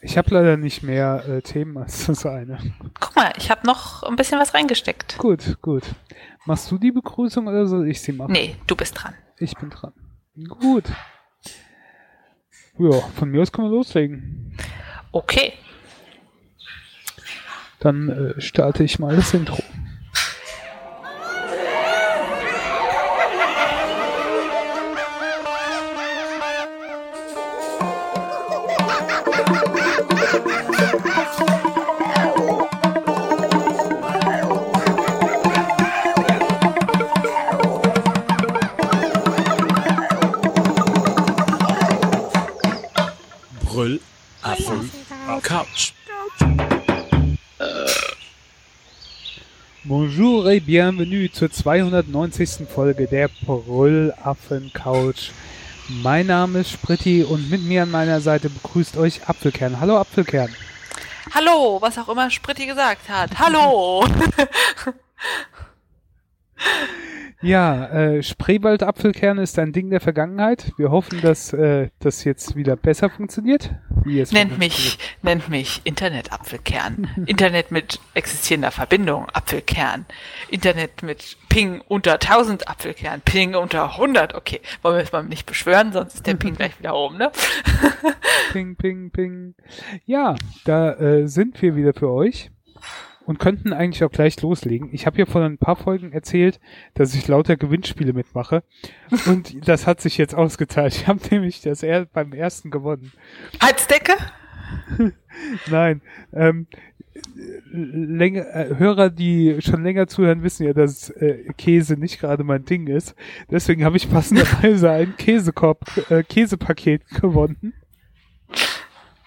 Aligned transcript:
Ich 0.00 0.18
habe 0.18 0.34
leider 0.34 0.56
nicht 0.56 0.82
mehr 0.82 1.24
äh, 1.28 1.42
Themen 1.42 1.76
als 1.78 2.06
das 2.06 2.26
eine. 2.26 2.58
Guck 3.00 3.16
mal, 3.16 3.32
ich 3.36 3.50
habe 3.50 3.66
noch 3.66 4.02
ein 4.02 4.16
bisschen 4.16 4.38
was 4.38 4.54
reingesteckt. 4.54 5.18
Gut, 5.18 5.60
gut. 5.60 5.84
Machst 6.44 6.70
du 6.70 6.78
die 6.78 6.92
Begrüßung 6.92 7.46
oder 7.46 7.66
soll 7.66 7.88
ich 7.88 8.00
sie 8.00 8.12
machen? 8.12 8.32
Nee, 8.32 8.56
du 8.66 8.76
bist 8.76 9.00
dran. 9.00 9.14
Ich 9.38 9.54
bin 9.56 9.70
dran. 9.70 9.92
Gut. 10.60 10.84
Ja, 12.78 12.92
von 12.92 13.30
mir 13.30 13.42
aus 13.42 13.52
können 13.52 13.68
wir 13.68 13.76
loslegen. 13.76 14.56
Okay. 15.12 15.52
Dann 17.80 18.08
äh, 18.08 18.40
starte 18.40 18.84
ich 18.84 18.98
mal 18.98 19.14
das 19.14 19.34
Intro. 19.34 19.62
Bonjour 50.14 50.50
et 50.50 50.60
bienvenue 50.60 51.30
zur 51.32 51.50
290. 51.50 52.68
Folge 52.68 53.06
der 53.06 53.30
Brüllaffen 53.46 54.70
Couch. 54.74 55.30
Mein 55.88 56.26
Name 56.26 56.58
ist 56.58 56.70
Spritti 56.70 57.24
und 57.24 57.48
mit 57.48 57.62
mir 57.62 57.84
an 57.84 57.90
meiner 57.90 58.20
Seite 58.20 58.50
begrüßt 58.50 58.98
euch 58.98 59.26
Apfelkern. 59.26 59.80
Hallo 59.80 59.96
Apfelkern. 59.96 60.54
Hallo, 61.34 61.78
was 61.80 61.96
auch 61.96 62.10
immer 62.10 62.30
Spritti 62.30 62.66
gesagt 62.66 63.08
hat. 63.08 63.38
Hallo. 63.38 64.04
Ja, 67.42 67.86
äh, 67.86 68.22
Spreewald-Apfelkern 68.22 69.38
ist 69.38 69.58
ein 69.58 69.72
Ding 69.72 69.90
der 69.90 70.00
Vergangenheit. 70.00 70.72
Wir 70.76 70.92
hoffen, 70.92 71.20
dass 71.20 71.52
äh, 71.52 71.88
das 71.98 72.22
jetzt 72.22 72.54
wieder 72.54 72.76
besser 72.76 73.10
funktioniert. 73.10 73.74
Wie 74.04 74.20
es 74.20 74.30
nennt 74.30 74.58
mich, 74.58 74.96
nennt 75.22 75.48
mich 75.48 75.80
Internet-Apfelkern. 75.82 77.08
Internet 77.26 77.72
mit 77.72 77.98
existierender 78.14 78.70
Verbindung, 78.70 79.26
Apfelkern. 79.32 80.06
Internet 80.50 81.02
mit 81.02 81.36
Ping 81.48 81.80
unter 81.88 82.14
1000 82.14 82.68
Apfelkern. 82.68 83.20
Ping 83.22 83.56
unter 83.56 83.90
100. 83.90 84.34
Okay, 84.34 84.60
wollen 84.82 84.96
wir 84.96 85.02
es 85.02 85.10
mal 85.10 85.24
nicht 85.24 85.44
beschwören, 85.44 85.92
sonst 85.92 86.14
ist 86.14 86.26
der 86.28 86.34
Ping 86.34 86.54
gleich 86.56 86.78
wieder 86.78 86.94
oben, 86.94 87.18
ne? 87.18 87.32
Ping, 88.52 88.76
ping, 88.76 89.10
ping. 89.10 89.56
Ja, 90.06 90.36
da 90.64 90.92
äh, 90.92 91.26
sind 91.26 91.60
wir 91.60 91.74
wieder 91.74 91.92
für 91.92 92.08
euch 92.08 92.52
und 93.26 93.38
könnten 93.38 93.72
eigentlich 93.72 94.04
auch 94.04 94.10
gleich 94.10 94.40
loslegen. 94.42 94.90
Ich 94.92 95.06
habe 95.06 95.18
ja 95.18 95.26
vor 95.26 95.42
ein 95.42 95.58
paar 95.58 95.76
Folgen 95.76 96.12
erzählt, 96.12 96.60
dass 96.94 97.14
ich 97.14 97.28
lauter 97.28 97.56
Gewinnspiele 97.56 98.12
mitmache 98.12 98.62
und 99.26 99.66
das 99.68 99.86
hat 99.86 100.00
sich 100.00 100.18
jetzt 100.18 100.34
ausgezahlt. 100.34 100.94
Ich 100.94 101.06
habe 101.06 101.20
nämlich 101.30 101.60
das 101.60 101.82
er 101.82 102.06
beim 102.06 102.32
ersten 102.32 102.70
gewonnen. 102.70 103.12
Heizdecke? 103.62 104.14
Nein, 105.70 106.00
ähm, 106.32 106.66
länger, 107.72 108.46
äh, 108.54 108.76
Hörer, 108.78 109.10
die 109.10 109.56
schon 109.60 109.82
länger 109.82 110.06
zuhören, 110.06 110.42
wissen 110.42 110.66
ja, 110.66 110.72
dass 110.72 111.10
äh, 111.10 111.44
Käse 111.56 111.96
nicht 111.96 112.20
gerade 112.20 112.44
mein 112.44 112.64
Ding 112.64 112.86
ist. 112.86 113.14
Deswegen 113.50 113.84
habe 113.84 113.96
ich 113.96 114.10
passenderweise 114.10 114.90
ein 114.90 115.16
Käsekorb, 115.16 115.84
äh, 116.10 116.22
Käsepaket 116.22 117.06
gewonnen. 117.20 117.74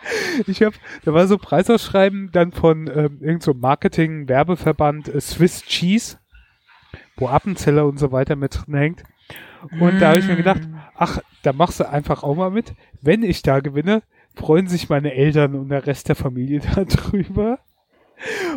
Ich 0.47 0.61
habe, 0.61 0.75
da 1.03 1.13
war 1.13 1.27
so 1.27 1.37
Preisausschreiben 1.37 2.29
dann 2.31 2.51
von 2.51 2.87
ähm, 2.87 3.19
irgend 3.21 3.43
so 3.43 3.53
Marketing-Werbeverband 3.53 5.07
äh, 5.07 5.21
Swiss 5.21 5.63
Cheese, 5.63 6.17
wo 7.17 7.27
Appenzeller 7.27 7.85
und 7.85 7.97
so 7.97 8.11
weiter 8.11 8.35
mit 8.35 8.55
drin 8.55 8.75
hängt. 8.75 9.03
Und 9.79 9.99
da 9.99 10.09
habe 10.09 10.19
ich 10.19 10.27
mir 10.27 10.35
gedacht, 10.35 10.61
ach, 10.95 11.19
da 11.41 11.53
machst 11.53 11.79
du 11.79 11.89
einfach 11.89 12.23
auch 12.23 12.35
mal 12.35 12.51
mit. 12.51 12.73
Wenn 13.01 13.23
ich 13.23 13.41
da 13.41 13.59
gewinne, 13.59 14.03
freuen 14.35 14.67
sich 14.67 14.89
meine 14.89 15.13
Eltern 15.13 15.55
und 15.55 15.69
der 15.69 15.88
Rest 15.88 16.09
der 16.09 16.15
Familie 16.15 16.61
darüber. 16.75 17.59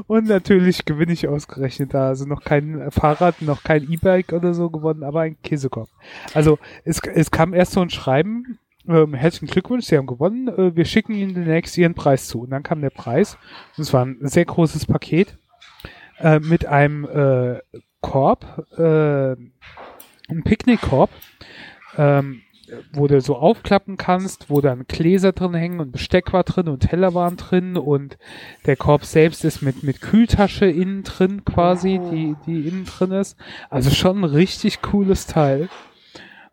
Und 0.06 0.26
natürlich 0.26 0.84
gewinne 0.84 1.12
ich 1.12 1.28
ausgerechnet 1.28 1.94
da. 1.94 2.08
Also 2.08 2.26
noch 2.26 2.44
kein 2.44 2.90
Fahrrad, 2.90 3.42
noch 3.42 3.64
kein 3.64 3.90
E-Bike 3.90 4.32
oder 4.32 4.54
so 4.54 4.70
gewonnen, 4.70 5.02
aber 5.02 5.22
ein 5.22 5.40
Käsekorb. 5.42 5.88
Also 6.34 6.58
es, 6.84 7.00
es 7.14 7.30
kam 7.30 7.54
erst 7.54 7.72
so 7.72 7.80
ein 7.80 7.90
Schreiben, 7.90 8.58
ähm, 8.88 9.14
herzlichen 9.14 9.46
Glückwunsch, 9.46 9.86
Sie 9.86 9.96
haben 9.96 10.06
gewonnen. 10.06 10.48
Äh, 10.48 10.74
wir 10.74 10.84
schicken 10.84 11.12
Ihnen 11.12 11.34
demnächst 11.34 11.76
Ihren 11.76 11.94
Preis 11.94 12.26
zu. 12.26 12.40
Und 12.40 12.50
dann 12.50 12.62
kam 12.62 12.80
der 12.80 12.90
Preis. 12.90 13.36
Und 13.76 13.82
es 13.82 13.92
war 13.92 14.04
ein 14.04 14.18
sehr 14.22 14.44
großes 14.44 14.86
Paket 14.86 15.38
äh, 16.18 16.40
mit 16.40 16.66
einem 16.66 17.04
äh, 17.04 17.60
Korb, 18.00 18.66
äh, 18.78 19.32
ein 19.32 20.42
Picknickkorb, 20.44 21.10
ähm, 21.96 22.42
wo 22.92 23.06
du 23.06 23.20
so 23.20 23.36
aufklappen 23.36 23.96
kannst, 23.96 24.50
wo 24.50 24.60
dann 24.60 24.84
Gläser 24.86 25.32
drin 25.32 25.54
hängen 25.54 25.80
und 25.80 25.92
Besteck 25.92 26.32
war 26.32 26.44
drin 26.44 26.68
und 26.68 26.80
Teller 26.80 27.14
waren 27.14 27.36
drin 27.36 27.76
und 27.76 28.18
der 28.66 28.76
Korb 28.76 29.04
selbst 29.04 29.44
ist 29.44 29.62
mit, 29.62 29.82
mit 29.82 30.00
Kühltasche 30.00 30.66
innen 30.66 31.02
drin 31.02 31.44
quasi, 31.44 31.98
die, 32.10 32.36
die 32.46 32.68
innen 32.68 32.84
drin 32.84 33.12
ist. 33.12 33.36
Also 33.70 33.90
schon 33.90 34.20
ein 34.20 34.24
richtig 34.24 34.82
cooles 34.82 35.26
Teil. 35.26 35.68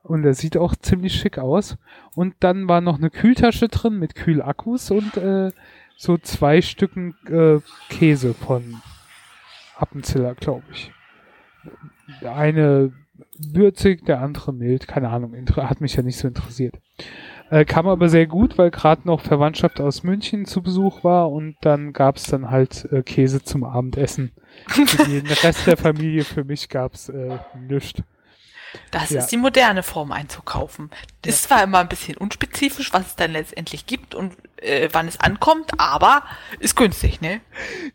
Und 0.05 0.23
er 0.23 0.35
sieht 0.35 0.55
auch 0.55 0.75
ziemlich 0.75 1.15
schick 1.15 1.39
aus. 1.39 1.77
Und 2.13 2.35
dann 2.39 2.67
war 2.67 2.81
noch 2.81 2.97
eine 2.97 3.09
Kühltasche 3.09 3.69
drin 3.69 3.97
mit 3.97 4.15
Kühlakkus 4.15 4.91
und 4.91 5.17
äh, 5.17 5.51
so 5.97 6.17
zwei 6.17 6.61
Stücken 6.61 7.15
äh, 7.27 7.59
Käse 7.89 8.33
von 8.33 8.81
Appenziller, 9.77 10.35
glaube 10.35 10.63
ich. 10.71 10.91
Der 12.21 12.35
eine 12.35 12.93
würzig, 13.37 14.05
der 14.05 14.21
andere 14.21 14.53
mild. 14.53 14.87
Keine 14.87 15.09
Ahnung, 15.09 15.35
hat 15.55 15.81
mich 15.81 15.95
ja 15.95 16.03
nicht 16.03 16.17
so 16.17 16.27
interessiert. 16.27 16.75
Äh, 17.49 17.65
kam 17.65 17.87
aber 17.87 18.09
sehr 18.09 18.27
gut, 18.27 18.57
weil 18.57 18.71
gerade 18.71 19.01
noch 19.05 19.21
Verwandtschaft 19.21 19.79
aus 19.79 20.03
München 20.03 20.45
zu 20.45 20.61
Besuch 20.61 21.03
war 21.03 21.31
und 21.31 21.55
dann 21.61 21.93
gab's 21.93 22.23
dann 22.23 22.49
halt 22.49 22.87
äh, 22.91 23.03
Käse 23.03 23.43
zum 23.43 23.63
Abendessen. 23.63 24.31
Für 24.67 25.05
den 25.05 25.27
Rest 25.27 25.67
der 25.67 25.77
Familie, 25.77 26.23
für 26.23 26.43
mich 26.43 26.69
gab's 26.69 27.09
äh, 27.09 27.37
nichts. 27.67 28.01
Das 28.91 29.09
Ja. 29.09 29.19
ist 29.19 29.27
die 29.27 29.37
moderne 29.37 29.83
Form 29.83 30.11
einzukaufen. 30.11 30.89
Ist 31.25 31.43
zwar 31.43 31.63
immer 31.63 31.79
ein 31.79 31.87
bisschen 31.87 32.17
unspezifisch, 32.17 32.93
was 32.93 33.07
es 33.07 33.15
dann 33.15 33.31
letztendlich 33.31 33.85
gibt 33.85 34.15
und 34.15 34.33
äh, 34.57 34.89
wann 34.91 35.07
es 35.07 35.19
ankommt, 35.19 35.71
aber 35.79 36.23
ist 36.59 36.75
günstig, 36.75 37.21
ne? 37.21 37.41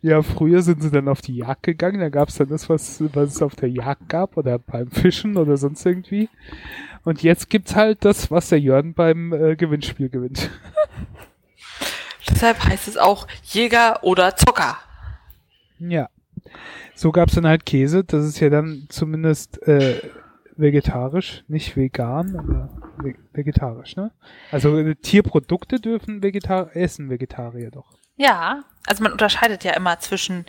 Ja, 0.02 0.22
früher 0.22 0.62
sind 0.62 0.82
sie 0.82 0.90
dann 0.90 1.08
auf 1.08 1.20
die 1.20 1.36
Jagd 1.36 1.62
gegangen, 1.64 2.00
da 2.00 2.08
gab's 2.08 2.36
dann 2.36 2.48
das, 2.48 2.68
was, 2.68 3.02
was 3.14 3.36
es 3.36 3.42
auf 3.42 3.54
der 3.56 3.70
Jagd 3.70 4.08
gab 4.08 4.36
oder 4.36 4.58
beim 4.58 4.90
Fischen 4.90 5.36
oder 5.36 5.56
sonst 5.56 5.84
irgendwie. 5.86 6.28
Und 7.04 7.22
jetzt 7.22 7.48
gibt's 7.48 7.74
halt 7.76 8.04
das, 8.04 8.30
was 8.30 8.50
der 8.50 8.60
Jörn 8.60 8.92
beim 8.94 9.32
äh, 9.32 9.56
Gewinnspiel 9.56 10.10
gewinnt. 10.10 10.50
Deshalb 12.28 12.62
heißt 12.64 12.88
es 12.88 12.96
auch 12.96 13.26
Jäger 13.44 14.02
oder 14.04 14.36
Zocker. 14.36 14.78
Ja. 15.78 16.08
So 16.94 17.12
gab's 17.12 17.34
dann 17.34 17.46
halt 17.46 17.64
Käse, 17.64 18.04
das 18.04 18.24
ist 18.26 18.40
ja 18.40 18.50
dann 18.50 18.86
zumindest 18.90 19.62
äh, 19.66 20.00
vegetarisch, 20.60 21.44
nicht 21.48 21.76
vegan, 21.76 22.36
aber 22.36 22.70
ve 22.98 23.16
vegetarisch, 23.32 23.96
ne? 23.96 24.12
Also 24.50 24.78
äh, 24.78 24.94
Tierprodukte 24.94 25.80
dürfen 25.80 26.22
Vegetar 26.22 26.76
essen 26.76 27.10
Vegetarier 27.10 27.70
doch. 27.70 27.98
Ja, 28.16 28.64
also 28.86 29.02
man 29.02 29.12
unterscheidet 29.12 29.64
ja 29.64 29.72
immer 29.72 29.98
zwischen 29.98 30.44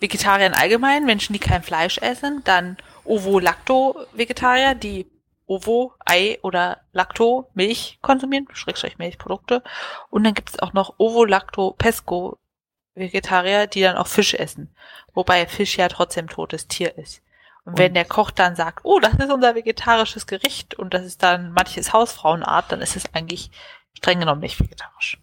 Vegetariern 0.00 0.54
allgemein, 0.54 1.04
Menschen, 1.04 1.32
die 1.32 1.40
kein 1.40 1.62
Fleisch 1.62 1.98
essen, 1.98 2.42
dann 2.44 2.76
Ovo-Lacto-Vegetarier, 3.04 4.74
die 4.74 5.10
Ovo, 5.46 5.92
Ei 6.04 6.38
oder 6.42 6.80
Lacto, 6.92 7.48
Milch 7.54 7.98
konsumieren, 8.02 8.48
Schrägstrich 8.52 8.98
Milchprodukte. 8.98 9.62
Und 10.10 10.24
dann 10.24 10.34
gibt 10.34 10.50
es 10.50 10.58
auch 10.58 10.74
noch 10.74 10.98
Ovo-Lacto-Pesco-Vegetarier, 10.98 13.66
die 13.66 13.80
dann 13.80 13.96
auch 13.96 14.06
Fisch 14.06 14.34
essen. 14.34 14.74
Wobei 15.14 15.46
Fisch 15.46 15.78
ja 15.78 15.88
trotzdem 15.88 16.28
totes 16.28 16.68
Tier 16.68 16.98
ist. 16.98 17.22
Und 17.68 17.76
wenn 17.76 17.92
der 17.92 18.06
Koch 18.06 18.30
dann 18.30 18.56
sagt, 18.56 18.80
oh, 18.84 18.98
das 18.98 19.12
ist 19.14 19.30
unser 19.30 19.54
vegetarisches 19.54 20.26
Gericht 20.26 20.74
und 20.74 20.94
das 20.94 21.04
ist 21.04 21.22
dann 21.22 21.52
manches 21.52 21.92
Hausfrauenart, 21.92 22.72
dann 22.72 22.80
ist 22.80 22.96
es 22.96 23.04
eigentlich 23.12 23.50
streng 23.92 24.20
genommen 24.20 24.40
nicht 24.40 24.58
vegetarisch. 24.58 25.18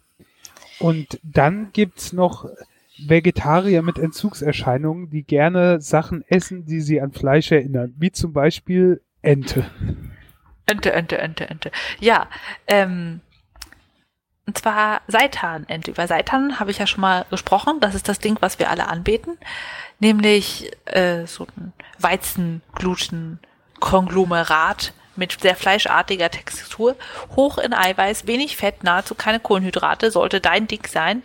Und 0.77 1.19
dann 1.23 1.71
gibt's 1.73 2.13
noch 2.13 2.45
Vegetarier 2.99 3.81
mit 3.81 3.97
Entzugserscheinungen, 3.97 5.09
die 5.09 5.23
gerne 5.23 5.81
Sachen 5.81 6.23
essen, 6.27 6.65
die 6.65 6.81
sie 6.81 7.01
an 7.01 7.13
Fleisch 7.13 7.51
erinnern, 7.51 7.95
wie 7.97 8.11
zum 8.11 8.31
Beispiel 8.31 9.01
Ente. 9.23 9.65
Ente, 10.67 10.93
Ente, 10.93 11.17
Ente, 11.17 11.49
Ente. 11.49 11.71
Ja, 11.99 12.29
ähm, 12.67 13.21
und 14.47 14.57
zwar 14.57 15.01
Seitanente. 15.07 15.91
Über 15.91 16.07
Seitan 16.07 16.59
habe 16.59 16.71
ich 16.71 16.77
ja 16.77 16.87
schon 16.87 17.01
mal 17.01 17.25
gesprochen. 17.29 17.79
Das 17.79 17.95
ist 17.95 18.07
das 18.07 18.19
Ding, 18.19 18.37
was 18.41 18.59
wir 18.59 18.69
alle 18.69 18.87
anbeten. 18.87 19.37
Nämlich 19.99 20.71
äh, 20.85 21.25
so 21.25 21.47
ein 21.57 21.73
Weizengluten-Konglomerat 21.99 24.93
mit 25.15 25.41
sehr 25.41 25.55
fleischartiger 25.55 26.29
Textur, 26.29 26.95
hoch 27.35 27.57
in 27.57 27.73
Eiweiß, 27.73 28.27
wenig 28.27 28.55
Fett, 28.57 28.83
nahezu 28.83 29.15
keine 29.15 29.39
Kohlenhydrate, 29.39 30.11
sollte 30.11 30.41
dein 30.41 30.67
Ding 30.67 30.85
sein. 30.87 31.23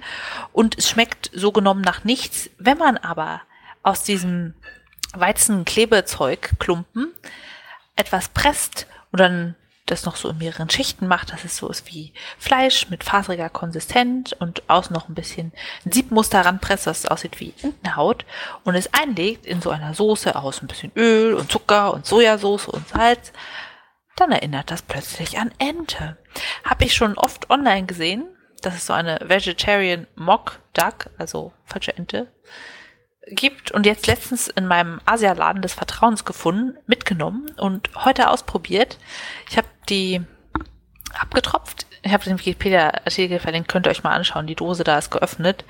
Und 0.53 0.79
es 0.79 0.89
schmeckt 0.89 1.31
so 1.35 1.53
genommen 1.53 1.83
nach 1.83 2.05
nichts. 2.05 2.49
Wenn 2.57 2.79
man 2.79 2.97
aber 2.97 3.43
aus 3.83 4.03
diesem 4.05 4.55
Weizenklebezeugklumpen 5.15 7.13
etwas 7.97 8.29
presst 8.29 8.87
und 9.11 9.21
dann 9.21 9.57
das 9.87 10.05
noch 10.05 10.17
so 10.17 10.29
in 10.31 10.39
mehreren 10.39 10.71
Schichten 10.71 11.07
macht, 11.07 11.33
dass 11.33 11.45
es 11.45 11.57
so 11.57 11.69
ist 11.69 11.91
wie 11.91 12.13
Fleisch 12.39 12.89
mit 12.91 13.05
faseriger 13.05 13.49
Konsistenz 13.49 14.33
und 14.39 14.69
außen 14.69 14.95
noch 14.95 15.09
ein 15.09 15.15
bisschen 15.15 15.53
Siebmuster 15.85 16.45
ranpresst, 16.45 16.87
dass 16.87 17.01
es 17.01 17.07
aussieht 17.07 17.41
wie 17.41 17.55
Entenhaut 17.63 18.25
und 18.65 18.75
es 18.75 18.93
einlegt 18.95 19.47
in 19.47 19.61
so 19.61 19.71
einer 19.71 19.95
Soße 19.95 20.37
aus 20.37 20.63
ein 20.63 20.69
bisschen 20.69 20.93
Öl 20.97 21.35
und 21.35 21.51
Zucker 21.51 21.93
und 21.93 22.07
Sojasauce 22.07 22.69
und 22.69 22.89
Salz, 22.89 23.33
dann 24.17 24.33
erinnert 24.33 24.71
das 24.71 24.83
plötzlich 24.83 25.39
an 25.39 25.51
Ente. 25.59 26.19
Habe 26.65 26.85
ich 26.85 26.95
schon 26.95 27.17
oft 27.17 27.51
online 27.51 27.87
gesehen. 27.87 28.27
Das 28.61 28.75
ist 28.75 28.87
so 28.87 28.93
eine 28.93 29.19
Vegetarian 29.25 30.07
Mock 30.15 30.61
Duck, 30.75 31.09
also 31.17 31.53
falsche 31.65 31.97
Ente, 31.97 32.31
gibt 33.27 33.71
und 33.71 33.87
jetzt 33.87 34.07
letztens 34.07 34.49
in 34.49 34.67
meinem 34.67 35.01
Asialaden 35.05 35.63
des 35.63 35.75
Vertrauens 35.75 36.25
gefunden, 36.25 36.77
mitgenommen 36.87 37.51
und 37.57 37.91
heute 38.05 38.31
ausprobiert. 38.31 38.99
Ich 39.49 39.57
habe 39.57 39.69
die 39.89 40.23
abgetropft. 41.19 41.87
Ich 42.03 42.13
habe 42.13 42.25
den 42.25 42.39
Wikipedia-Artikel 42.39 43.39
verlinkt, 43.39 43.69
könnt 43.69 43.87
ihr 43.87 43.91
euch 43.91 44.03
mal 44.03 44.15
anschauen. 44.15 44.47
Die 44.47 44.55
Dose 44.55 44.85
da 44.85 44.99
ist 44.99 45.11
geöffnet. 45.11 45.65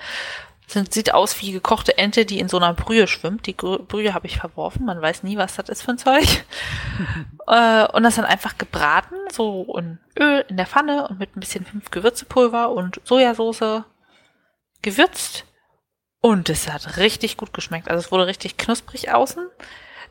Sind, 0.68 0.94
sieht 0.94 1.12
aus 1.12 1.40
wie 1.42 1.50
gekochte 1.50 1.98
Ente, 1.98 2.24
die 2.24 2.38
in 2.38 2.48
so 2.48 2.58
einer 2.58 2.72
Brühe 2.74 3.08
schwimmt. 3.08 3.46
Die 3.46 3.54
Brühe 3.54 4.14
habe 4.14 4.28
ich 4.28 4.38
verworfen. 4.38 4.86
Man 4.86 5.02
weiß 5.02 5.24
nie, 5.24 5.36
was 5.36 5.56
das 5.56 5.68
ist 5.68 5.82
für 5.82 5.90
ein 5.90 5.98
Zeug. 5.98 6.44
äh, 7.48 7.86
und 7.88 8.04
das 8.04 8.14
dann 8.14 8.24
einfach 8.24 8.56
gebraten, 8.56 9.16
so 9.32 9.76
in 9.76 9.98
Öl 10.16 10.44
in 10.48 10.56
der 10.56 10.66
Pfanne 10.66 11.08
und 11.08 11.18
mit 11.18 11.36
ein 11.36 11.40
bisschen 11.40 11.64
fünf 11.64 11.90
Gewürzepulver 11.90 12.70
und 12.70 13.00
Sojasauce 13.04 13.82
gewürzt 14.82 15.44
und 16.20 16.48
es 16.50 16.70
hat 16.70 16.96
richtig 16.98 17.36
gut 17.36 17.52
geschmeckt. 17.52 17.88
Also 17.88 18.04
es 18.04 18.12
wurde 18.12 18.26
richtig 18.26 18.56
knusprig 18.56 19.12
außen. 19.12 19.46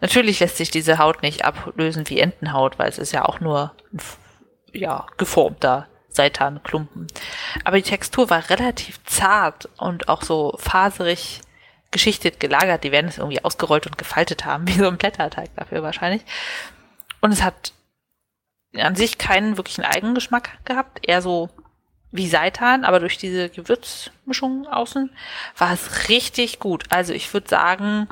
Natürlich 0.02 0.40
lässt 0.40 0.58
sich 0.58 0.72
diese 0.72 0.98
Haut 0.98 1.22
nicht 1.22 1.46
ablösen 1.46 2.10
wie 2.10 2.20
Entenhaut, 2.20 2.80
weil 2.80 2.90
es 2.90 2.98
ist 2.98 3.12
ja 3.12 3.26
auch 3.26 3.40
nur 3.40 3.74
ein, 3.94 4.02
ja, 4.74 5.06
geformter 5.18 5.88
Seitanklumpen. 6.10 7.08
Aber 7.64 7.78
die 7.78 7.84
Textur 7.84 8.30
war 8.30 8.50
relativ 8.50 9.04
zart 9.06 9.70
und 9.78 10.10
auch 10.10 10.24
so 10.24 10.56
faserig 10.58 11.42
geschichtet 11.92 12.40
gelagert. 12.40 12.84
Die 12.84 12.92
werden 12.92 13.08
es 13.08 13.18
irgendwie 13.18 13.44
ausgerollt 13.44 13.86
und 13.86 13.98
gefaltet 13.98 14.46
haben, 14.46 14.68
wie 14.68 14.74
so 14.74 14.88
ein 14.88 14.98
Blätterteig 14.98 15.50
dafür 15.56 15.84
wahrscheinlich. 15.84 16.22
Und 17.22 17.32
es 17.32 17.44
hat 17.44 17.74
an 18.76 18.96
sich 18.96 19.18
keinen 19.18 19.58
wirklichen 19.58 19.84
Eigengeschmack 19.84 20.64
gehabt, 20.66 21.00
eher 21.08 21.22
so 21.22 21.50
wie 22.12 22.28
Seitan, 22.28 22.86
aber 22.86 23.00
durch 23.00 23.18
diese 23.18 23.50
Gewürzmischung 23.50 24.68
außen 24.68 25.12
war 25.58 25.74
es 25.74 26.10
richtig 26.10 26.60
gut. 26.60 26.86
Also 26.90 27.14
ich 27.14 27.32
würde 27.34 27.48
sagen 27.48 28.08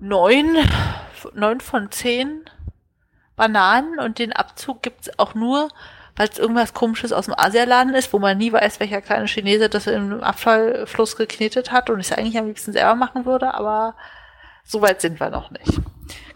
neun, 0.00 0.56
neun 1.34 1.60
von 1.60 1.90
zehn 1.90 2.44
Bananen 3.34 3.98
und 3.98 4.18
den 4.18 4.32
Abzug 4.32 4.82
gibt's 4.82 5.18
auch 5.18 5.34
nur, 5.34 5.68
weil 6.16 6.28
es 6.28 6.38
irgendwas 6.38 6.74
komisches 6.74 7.12
aus 7.12 7.26
dem 7.26 7.38
Asialaden 7.38 7.94
ist, 7.94 8.12
wo 8.12 8.18
man 8.18 8.38
nie 8.38 8.52
weiß, 8.52 8.80
welcher 8.80 9.02
kleine 9.02 9.26
Chinese 9.26 9.68
das 9.68 9.86
im 9.86 10.22
Abfallfluss 10.22 11.16
geknetet 11.16 11.70
hat 11.70 11.90
und 11.90 12.00
es 12.00 12.12
eigentlich 12.12 12.38
am 12.38 12.46
liebsten 12.46 12.72
selber 12.72 12.94
machen 12.94 13.26
würde, 13.26 13.54
aber 13.54 13.94
so 14.64 14.82
weit 14.82 15.00
sind 15.00 15.20
wir 15.20 15.30
noch 15.30 15.50
nicht. 15.50 15.80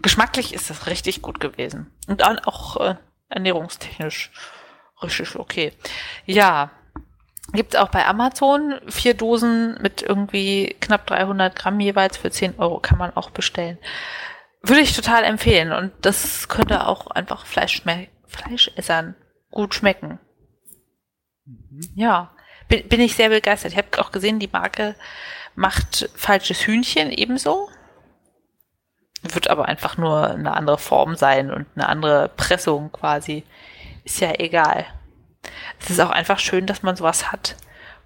Geschmacklich 0.02 0.54
ist 0.54 0.70
das 0.70 0.86
richtig 0.86 1.22
gut 1.22 1.40
gewesen. 1.40 1.92
Und 2.06 2.22
auch 2.22 2.76
äh, 2.76 2.94
ernährungstechnisch 3.28 4.30
Richtig 5.02 5.36
okay. 5.36 5.72
Ja, 6.26 6.70
gibt's 7.52 7.76
auch 7.76 7.88
bei 7.88 8.06
Amazon 8.06 8.80
vier 8.88 9.14
Dosen 9.14 9.78
mit 9.80 10.02
irgendwie 10.02 10.76
knapp 10.80 11.06
300 11.06 11.54
Gramm 11.56 11.80
jeweils 11.80 12.16
für 12.16 12.30
10 12.30 12.58
Euro 12.58 12.80
kann 12.80 12.98
man 12.98 13.16
auch 13.16 13.30
bestellen. 13.30 13.78
Würde 14.62 14.82
ich 14.82 14.94
total 14.94 15.24
empfehlen 15.24 15.72
und 15.72 15.92
das 16.02 16.48
könnte 16.48 16.86
auch 16.86 17.06
einfach 17.08 17.46
Fleisch 17.46 17.82
Fleischessern 18.26 19.16
gut 19.50 19.74
schmecken. 19.74 20.20
Mhm. 21.44 21.80
Ja, 21.94 22.32
bin, 22.68 22.86
bin 22.88 23.00
ich 23.00 23.16
sehr 23.16 23.30
begeistert. 23.30 23.72
Ich 23.72 23.78
habe 23.78 23.88
auch 23.98 24.12
gesehen, 24.12 24.38
die 24.38 24.50
Marke 24.52 24.94
macht 25.54 26.08
falsches 26.14 26.66
Hühnchen 26.66 27.10
ebenso. 27.10 27.68
Wird 29.22 29.50
aber 29.50 29.66
einfach 29.66 29.98
nur 29.98 30.30
eine 30.30 30.54
andere 30.54 30.78
Form 30.78 31.16
sein 31.16 31.50
und 31.50 31.66
eine 31.74 31.88
andere 31.88 32.28
Pressung 32.28 32.90
quasi. 32.92 33.44
Ist 34.10 34.18
ja 34.18 34.32
egal. 34.40 34.86
Es 35.78 35.88
ist 35.88 36.00
auch 36.00 36.10
einfach 36.10 36.40
schön, 36.40 36.66
dass 36.66 36.82
man 36.82 36.96
sowas 36.96 37.30
hat, 37.30 37.54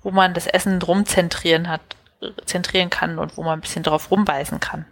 wo 0.03 0.11
man 0.11 0.35
das 0.35 0.47
Essen 0.47 0.79
drum 0.79 1.07
zentrieren 1.07 1.67
hat, 1.67 1.81
zentrieren 2.45 2.91
kann 2.91 3.19
und 3.19 3.39
wo 3.39 3.43
man 3.43 3.59
ein 3.59 3.63
bisschen 3.63 3.83
drauf 3.83 4.11
rumbeißen 4.11 4.61
kann. 4.61 4.85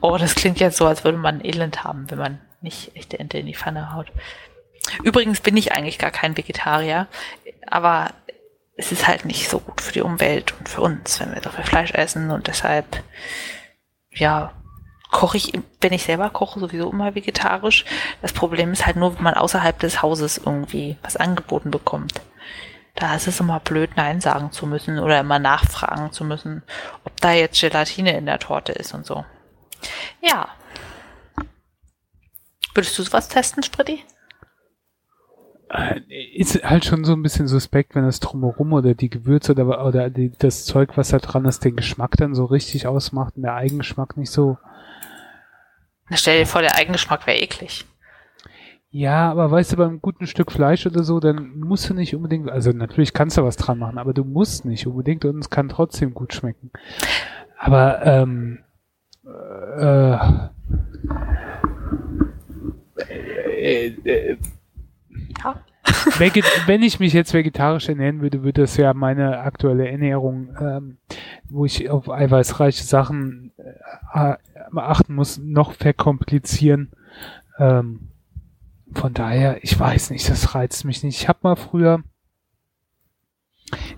Oh, 0.00 0.16
das 0.16 0.34
klingt 0.34 0.58
jetzt 0.58 0.78
so, 0.78 0.86
als 0.86 1.04
würde 1.04 1.18
man 1.18 1.44
Elend 1.44 1.84
haben, 1.84 2.10
wenn 2.10 2.16
man 2.16 2.40
nicht 2.62 2.96
echte 2.96 3.18
Ente 3.18 3.36
in 3.36 3.44
die 3.44 3.54
Pfanne 3.54 3.92
haut. 3.92 4.10
Übrigens 5.02 5.42
bin 5.42 5.54
ich 5.58 5.72
eigentlich 5.72 5.98
gar 5.98 6.12
kein 6.12 6.34
Vegetarier, 6.34 7.08
aber 7.66 8.08
es 8.78 8.90
ist 8.90 9.06
halt 9.06 9.26
nicht 9.26 9.50
so 9.50 9.60
gut 9.60 9.82
für 9.82 9.92
die 9.92 10.00
Umwelt 10.00 10.54
und 10.58 10.70
für 10.70 10.80
uns, 10.80 11.20
wenn 11.20 11.34
wir 11.34 11.42
so 11.42 11.50
viel 11.50 11.64
Fleisch 11.64 11.92
essen 11.92 12.30
und 12.30 12.46
deshalb, 12.46 13.02
ja, 14.12 14.54
koche 15.10 15.36
ich, 15.36 15.52
wenn 15.80 15.92
ich 15.92 16.02
selber 16.02 16.30
koche, 16.30 16.60
sowieso 16.60 16.90
immer 16.90 17.14
vegetarisch. 17.14 17.84
Das 18.22 18.32
Problem 18.32 18.72
ist 18.72 18.86
halt 18.86 18.96
nur, 18.96 19.16
wenn 19.16 19.24
man 19.24 19.34
außerhalb 19.34 19.78
des 19.78 20.02
Hauses 20.02 20.38
irgendwie 20.38 20.96
was 21.02 21.16
angeboten 21.16 21.70
bekommt. 21.70 22.20
Da 22.94 23.14
ist 23.14 23.28
es 23.28 23.40
immer 23.40 23.60
blöd, 23.60 23.90
Nein 23.96 24.20
sagen 24.20 24.50
zu 24.50 24.66
müssen 24.66 24.98
oder 24.98 25.20
immer 25.20 25.38
nachfragen 25.38 26.10
zu 26.12 26.24
müssen, 26.24 26.62
ob 27.04 27.16
da 27.20 27.32
jetzt 27.32 27.60
Gelatine 27.60 28.16
in 28.16 28.26
der 28.26 28.40
Torte 28.40 28.72
ist 28.72 28.92
und 28.92 29.06
so. 29.06 29.24
Ja. 30.20 30.48
Würdest 32.74 32.98
du 32.98 33.02
sowas 33.02 33.28
testen, 33.28 33.62
Spritti? 33.62 34.04
Äh, 35.70 36.00
ist 36.34 36.64
halt 36.64 36.84
schon 36.84 37.04
so 37.04 37.12
ein 37.12 37.22
bisschen 37.22 37.46
suspekt, 37.46 37.94
wenn 37.94 38.04
das 38.04 38.20
drumherum 38.20 38.72
oder 38.72 38.94
die 38.94 39.10
Gewürze 39.10 39.52
oder, 39.52 39.84
oder 39.84 40.10
die, 40.10 40.32
das 40.36 40.64
Zeug, 40.64 40.96
was 40.96 41.10
da 41.10 41.18
dran 41.18 41.44
ist, 41.44 41.64
den 41.64 41.76
Geschmack 41.76 42.16
dann 42.16 42.34
so 42.34 42.46
richtig 42.46 42.86
ausmacht 42.86 43.36
und 43.36 43.42
der 43.42 43.54
Eigengeschmack 43.54 44.16
nicht 44.16 44.32
so 44.32 44.58
na, 46.10 46.16
stell 46.16 46.38
dir 46.38 46.46
vor, 46.46 46.62
der 46.62 46.76
Eigengeschmack 46.76 47.26
wäre 47.26 47.38
eklig. 47.38 47.84
Ja, 48.90 49.30
aber 49.30 49.50
weißt 49.50 49.72
du, 49.72 49.76
beim 49.76 50.00
guten 50.00 50.26
Stück 50.26 50.50
Fleisch 50.50 50.86
oder 50.86 51.04
so, 51.04 51.20
dann 51.20 51.58
musst 51.58 51.90
du 51.90 51.94
nicht 51.94 52.14
unbedingt, 52.14 52.50
also 52.50 52.70
natürlich 52.72 53.12
kannst 53.12 53.36
du 53.36 53.44
was 53.44 53.56
dran 53.56 53.78
machen, 53.78 53.98
aber 53.98 54.14
du 54.14 54.24
musst 54.24 54.64
nicht 54.64 54.86
unbedingt 54.86 55.26
und 55.26 55.38
es 55.40 55.50
kann 55.50 55.68
trotzdem 55.68 56.14
gut 56.14 56.32
schmecken. 56.32 56.70
Aber 57.58 58.06
ähm, 58.06 58.60
äh, 59.26 60.14
äh, 63.02 63.86
äh, 64.04 64.36
ja. 65.44 65.62
Wenn 66.66 66.82
ich 66.82 67.00
mich 67.00 67.12
jetzt 67.12 67.34
vegetarisch 67.34 67.88
ernähren 67.88 68.20
würde, 68.20 68.42
würde 68.42 68.62
das 68.62 68.76
ja 68.76 68.94
meine 68.94 69.40
aktuelle 69.40 69.88
Ernährung, 69.88 70.56
ähm, 70.60 70.98
wo 71.48 71.64
ich 71.64 71.88
auf 71.90 72.10
eiweißreiche 72.10 72.84
Sachen 72.84 73.52
äh, 73.58 74.34
achten 74.76 75.14
muss, 75.14 75.38
noch 75.38 75.72
verkomplizieren. 75.72 76.92
Ähm, 77.58 78.10
von 78.94 79.14
daher, 79.14 79.62
ich 79.62 79.78
weiß 79.78 80.10
nicht, 80.10 80.28
das 80.28 80.54
reizt 80.54 80.84
mich 80.84 81.02
nicht. 81.02 81.20
Ich 81.20 81.28
habe 81.28 81.40
mal 81.42 81.56
früher, 81.56 82.02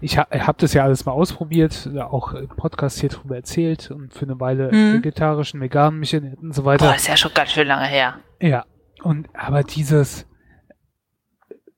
ich 0.00 0.18
habe 0.18 0.46
hab 0.46 0.58
das 0.58 0.74
ja 0.74 0.82
alles 0.82 1.06
mal 1.06 1.12
ausprobiert, 1.12 1.88
auch 1.98 2.34
im 2.34 2.48
Podcast 2.48 3.00
hier 3.00 3.08
drüber 3.08 3.36
erzählt 3.36 3.90
und 3.90 4.12
für 4.12 4.24
eine 4.24 4.40
Weile 4.40 4.72
mhm. 4.72 4.94
vegetarischen, 4.94 5.60
veganen 5.60 6.00
mich 6.00 6.14
und 6.16 6.54
so 6.54 6.64
weiter. 6.64 6.86
Boah, 6.86 6.94
ist 6.96 7.08
ja 7.08 7.16
schon 7.16 7.32
ganz 7.34 7.50
schön 7.52 7.68
lange 7.68 7.86
her. 7.86 8.16
Ja, 8.40 8.64
und 9.02 9.28
aber 9.34 9.62
dieses 9.62 10.26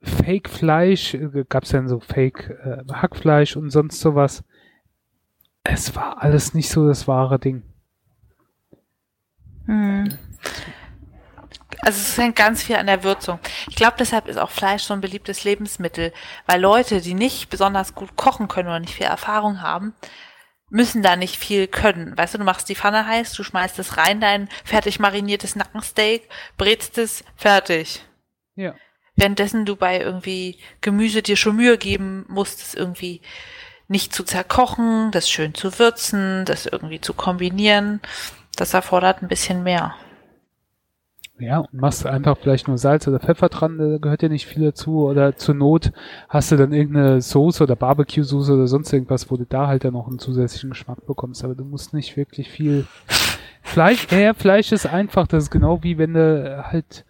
Fake-Fleisch, 0.02 1.14
äh, 1.14 1.44
gab 1.48 1.64
es 1.64 1.70
dann 1.70 1.88
so 1.88 2.00
Fake-Hackfleisch 2.00 3.56
äh, 3.56 3.58
und 3.58 3.70
sonst 3.70 4.00
sowas. 4.00 4.44
Es 5.64 5.94
war 5.94 6.22
alles 6.22 6.54
nicht 6.54 6.70
so 6.70 6.88
das 6.88 7.06
wahre 7.06 7.38
Ding. 7.38 7.62
Hm. 9.66 10.18
Also 11.84 11.98
es 11.98 12.16
hängt 12.18 12.36
ganz 12.36 12.62
viel 12.62 12.76
an 12.76 12.86
der 12.86 13.02
Würzung. 13.02 13.40
Ich 13.68 13.76
glaube, 13.76 13.94
deshalb 13.98 14.28
ist 14.28 14.36
auch 14.36 14.50
Fleisch 14.50 14.84
so 14.84 14.94
ein 14.94 15.00
beliebtes 15.00 15.44
Lebensmittel, 15.44 16.12
weil 16.46 16.60
Leute, 16.60 17.00
die 17.00 17.14
nicht 17.14 17.50
besonders 17.50 17.94
gut 17.94 18.16
kochen 18.16 18.46
können 18.46 18.68
oder 18.68 18.80
nicht 18.80 18.94
viel 18.94 19.06
Erfahrung 19.06 19.62
haben, 19.62 19.94
müssen 20.70 21.02
da 21.02 21.16
nicht 21.16 21.36
viel 21.36 21.66
können. 21.66 22.16
Weißt 22.16 22.34
du, 22.34 22.38
du 22.38 22.44
machst 22.44 22.68
die 22.68 22.76
Pfanne 22.76 23.06
heiß, 23.06 23.32
du 23.32 23.42
schmeißt 23.42 23.78
es 23.78 23.96
rein, 23.96 24.20
dein 24.20 24.48
fertig 24.64 25.00
mariniertes 25.00 25.56
Nackensteak, 25.56 26.28
brätst 26.56 26.98
es, 26.98 27.24
fertig. 27.36 28.04
Ja. 28.54 28.74
Währenddessen 29.22 29.64
du 29.64 29.76
bei 29.76 30.00
irgendwie 30.00 30.58
Gemüse 30.80 31.22
dir 31.22 31.36
schon 31.36 31.56
Mühe 31.56 31.78
geben 31.78 32.26
musst, 32.28 32.60
es 32.60 32.74
irgendwie 32.74 33.20
nicht 33.88 34.12
zu 34.12 34.24
zerkochen, 34.24 35.10
das 35.12 35.30
schön 35.30 35.54
zu 35.54 35.78
würzen, 35.78 36.44
das 36.44 36.66
irgendwie 36.66 37.00
zu 37.00 37.14
kombinieren 37.14 38.00
das 38.56 38.74
erfordert 38.74 39.22
ein 39.22 39.28
bisschen 39.28 39.62
mehr. 39.62 39.94
Ja, 41.38 41.58
und 41.58 41.74
machst 41.74 42.06
einfach 42.06 42.36
vielleicht 42.38 42.68
nur 42.68 42.78
Salz 42.78 43.08
oder 43.08 43.18
Pfeffer 43.18 43.48
dran, 43.48 43.78
da 43.78 43.98
gehört 43.98 44.22
ja 44.22 44.28
nicht 44.28 44.46
viel 44.46 44.62
dazu. 44.62 45.06
Oder 45.06 45.36
zur 45.36 45.54
Not 45.54 45.90
hast 46.28 46.52
du 46.52 46.56
dann 46.56 46.72
irgendeine 46.72 47.20
Soße 47.20 47.64
oder 47.64 47.74
Barbecue-Soße 47.74 48.52
oder 48.52 48.68
sonst 48.68 48.92
irgendwas, 48.92 49.30
wo 49.30 49.36
du 49.36 49.44
da 49.44 49.66
halt 49.66 49.84
dann 49.84 49.94
noch 49.94 50.06
einen 50.06 50.20
zusätzlichen 50.20 50.70
Geschmack 50.70 51.04
bekommst. 51.06 51.42
Aber 51.42 51.54
du 51.54 51.64
musst 51.64 51.94
nicht 51.94 52.16
wirklich 52.16 52.48
viel 52.48 52.86
Fleisch, 53.62 54.06
ja, 54.10 54.34
Fleisch 54.34 54.70
ist 54.70 54.86
einfach, 54.86 55.26
das 55.26 55.44
ist 55.44 55.50
genau 55.50 55.82
wie 55.82 55.96
wenn 55.96 56.14
du 56.14 56.64
halt 56.70 57.04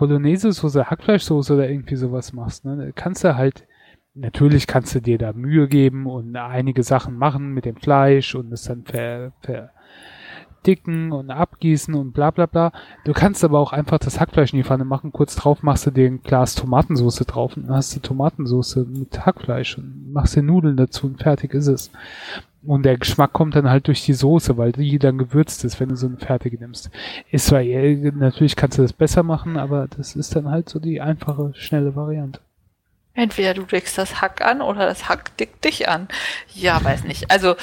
Bolognese-Soße, 0.00 0.90
Hackfleischsoße 0.90 1.52
oder 1.52 1.68
irgendwie 1.68 1.96
sowas 1.96 2.32
machst. 2.32 2.64
Ne? 2.64 2.92
Kannst 2.94 3.22
du 3.22 3.36
halt, 3.36 3.66
natürlich 4.14 4.66
kannst 4.66 4.94
du 4.94 5.00
dir 5.00 5.18
da 5.18 5.34
Mühe 5.34 5.68
geben 5.68 6.06
und 6.06 6.34
einige 6.34 6.82
Sachen 6.82 7.18
machen 7.18 7.52
mit 7.52 7.66
dem 7.66 7.76
Fleisch 7.76 8.34
und 8.34 8.50
es 8.50 8.62
dann 8.62 8.84
ver, 8.84 9.32
ver 9.42 9.70
dicken 10.66 11.12
und 11.12 11.30
abgießen 11.30 11.94
und 11.94 12.12
bla 12.12 12.30
bla 12.30 12.46
bla. 12.46 12.72
Du 13.04 13.12
kannst 13.12 13.44
aber 13.44 13.58
auch 13.58 13.72
einfach 13.72 13.98
das 13.98 14.20
Hackfleisch 14.20 14.52
in 14.52 14.58
die 14.58 14.64
Pfanne 14.64 14.84
machen, 14.84 15.12
kurz 15.12 15.36
drauf 15.36 15.62
machst 15.62 15.86
du 15.86 15.90
dir 15.90 16.06
ein 16.06 16.22
Glas 16.22 16.54
Tomatensoße 16.54 17.26
drauf 17.26 17.56
und 17.56 17.66
dann 17.66 17.76
hast 17.76 17.94
du 17.94 18.00
Tomatensoße 18.00 18.86
mit 18.86 19.26
Hackfleisch 19.26 19.76
und 19.76 20.12
machst 20.12 20.36
dir 20.36 20.42
Nudeln 20.42 20.76
dazu 20.76 21.06
und 21.06 21.22
fertig 21.22 21.52
ist 21.52 21.66
es. 21.66 21.90
Und 22.62 22.82
der 22.84 22.98
Geschmack 22.98 23.32
kommt 23.32 23.54
dann 23.56 23.70
halt 23.70 23.86
durch 23.86 24.04
die 24.04 24.12
Soße, 24.12 24.58
weil 24.58 24.72
die 24.72 24.98
dann 24.98 25.16
gewürzt 25.16 25.64
ist, 25.64 25.80
wenn 25.80 25.88
du 25.88 25.96
so 25.96 26.06
eine 26.06 26.18
fertige 26.18 26.58
nimmst. 26.58 26.90
Ist 27.30 27.46
zwar, 27.46 27.62
natürlich 27.62 28.54
kannst 28.54 28.76
du 28.76 28.82
das 28.82 28.92
besser 28.92 29.22
machen, 29.22 29.56
aber 29.56 29.88
das 29.88 30.14
ist 30.14 30.36
dann 30.36 30.48
halt 30.50 30.68
so 30.68 30.78
die 30.78 31.00
einfache, 31.00 31.52
schnelle 31.54 31.96
Variante. 31.96 32.40
Entweder 33.14 33.54
du 33.54 33.62
dickst 33.62 33.96
das 33.98 34.20
Hack 34.20 34.42
an 34.44 34.60
oder 34.60 34.86
das 34.86 35.08
Hack 35.08 35.36
dickt 35.38 35.64
dich 35.64 35.88
an. 35.88 36.08
Ja, 36.54 36.82
weiß 36.84 37.04
nicht. 37.04 37.30
Also, 37.30 37.56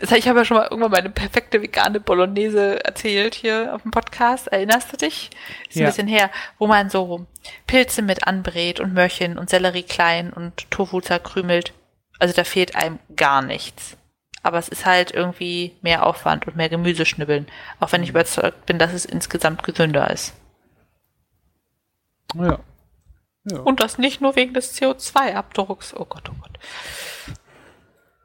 ich 0.00 0.28
habe 0.28 0.40
ja 0.40 0.44
schon 0.44 0.56
mal 0.56 0.66
irgendwann 0.68 0.90
meine 0.90 1.10
perfekte 1.10 1.62
vegane 1.62 2.00
Bolognese 2.00 2.84
erzählt 2.84 3.34
hier 3.34 3.74
auf 3.74 3.82
dem 3.82 3.92
Podcast. 3.92 4.48
Erinnerst 4.48 4.92
du 4.92 4.96
dich? 4.96 5.30
Ist 5.68 5.76
Ja. 5.76 5.86
ein 5.86 5.90
bisschen 5.90 6.08
her, 6.08 6.28
wo 6.58 6.66
man 6.66 6.90
so 6.90 7.24
Pilze 7.66 8.02
mit 8.02 8.26
anbrät 8.26 8.80
und 8.80 8.92
Möhrchen 8.94 9.38
und 9.38 9.48
Sellerie 9.48 9.84
klein 9.84 10.32
und 10.32 10.70
Tofu 10.70 11.00
zerkrümelt. 11.00 11.72
Also 12.18 12.34
da 12.34 12.44
fehlt 12.44 12.74
einem 12.76 12.98
gar 13.16 13.40
nichts. 13.40 13.96
Aber 14.44 14.58
es 14.58 14.68
ist 14.68 14.86
halt 14.86 15.10
irgendwie 15.10 15.74
mehr 15.82 16.06
Aufwand 16.06 16.46
und 16.46 16.54
mehr 16.54 16.68
Gemüse 16.68 17.04
schnibbeln. 17.04 17.46
Auch 17.80 17.90
wenn 17.90 18.04
ich 18.04 18.10
überzeugt 18.10 18.66
bin, 18.66 18.78
dass 18.78 18.92
es 18.92 19.04
insgesamt 19.04 19.64
gesünder 19.64 20.08
ist. 20.10 20.34
Ja. 22.34 22.60
ja. 23.44 23.58
Und 23.58 23.80
das 23.80 23.98
nicht 23.98 24.20
nur 24.20 24.36
wegen 24.36 24.54
des 24.54 24.80
CO2-Abdrucks. 24.80 25.94
Oh 25.94 26.04
Gott, 26.04 26.30
oh 26.30 26.36
Gott. 26.40 26.58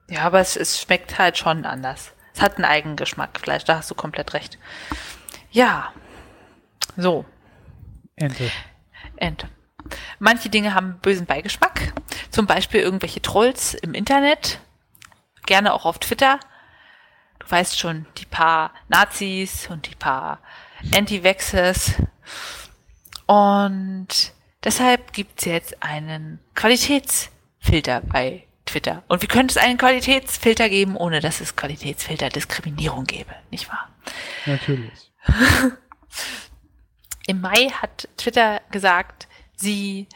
Ja, 0.09 0.21
aber 0.21 0.39
es, 0.39 0.55
es 0.55 0.79
schmeckt 0.79 1.17
halt 1.17 1.38
schon 1.38 1.65
anders. 1.65 2.13
Es 2.35 2.41
hat 2.41 2.57
einen 2.57 2.65
eigenen 2.65 2.95
Geschmack, 2.95 3.39
Fleisch, 3.39 3.63
da 3.63 3.77
hast 3.77 3.89
du 3.89 3.95
komplett 3.95 4.33
recht. 4.35 4.59
Ja. 5.51 5.91
So, 6.95 7.25
Ente. 8.19 8.51
Ente. 9.15 9.49
Manche 10.19 10.49
Dinge 10.49 10.73
haben 10.75 10.99
bösen 11.01 11.25
Beigeschmack. 11.25 11.93
Zum 12.29 12.45
Beispiel 12.45 12.81
irgendwelche 12.81 13.21
Trolls 13.21 13.73
im 13.73 13.93
Internet. 13.93 14.59
Gerne 15.46 15.74
auch 15.74 15.86
auf 15.86 16.00
Twitter. 16.00 16.39
Du 17.39 17.50
weißt 17.50 17.79
schon, 17.79 18.05
die 18.17 18.25
paar 18.25 18.74
Nazis 18.88 19.67
und 19.69 19.89
die 19.89 19.96
paar 19.96 20.39
Anti-Vaxxers. 20.93 21.96
Und 23.25 24.08
deshalb 24.63 25.13
gibt's 25.13 25.46
jetzt 25.46 25.81
einen 25.81 26.39
Qualitätsfilter 26.55 28.01
bei 28.01 28.46
Twitter. 28.65 29.03
Und 29.08 29.22
wie 29.22 29.27
könnte 29.27 29.53
es 29.53 29.58
einen 29.58 29.77
Qualitätsfilter 29.77 30.69
geben, 30.69 30.96
ohne 30.96 31.19
dass 31.22 31.41
es 31.41 31.55
Qualitätsfilter-Diskriminierung 31.55 33.05
gäbe, 33.05 33.36
nicht 33.51 33.69
wahr? 33.69 33.89
Natürlich. 34.46 35.12
Im 37.27 37.41
Mai 37.41 37.69
hat 37.69 38.08
Twitter 38.17 38.62
gesagt, 38.72 39.27
sie 39.55 40.08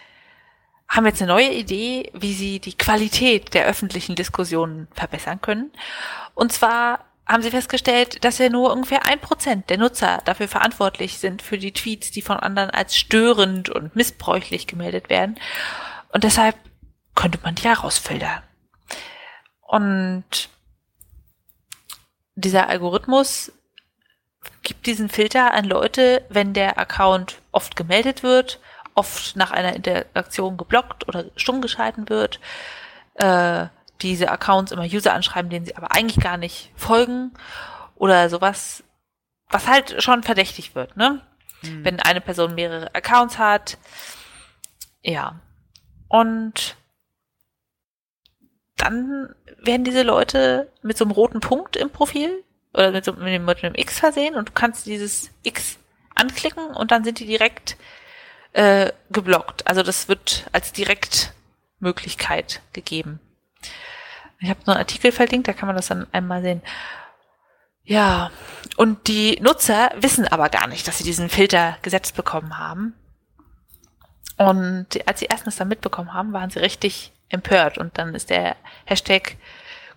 haben 0.93 1.07
jetzt 1.07 1.21
eine 1.21 1.31
neue 1.31 1.51
Idee, 1.51 2.11
wie 2.13 2.33
sie 2.33 2.59
die 2.59 2.77
Qualität 2.77 3.55
der 3.55 3.65
öffentlichen 3.65 4.15
Diskussionen 4.15 4.87
verbessern 4.93 5.41
können. 5.41 5.71
Und 6.35 6.53
zwar 6.53 7.05
haben 7.25 7.41
sie 7.41 7.49
festgestellt, 7.49 8.23
dass 8.23 8.37
ja 8.37 8.49
nur 8.49 8.71
ungefähr 8.71 9.07
ein 9.07 9.19
Prozent 9.19 9.69
der 9.71 9.79
Nutzer 9.79 10.21
dafür 10.25 10.47
verantwortlich 10.47 11.17
sind 11.17 11.41
für 11.41 11.57
die 11.57 11.71
Tweets, 11.71 12.11
die 12.11 12.21
von 12.21 12.37
anderen 12.37 12.69
als 12.69 12.95
störend 12.95 13.69
und 13.69 13.95
missbräuchlich 13.95 14.67
gemeldet 14.67 15.09
werden. 15.09 15.39
Und 16.09 16.23
deshalb 16.23 16.55
könnte 17.15 17.39
man 17.41 17.55
die 17.55 17.63
herausfiltern. 17.63 18.43
Und 19.61 20.49
dieser 22.35 22.69
Algorithmus 22.69 23.51
gibt 24.61 24.85
diesen 24.85 25.09
Filter 25.09 25.53
an 25.53 25.65
Leute, 25.65 26.23
wenn 26.29 26.53
der 26.53 26.77
Account 26.77 27.39
oft 27.51 27.75
gemeldet 27.75 28.21
wird, 28.21 28.59
oft 28.95 29.35
nach 29.35 29.51
einer 29.51 29.75
Interaktion 29.75 30.57
geblockt 30.57 31.07
oder 31.07 31.25
stumm 31.35 31.61
geschalten 31.61 32.09
wird, 32.09 32.39
äh, 33.15 33.67
diese 34.01 34.29
Accounts 34.29 34.71
immer 34.71 34.83
User 34.83 35.13
anschreiben, 35.13 35.49
denen 35.49 35.65
sie 35.65 35.75
aber 35.75 35.91
eigentlich 35.91 36.23
gar 36.23 36.37
nicht 36.37 36.71
folgen 36.75 37.31
oder 37.95 38.29
sowas, 38.29 38.83
was 39.49 39.67
halt 39.67 40.01
schon 40.03 40.23
verdächtig 40.23 40.75
wird, 40.75 40.97
ne? 40.97 41.21
Wenn 41.61 42.01
eine 42.01 42.19
Person 42.19 42.55
mehrere 42.55 42.93
Accounts 42.93 43.37
hat. 43.37 43.77
Ja. 45.01 45.39
Und 46.09 46.75
dann 48.75 49.33
werden 49.59 49.85
diese 49.85 50.03
Leute 50.03 50.69
mit 50.81 50.97
so 50.97 51.05
einem 51.05 51.11
roten 51.11 51.39
Punkt 51.39 51.77
im 51.77 51.89
Profil 51.89 52.43
oder 52.73 52.91
mit 52.91 53.05
so 53.05 53.13
mit 53.13 53.27
dem, 53.27 53.45
mit 53.45 53.63
einem 53.63 53.75
X 53.75 53.99
versehen 53.99 54.35
und 54.35 54.49
du 54.49 54.53
kannst 54.53 54.85
dieses 54.85 55.31
X 55.43 55.79
anklicken 56.15 56.65
und 56.75 56.91
dann 56.91 57.03
sind 57.05 57.19
die 57.19 57.25
direkt 57.25 57.77
äh, 58.53 58.91
geblockt. 59.11 59.67
Also 59.67 59.83
das 59.83 60.07
wird 60.07 60.45
als 60.51 60.71
Direktmöglichkeit 60.71 62.61
gegeben. 62.71 63.19
Ich 64.39 64.49
habe 64.49 64.59
noch 64.61 64.73
einen 64.73 64.79
Artikel 64.79 65.11
verlinkt, 65.11 65.47
da 65.47 65.53
kann 65.53 65.67
man 65.67 65.75
das 65.75 65.87
dann 65.87 66.07
einmal 66.11 66.41
sehen. 66.41 66.61
Ja, 67.85 68.31
und 68.77 69.07
die 69.07 69.39
Nutzer 69.41 69.91
wissen 69.95 70.27
aber 70.27 70.49
gar 70.49 70.67
nicht, 70.67 70.87
dass 70.87 70.97
sie 70.97 71.03
diesen 71.03 71.29
Filter 71.29 71.77
gesetzt 71.81 72.15
bekommen 72.15 72.57
haben. 72.57 72.93
Und 74.37 75.07
als 75.07 75.19
sie 75.19 75.27
erstens 75.29 75.57
dann 75.57 75.67
mitbekommen 75.67 76.13
haben, 76.13 76.33
waren 76.33 76.49
sie 76.49 76.59
richtig 76.59 77.11
empört. 77.29 77.77
Und 77.77 77.97
dann 77.97 78.15
ist 78.15 78.29
der 78.29 78.55
Hashtag 78.85 79.37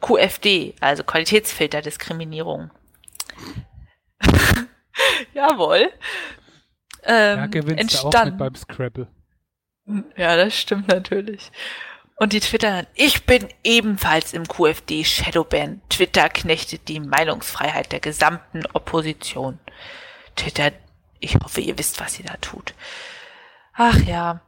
QFD, 0.01 0.75
also 0.81 1.05
Qualitätsfilterdiskriminierung. 1.05 2.71
Jawohl. 5.35 5.93
Ähm, 7.07 7.39
Ja, 7.39 7.47
gewinnst 7.47 7.95
du 7.95 7.99
auch 7.99 8.05
mit 8.05 8.15
entstanden. 8.15 8.39
beim 8.39 8.55
Scrabble. 8.55 9.07
Ja, 10.17 10.37
das 10.37 10.59
stimmt 10.59 10.89
natürlich. 10.89 11.51
Und 12.17 12.33
die 12.33 12.41
twittern, 12.41 12.87
ich 12.95 13.25
bin 13.25 13.47
ebenfalls 13.63 14.33
im 14.33 14.49
QFD 14.49 15.05
Shadowban. 15.05 15.83
Twitter 15.91 16.29
knechtet 16.31 16.89
die 16.89 16.99
Meinungsfreiheit 16.99 17.93
der 17.93 18.01
gesamten 18.01 18.65
Opposition. 18.73 19.59
Twitter, 20.35 20.73
ich 21.21 21.35
hoffe, 21.37 21.61
ihr 21.61 21.79
wisst, 21.79 22.01
was 22.01 22.19
ihr 22.19 22.25
da 22.25 22.35
tut. 22.41 22.75
Ach 23.75 23.99
ja, 24.01 24.41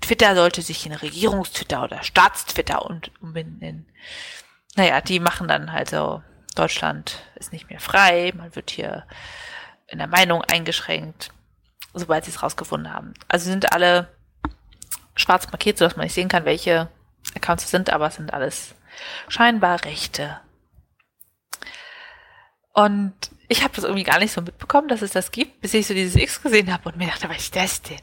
Twitter 0.00 0.34
sollte 0.34 0.62
sich 0.62 0.84
in 0.84 0.92
Regierungstwitter 0.92 1.84
oder 1.84 2.02
Staatstwitter 2.02 2.84
umbenennen. 3.20 3.86
Naja, 4.74 5.00
die 5.00 5.20
machen 5.20 5.46
dann 5.46 5.72
halt 5.72 5.90
so, 5.90 6.22
Deutschland 6.56 7.22
ist 7.36 7.52
nicht 7.52 7.70
mehr 7.70 7.80
frei, 7.80 8.32
man 8.36 8.54
wird 8.56 8.70
hier 8.70 9.06
in 9.86 9.98
der 9.98 10.08
Meinung 10.08 10.42
eingeschränkt, 10.42 11.30
sobald 11.94 12.24
sie 12.24 12.30
es 12.30 12.42
rausgefunden 12.42 12.92
haben. 12.92 13.14
Also 13.28 13.50
sind 13.50 13.72
alle 13.72 14.08
schwarz 15.14 15.50
markiert, 15.50 15.78
sodass 15.78 15.96
man 15.96 16.04
nicht 16.04 16.14
sehen 16.14 16.28
kann, 16.28 16.44
welche 16.44 16.88
Accounts 17.34 17.64
es 17.64 17.70
sind, 17.70 17.90
aber 17.90 18.06
es 18.08 18.16
sind 18.16 18.32
alles 18.32 18.74
scheinbar 19.28 19.84
Rechte. 19.84 20.40
Und 22.72 23.12
ich 23.48 23.62
habe 23.62 23.74
das 23.74 23.84
irgendwie 23.84 24.04
gar 24.04 24.18
nicht 24.18 24.32
so 24.32 24.40
mitbekommen, 24.40 24.88
dass 24.88 25.02
es 25.02 25.12
das 25.12 25.30
gibt, 25.30 25.60
bis 25.60 25.74
ich 25.74 25.86
so 25.86 25.94
dieses 25.94 26.16
X 26.16 26.42
gesehen 26.42 26.72
habe 26.72 26.88
und 26.88 26.96
mir 26.96 27.08
dachte, 27.08 27.28
was 27.28 27.38
ist 27.38 27.56
das 27.56 27.82
denn? 27.82 28.00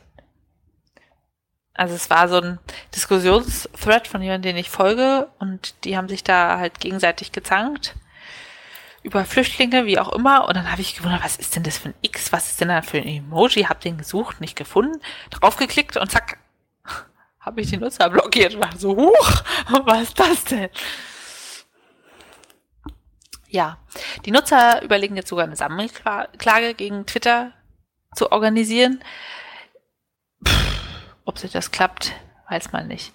Also 1.74 1.96
es 1.96 2.10
war 2.10 2.28
so 2.28 2.42
ein 2.42 2.60
Diskussionsthread 2.94 4.08
von 4.08 4.22
jemandem, 4.22 4.54
den 4.54 4.58
ich 4.58 4.70
folge 4.70 5.30
und 5.40 5.86
die 5.86 5.98
haben 5.98 6.10
sich 6.10 6.24
da 6.24 6.60
halt 6.60 6.80
gegenseitig 6.80 7.32
gezankt 7.32 7.96
über 9.04 9.26
Flüchtlinge, 9.26 9.86
wie 9.86 10.00
auch 10.00 10.12
immer. 10.14 10.48
Und 10.48 10.56
dann 10.56 10.72
habe 10.72 10.82
ich 10.82 10.96
gewundert, 10.96 11.24
was 11.24 11.38
ist 11.38 11.56
denn 11.56 11.64
das 11.64 11.78
für 11.78 11.90
ein 11.90 11.96
X? 12.02 12.32
Was 12.32 12.52
ist 12.52 12.62
denn 12.62 12.70
da 12.70 12.82
für 12.82 12.98
ein 12.98 13.08
Emoji? 13.08 13.64
Hab 13.64 13.82
den 13.82 13.98
gesucht, 13.98 14.42
nicht 14.42 14.56
gefunden, 14.56 15.02
draufgeklickt 15.30 15.98
und 15.98 16.12
zack, 16.12 16.40
habe 17.40 17.62
ich 17.62 17.70
den 17.70 17.80
Nutzer 17.80 18.10
blockiert. 18.10 18.60
War 18.60 18.76
so, 18.78 18.96
huch, 18.96 19.44
was 19.86 20.04
ist 20.04 20.20
das 20.20 20.44
denn? 20.46 20.70
Ja, 23.48 23.80
die 24.26 24.32
Nutzer 24.32 24.84
überlegen 24.84 25.16
jetzt 25.16 25.30
sogar 25.30 25.46
eine 25.46 25.56
Sammelklage 25.56 26.76
gegen 26.76 27.06
Twitter 27.08 27.54
zu 28.14 28.32
organisieren. 28.32 29.04
Pff, 30.46 30.80
ob 31.26 31.40
sich 31.40 31.52
das 31.52 31.72
klappt, 31.72 32.14
weiß 32.50 32.72
man 32.72 32.88
nicht. 32.88 33.14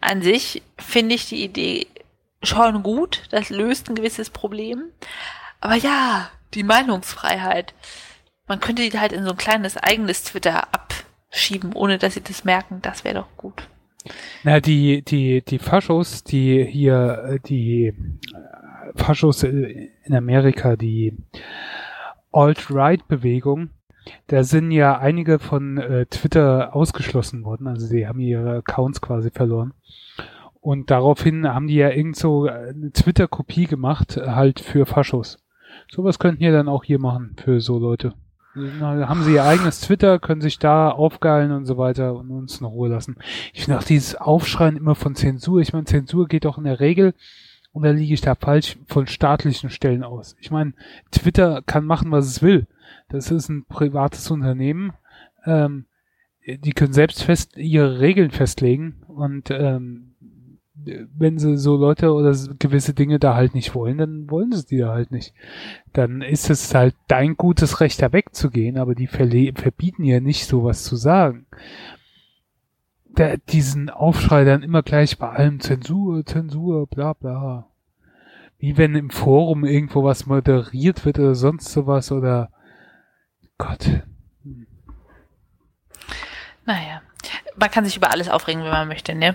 An 0.00 0.22
sich 0.22 0.62
finde 0.78 1.14
ich 1.14 1.28
die 1.28 1.44
Idee 1.44 1.86
schon 2.42 2.82
gut. 2.82 3.22
Das 3.30 3.50
löst 3.50 3.88
ein 3.88 3.94
gewisses 3.94 4.30
Problem. 4.30 4.84
Aber 5.60 5.74
ja, 5.74 6.30
die 6.54 6.64
Meinungsfreiheit. 6.64 7.74
Man 8.46 8.60
könnte 8.60 8.88
die 8.88 8.98
halt 8.98 9.12
in 9.12 9.24
so 9.24 9.30
ein 9.30 9.36
kleines 9.36 9.76
eigenes 9.76 10.24
Twitter 10.24 10.68
abschieben, 10.74 11.72
ohne 11.74 11.98
dass 11.98 12.14
sie 12.14 12.22
das 12.22 12.44
merken. 12.44 12.80
Das 12.82 13.04
wäre 13.04 13.14
doch 13.20 13.36
gut. 13.36 13.68
Na, 14.42 14.60
die, 14.60 15.02
die, 15.02 15.42
die 15.42 15.58
Faschos, 15.58 16.24
die 16.24 16.64
hier, 16.64 17.22
äh, 17.24 17.38
die 17.40 17.88
äh, 17.88 17.94
Faschos 18.96 19.42
äh, 19.42 19.90
in 20.04 20.14
Amerika, 20.14 20.76
die 20.76 21.16
Alt-Right-Bewegung, 22.32 23.70
da 24.28 24.44
sind 24.44 24.70
ja 24.70 24.98
einige 24.98 25.38
von 25.38 25.78
äh, 25.78 26.06
Twitter 26.06 26.74
ausgeschlossen 26.74 27.44
worden. 27.44 27.66
Also 27.66 27.86
sie 27.86 28.06
haben 28.06 28.20
ihre 28.20 28.58
Accounts 28.58 29.00
quasi 29.00 29.30
verloren. 29.30 29.74
Und 30.60 30.90
daraufhin 30.90 31.48
haben 31.48 31.68
die 31.68 31.76
ja 31.76 31.90
irgend 31.90 32.16
so 32.16 32.44
eine 32.46 32.92
Twitter-Kopie 32.92 33.66
gemacht, 33.66 34.16
halt 34.16 34.60
für 34.60 34.84
Faschos. 34.86 35.38
Sowas 35.90 36.18
könnten 36.18 36.40
wir 36.40 36.52
dann 36.52 36.68
auch 36.68 36.84
hier 36.84 36.98
machen 36.98 37.36
für 37.42 37.60
so 37.60 37.78
Leute. 37.78 38.14
Da 38.54 39.08
haben 39.08 39.22
sie 39.22 39.34
ihr 39.34 39.44
eigenes 39.44 39.80
Twitter, 39.80 40.18
können 40.18 40.40
sich 40.40 40.58
da 40.58 40.90
aufgeilen 40.90 41.52
und 41.52 41.66
so 41.66 41.78
weiter 41.78 42.14
und 42.14 42.30
uns 42.30 42.60
in 42.60 42.66
Ruhe 42.66 42.88
lassen. 42.88 43.16
Ich 43.54 43.64
finde 43.64 43.78
auch 43.78 43.84
dieses 43.84 44.16
Aufschreien 44.16 44.76
immer 44.76 44.96
von 44.96 45.14
Zensur. 45.14 45.60
Ich 45.60 45.72
meine, 45.72 45.84
Zensur 45.84 46.26
geht 46.26 46.44
doch 46.44 46.58
in 46.58 46.64
der 46.64 46.80
Regel, 46.80 47.14
und 47.72 47.84
da 47.84 47.90
liege 47.90 48.14
ich 48.14 48.20
da 48.20 48.34
falsch, 48.34 48.76
von 48.86 49.06
staatlichen 49.06 49.70
Stellen 49.70 50.02
aus. 50.02 50.36
Ich 50.40 50.50
meine, 50.50 50.72
Twitter 51.12 51.62
kann 51.62 51.84
machen, 51.84 52.10
was 52.10 52.26
es 52.26 52.42
will. 52.42 52.66
Das 53.08 53.30
ist 53.30 53.48
ein 53.48 53.64
privates 53.64 54.30
Unternehmen. 54.30 54.92
Ähm, 55.44 55.86
die 56.46 56.72
können 56.72 56.92
selbst 56.92 57.22
fest 57.22 57.56
ihre 57.56 58.00
Regeln 58.00 58.30
festlegen 58.30 59.02
und 59.06 59.50
ähm, 59.50 60.09
wenn 60.84 61.38
sie 61.38 61.56
so 61.56 61.76
Leute 61.76 62.12
oder 62.12 62.34
gewisse 62.58 62.94
Dinge 62.94 63.18
da 63.18 63.34
halt 63.34 63.54
nicht 63.54 63.74
wollen, 63.74 63.98
dann 63.98 64.30
wollen 64.30 64.52
sie 64.52 64.66
die 64.66 64.78
da 64.78 64.92
halt 64.92 65.10
nicht. 65.10 65.34
Dann 65.92 66.22
ist 66.22 66.50
es 66.50 66.74
halt 66.74 66.94
dein 67.08 67.36
gutes 67.36 67.80
Recht, 67.80 68.00
da 68.02 68.12
wegzugehen, 68.12 68.78
aber 68.78 68.94
die 68.94 69.06
verbieten 69.06 70.04
ja 70.04 70.20
nicht, 70.20 70.46
sowas 70.46 70.84
zu 70.84 70.96
sagen. 70.96 71.46
Der, 73.16 73.38
diesen 73.38 73.90
Aufschrei 73.90 74.44
dann 74.44 74.62
immer 74.62 74.82
gleich 74.82 75.18
bei 75.18 75.28
allem 75.28 75.60
Zensur, 75.60 76.24
Zensur, 76.24 76.86
bla 76.86 77.12
bla. 77.12 77.66
Wie 78.58 78.76
wenn 78.76 78.94
im 78.94 79.10
Forum 79.10 79.64
irgendwo 79.64 80.04
was 80.04 80.26
moderiert 80.26 81.04
wird 81.04 81.18
oder 81.18 81.34
sonst 81.34 81.72
sowas 81.72 82.12
oder 82.12 82.50
Gott. 83.58 84.02
Naja, 86.66 87.02
man 87.56 87.70
kann 87.70 87.84
sich 87.84 87.96
über 87.96 88.10
alles 88.10 88.28
aufregen, 88.28 88.62
wenn 88.62 88.70
man 88.70 88.88
möchte, 88.88 89.14
ne? 89.14 89.34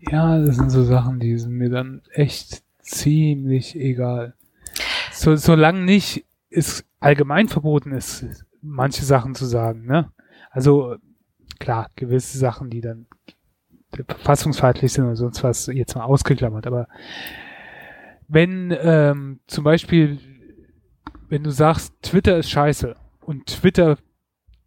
Ja, 0.00 0.38
das 0.38 0.56
sind 0.56 0.70
so 0.70 0.84
Sachen, 0.84 1.20
die 1.20 1.36
sind 1.38 1.52
mir 1.52 1.70
dann 1.70 2.02
echt 2.12 2.62
ziemlich 2.80 3.76
egal. 3.76 4.34
So, 5.12 5.36
solange 5.36 5.82
nicht 5.82 6.24
es 6.48 6.84
allgemein 6.98 7.48
verboten 7.48 7.92
ist, 7.92 8.44
manche 8.62 9.04
Sachen 9.04 9.34
zu 9.34 9.46
sagen, 9.46 9.84
ne? 9.86 10.10
Also 10.50 10.96
klar, 11.58 11.90
gewisse 11.94 12.38
Sachen, 12.38 12.70
die 12.70 12.80
dann 12.80 13.06
verfassungsfeindlich 13.92 14.92
sind 14.92 15.04
oder 15.04 15.16
sonst 15.16 15.42
was, 15.42 15.66
jetzt 15.66 15.94
mal 15.94 16.04
ausgeklammert, 16.04 16.66
aber 16.66 16.88
wenn 18.28 18.74
ähm, 18.80 19.40
zum 19.48 19.64
Beispiel, 19.64 20.18
wenn 21.28 21.42
du 21.42 21.50
sagst, 21.50 21.92
Twitter 22.02 22.38
ist 22.38 22.50
scheiße 22.50 22.94
und 23.20 23.46
Twitter 23.46 23.98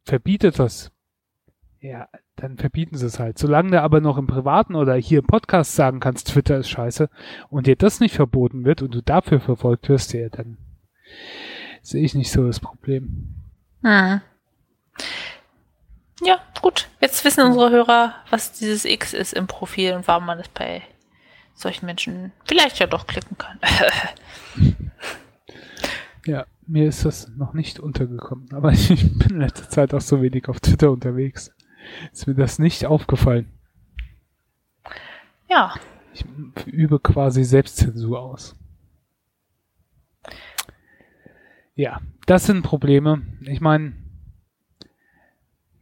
verbietet 0.03 0.59
das, 0.59 0.91
ja, 1.79 2.07
dann 2.35 2.57
verbieten 2.57 2.97
sie 2.97 3.05
es 3.05 3.19
halt. 3.19 3.37
Solange 3.37 3.71
du 3.71 3.81
aber 3.81 4.01
noch 4.01 4.17
im 4.17 4.27
Privaten 4.27 4.75
oder 4.75 4.95
hier 4.95 5.19
im 5.19 5.27
Podcast 5.27 5.75
sagen 5.75 5.99
kannst, 5.99 6.29
Twitter 6.29 6.57
ist 6.57 6.69
scheiße 6.69 7.09
und 7.49 7.67
dir 7.67 7.75
das 7.75 7.99
nicht 7.99 8.15
verboten 8.15 8.65
wird 8.65 8.81
und 8.81 8.93
du 8.93 9.01
dafür 9.01 9.39
verfolgt 9.39 9.89
wirst, 9.89 10.13
ja, 10.13 10.29
dann 10.29 10.57
sehe 11.81 12.03
ich 12.03 12.15
nicht 12.15 12.31
so 12.31 12.45
das 12.45 12.59
Problem. 12.59 13.35
Hm. 13.83 14.21
Ja, 16.21 16.39
gut. 16.61 16.87
Jetzt 17.01 17.23
wissen 17.25 17.43
unsere 17.43 17.69
Hörer, 17.69 18.15
was 18.29 18.53
dieses 18.53 18.85
X 18.85 19.13
ist 19.13 19.33
im 19.33 19.47
Profil 19.47 19.93
und 19.93 20.07
warum 20.07 20.25
man 20.25 20.39
es 20.39 20.47
bei 20.47 20.81
solchen 21.55 21.85
Menschen 21.85 22.31
vielleicht 22.45 22.79
ja 22.79 22.87
doch 22.87 23.07
klicken 23.07 23.37
kann. 23.37 23.59
ja, 26.25 26.45
mir 26.65 26.87
ist 26.87 27.05
das 27.05 27.29
noch 27.29 27.53
nicht 27.53 27.79
untergekommen, 27.79 28.51
aber 28.53 28.71
ich 28.73 29.17
bin 29.17 29.31
in 29.31 29.41
letzter 29.41 29.69
Zeit 29.69 29.93
auch 29.93 30.01
so 30.01 30.21
wenig 30.21 30.47
auf 30.49 30.59
Twitter 30.59 30.91
unterwegs. 30.91 31.51
Ist 32.11 32.27
mir 32.27 32.35
das 32.35 32.59
nicht 32.59 32.85
aufgefallen. 32.85 33.51
Ja. 35.49 35.73
Ich 36.13 36.25
übe 36.65 36.99
quasi 36.99 37.43
Selbstzensur 37.43 38.19
aus. 38.19 38.55
Ja, 41.75 42.01
das 42.27 42.45
sind 42.45 42.61
Probleme. 42.61 43.23
Ich 43.41 43.61
meine, 43.61 43.93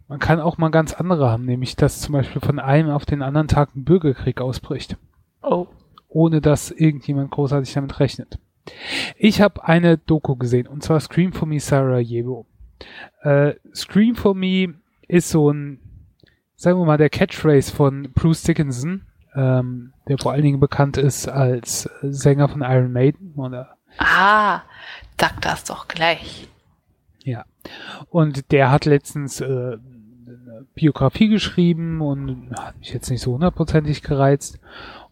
man 0.08 0.20
kann 0.20 0.40
auch 0.40 0.58
mal 0.58 0.72
ganz 0.72 0.94
andere 0.94 1.30
haben, 1.30 1.46
nämlich 1.46 1.76
dass 1.76 2.02
zum 2.02 2.14
Beispiel 2.14 2.42
von 2.42 2.60
einem 2.60 2.90
auf 2.90 3.06
den 3.06 3.22
anderen 3.22 3.48
Tag 3.48 3.76
ein 3.76 3.84
Bürgerkrieg 3.84 4.42
ausbricht. 4.42 4.98
Oh. 5.42 5.68
Ohne 6.08 6.42
dass 6.42 6.72
irgendjemand 6.72 7.32
großartig 7.32 7.74
damit 7.74 8.00
rechnet. 8.00 8.40
Ich 9.18 9.42
habe 9.42 9.64
eine 9.64 9.98
Doku 9.98 10.36
gesehen, 10.36 10.68
und 10.68 10.84
zwar 10.84 11.00
Scream 11.00 11.34
for 11.34 11.48
Me 11.48 11.60
Sarajevo. 11.60 12.46
Äh, 13.22 13.54
Scream 13.74 14.16
for 14.16 14.36
Me 14.36 14.74
ist 15.08 15.30
so 15.30 15.52
ein 15.52 15.80
sagen 16.62 16.78
wir 16.78 16.86
mal, 16.86 16.97
der 17.00 17.10
Catchphrase 17.10 17.74
von 17.74 18.12
Bruce 18.13 18.43
Dickinson, 18.43 19.02
ähm, 19.34 19.93
der 20.08 20.19
vor 20.19 20.32
allen 20.32 20.43
Dingen 20.43 20.60
bekannt 20.60 20.95
ist 20.95 21.28
als 21.28 21.89
Sänger 22.04 22.50
von 22.50 22.62
Iron 22.62 22.91
Maiden, 22.91 23.34
oder? 23.36 23.78
Ah, 23.97 24.62
sag 25.19 25.41
das 25.41 25.63
doch 25.63 25.88
gleich. 25.88 26.47
Ja. 27.24 27.45
Und 28.12 28.52
der 28.52 28.69
hat 28.69 28.86
letztens 28.86 29.41
äh, 29.41 29.45
eine 29.45 30.67
Biografie 30.76 31.30
geschrieben 31.30 32.00
und 32.00 32.52
hat 32.56 32.78
mich 32.78 32.93
jetzt 32.93 33.10
nicht 33.10 33.21
so 33.21 33.34
hundertprozentig 33.34 34.04
gereizt. 34.04 34.60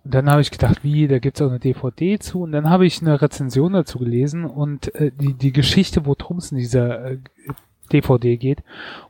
Und 0.03 0.13
dann 0.13 0.29
habe 0.29 0.41
ich 0.41 0.51
gedacht, 0.51 0.83
wie, 0.83 1.07
da 1.07 1.17
gibt's 1.17 1.41
auch 1.41 1.49
eine 1.49 1.59
DVD 1.59 2.19
zu. 2.19 2.41
Und 2.41 2.51
dann 2.51 2.69
habe 2.69 2.85
ich 2.85 3.01
eine 3.01 3.23
Rezension 3.23 3.73
dazu 3.73 3.97
gelesen 3.97 4.45
und 4.45 4.93
äh, 4.93 5.11
die, 5.19 5.33
die 5.33 5.51
Geschichte, 5.51 6.05
worum 6.05 6.37
es 6.37 6.51
in 6.51 6.59
dieser 6.59 7.05
äh, 7.05 7.17
DVD 7.89 8.37
geht. 8.37 8.63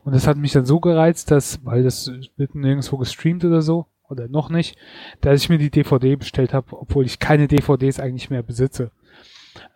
Und 0.04 0.14
das 0.14 0.26
hat 0.26 0.36
mich 0.36 0.52
dann 0.52 0.66
so 0.66 0.80
gereizt, 0.80 1.30
dass, 1.30 1.64
weil 1.64 1.82
das 1.82 2.10
wird 2.36 2.54
nirgendwo 2.54 2.96
gestreamt 2.96 3.44
oder 3.44 3.62
so, 3.62 3.86
oder 4.10 4.28
noch 4.28 4.50
nicht, 4.50 4.76
dass 5.20 5.42
ich 5.42 5.48
mir 5.48 5.58
die 5.58 5.70
DVD 5.70 6.16
bestellt 6.16 6.52
habe, 6.52 6.76
obwohl 6.76 7.06
ich 7.06 7.18
keine 7.18 7.48
DVDs 7.48 8.00
eigentlich 8.00 8.30
mehr 8.30 8.42
besitze. 8.42 8.90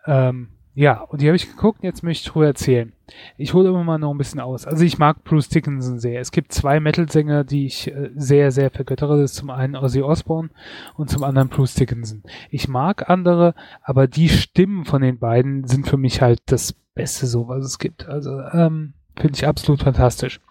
Ähm, 0.05 0.49
ja, 0.77 1.01
und 1.03 1.21
die 1.21 1.27
habe 1.27 1.37
ich 1.37 1.49
geguckt, 1.49 1.83
jetzt 1.83 2.03
möchte 2.03 2.27
ich 2.27 2.33
drüber 2.33 2.47
erzählen. 2.47 2.91
Ich 3.37 3.53
hole 3.53 3.69
immer 3.69 3.85
mal 3.85 3.97
noch 3.97 4.11
ein 4.11 4.17
bisschen 4.17 4.41
aus. 4.41 4.67
Also 4.67 4.83
ich 4.83 4.97
mag 4.97 5.23
Bruce 5.23 5.47
Dickinson 5.47 5.99
sehr. 5.99 6.19
Es 6.19 6.31
gibt 6.31 6.51
zwei 6.51 6.81
Metal-Sänger, 6.81 7.45
die 7.45 7.65
ich 7.65 7.87
äh, 7.87 8.09
sehr, 8.13 8.51
sehr 8.51 8.69
vergöttere. 8.71 9.21
Das 9.21 9.31
ist 9.31 9.37
zum 9.37 9.51
einen 9.51 9.77
Ozzy 9.77 10.01
Osbourne 10.01 10.49
und 10.95 11.09
zum 11.09 11.23
anderen 11.23 11.47
Bruce 11.47 11.75
Dickinson. 11.75 12.23
Ich 12.49 12.67
mag 12.67 13.09
andere, 13.09 13.55
aber 13.83 14.07
die 14.07 14.27
Stimmen 14.27 14.83
von 14.83 15.01
den 15.01 15.17
beiden 15.17 15.65
sind 15.65 15.87
für 15.87 15.97
mich 15.97 16.21
halt 16.21 16.39
das 16.47 16.75
Beste 16.95 17.27
so, 17.27 17.47
was 17.47 17.63
es 17.63 17.77
gibt. 17.77 18.07
Also 18.07 18.41
ähm, 18.41 18.93
finde 19.15 19.35
ich 19.35 19.47
absolut 19.47 19.83
fantastisch. 19.83 20.41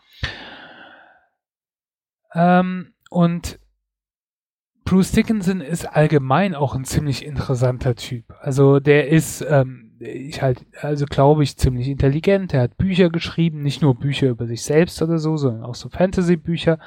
Ähm, 2.35 2.93
und 3.11 3.59
Bruce 4.85 5.13
Dickinson 5.13 5.61
ist 5.61 5.87
allgemein 5.87 6.55
auch 6.55 6.75
ein 6.75 6.85
ziemlich 6.85 7.25
interessanter 7.25 7.95
Typ. 7.95 8.27
Also 8.41 8.81
der 8.81 9.09
ist, 9.09 9.45
ähm, 9.49 9.97
ich 9.99 10.43
halt, 10.43 10.67
also 10.83 11.07
glaube 11.07 11.43
ich, 11.43 11.57
ziemlich 11.57 11.89
intelligent. 11.89 12.53
Er 12.53 12.63
hat 12.63 12.77
Bücher 12.77 13.09
geschrieben, 13.09 13.63
nicht 13.63 13.81
nur 13.81 13.99
Bücher 13.99 14.29
über 14.29 14.47
sich 14.47 14.63
selbst 14.63 15.01
oder 15.01 15.19
so, 15.19 15.39
sondern 15.39 15.65
auch 15.65 15.75
so 15.75 15.89
Fantasy-Bücher. 15.89 16.79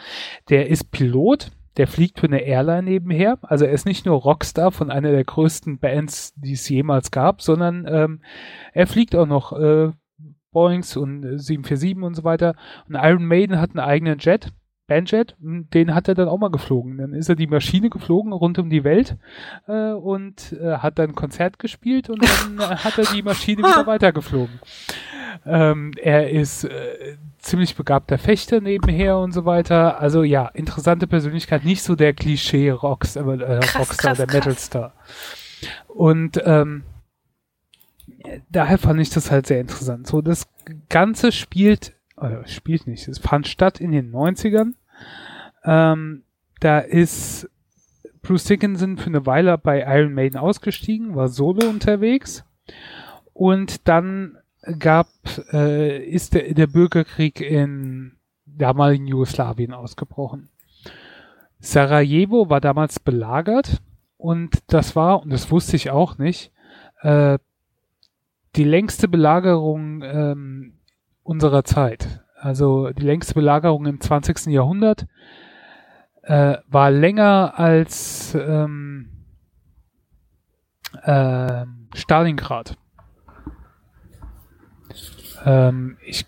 Der 0.50 0.70
ist 0.70 0.92
Pilot, 0.92 1.52
der 1.78 1.88
fliegt 1.88 2.20
für 2.20 2.28
eine 2.28 2.42
Airline 2.42 2.84
nebenher. 2.84 3.38
Also 3.44 3.66
er 3.66 3.72
ist 3.72 3.86
nicht 3.86 4.06
nur 4.06 4.18
Rockstar 4.18 4.72
von 4.72 4.92
einer 4.92 5.12
der 5.12 5.24
größten 5.24 5.80
Bands, 5.80 6.34
die 6.36 6.54
es 6.54 6.68
jemals 6.68 7.12
gab, 7.12 7.42
sondern 7.42 7.86
ähm, 7.88 8.22
er 8.74 8.88
fliegt 8.88 9.16
auch 9.16 9.28
noch 9.28 9.54
äh, 9.54 9.92
Boeings 10.52 10.98
und 10.98 11.22
747 11.22 11.98
und 11.98 12.16
so 12.16 12.24
weiter. 12.24 12.56
Und 12.90 12.96
Iron 12.96 13.26
Maiden 13.26 13.62
hat 13.62 13.72
einen 13.72 13.88
eigenen 13.88 14.18
Jet, 14.20 14.52
Bandjet, 14.88 15.36
den 15.40 15.94
hat 15.94 16.08
er 16.08 16.16
dann 16.16 16.30
auch 16.30 16.38
mal 16.38 16.50
geflogen. 16.50 16.98
Dann 16.98 17.14
ist 17.14 17.30
er 17.30 17.36
die 17.36 17.48
Maschine 17.48 17.90
geflogen 17.90 18.32
rund 18.32 18.58
um 18.58 18.70
die 18.70 18.84
Welt 18.84 19.18
äh, 19.68 19.92
und 19.92 20.54
äh, 20.54 20.78
hat 20.78 20.98
dann 20.98 21.14
Konzert 21.14 21.60
gespielt 21.60 22.10
und 22.10 22.24
dann 22.24 22.58
äh, 22.58 22.76
hat 22.76 22.98
er 22.98 23.06
die 23.14 23.22
Maschine 23.22 23.58
wieder 23.64 23.86
weitergeflogen. 23.86 24.60
Ähm, 25.46 25.92
er 26.02 26.30
ist 26.30 26.64
äh, 26.66 27.18
ziemlich 27.40 27.76
begabter 27.76 28.18
Fechter 28.18 28.62
nebenher 28.62 29.18
und 29.18 29.32
so 29.32 29.46
weiter. 29.46 30.00
Also 30.00 30.24
ja, 30.24 30.48
interessante 30.48 31.08
Persönlichkeit, 31.08 31.64
nicht 31.64 31.84
so 31.84 31.96
der 31.96 32.14
Klischee 32.14 32.70
Rocks, 32.72 33.16
äh, 33.16 33.24
krass, 33.24 33.80
Rockstar, 33.80 34.16
krass, 34.16 34.18
der 34.18 34.28
Metalstar. 34.28 34.94
Und 35.88 36.42
ähm, 36.46 36.84
daher 38.50 38.78
fand 38.78 39.00
ich 39.00 39.10
das 39.10 39.32
halt 39.32 39.48
sehr 39.48 39.62
interessant. 39.62 40.08
So, 40.08 40.22
das 40.22 40.48
Ganze 40.90 41.32
spielt, 41.32 41.94
oder 42.18 42.46
spielt 42.48 42.88
nicht, 42.88 43.08
es 43.08 43.20
fand 43.20 43.48
statt 43.48 43.80
in 43.80 43.92
den 43.92 44.12
90ern. 44.12 44.74
Ähm, 45.64 46.24
da 46.60 46.80
ist 46.80 47.50
Bruce 48.22 48.46
Dickinson 48.46 48.98
für 48.98 49.08
eine 49.08 49.26
Weile 49.26 49.58
bei 49.58 49.82
Iron 49.82 50.14
Maiden 50.14 50.38
ausgestiegen, 50.38 51.16
war 51.16 51.30
solo 51.30 51.68
unterwegs 51.70 52.44
und 53.34 53.88
dann 53.88 54.38
gab, 54.80 55.08
äh, 55.54 56.04
ist 56.04 56.34
der, 56.34 56.54
der 56.54 56.68
Bürgerkrieg 56.68 57.42
in 57.42 58.18
damaligen 58.46 59.08
Jugoslawien 59.08 59.74
ausgebrochen. 59.74 60.50
Sarajevo 61.60 62.50
war 62.50 62.62
damals 62.62 63.00
belagert 63.00 63.82
und 64.18 64.60
das 64.68 64.96
war, 64.96 65.22
und 65.22 65.32
das 65.32 65.52
wusste 65.52 65.76
ich 65.76 65.90
auch 65.90 66.18
nicht, 66.18 66.52
äh, 67.02 67.38
die 68.56 68.64
längste 68.64 69.08
Belagerung 69.08 70.02
ähm, 70.04 70.74
unserer 71.24 71.64
Zeit. 71.64 72.24
Also 72.40 72.92
die 72.92 73.04
längste 73.04 73.34
Belagerung 73.34 73.86
im 73.86 74.00
20. 74.00 74.48
Jahrhundert 74.48 75.08
äh, 76.24 76.58
war 76.68 76.92
länger 76.92 77.54
als 77.58 78.36
ähm, 78.36 79.26
äh, 81.04 81.66
Stalingrad. 81.96 82.78
Ähm, 85.48 85.98
ich 86.06 86.26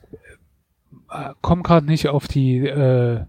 äh, 1.12 1.34
komme 1.42 1.64
gerade 1.64 1.86
nicht 1.86 2.08
auf 2.08 2.28
die 2.28 2.60
äh, 2.60 3.26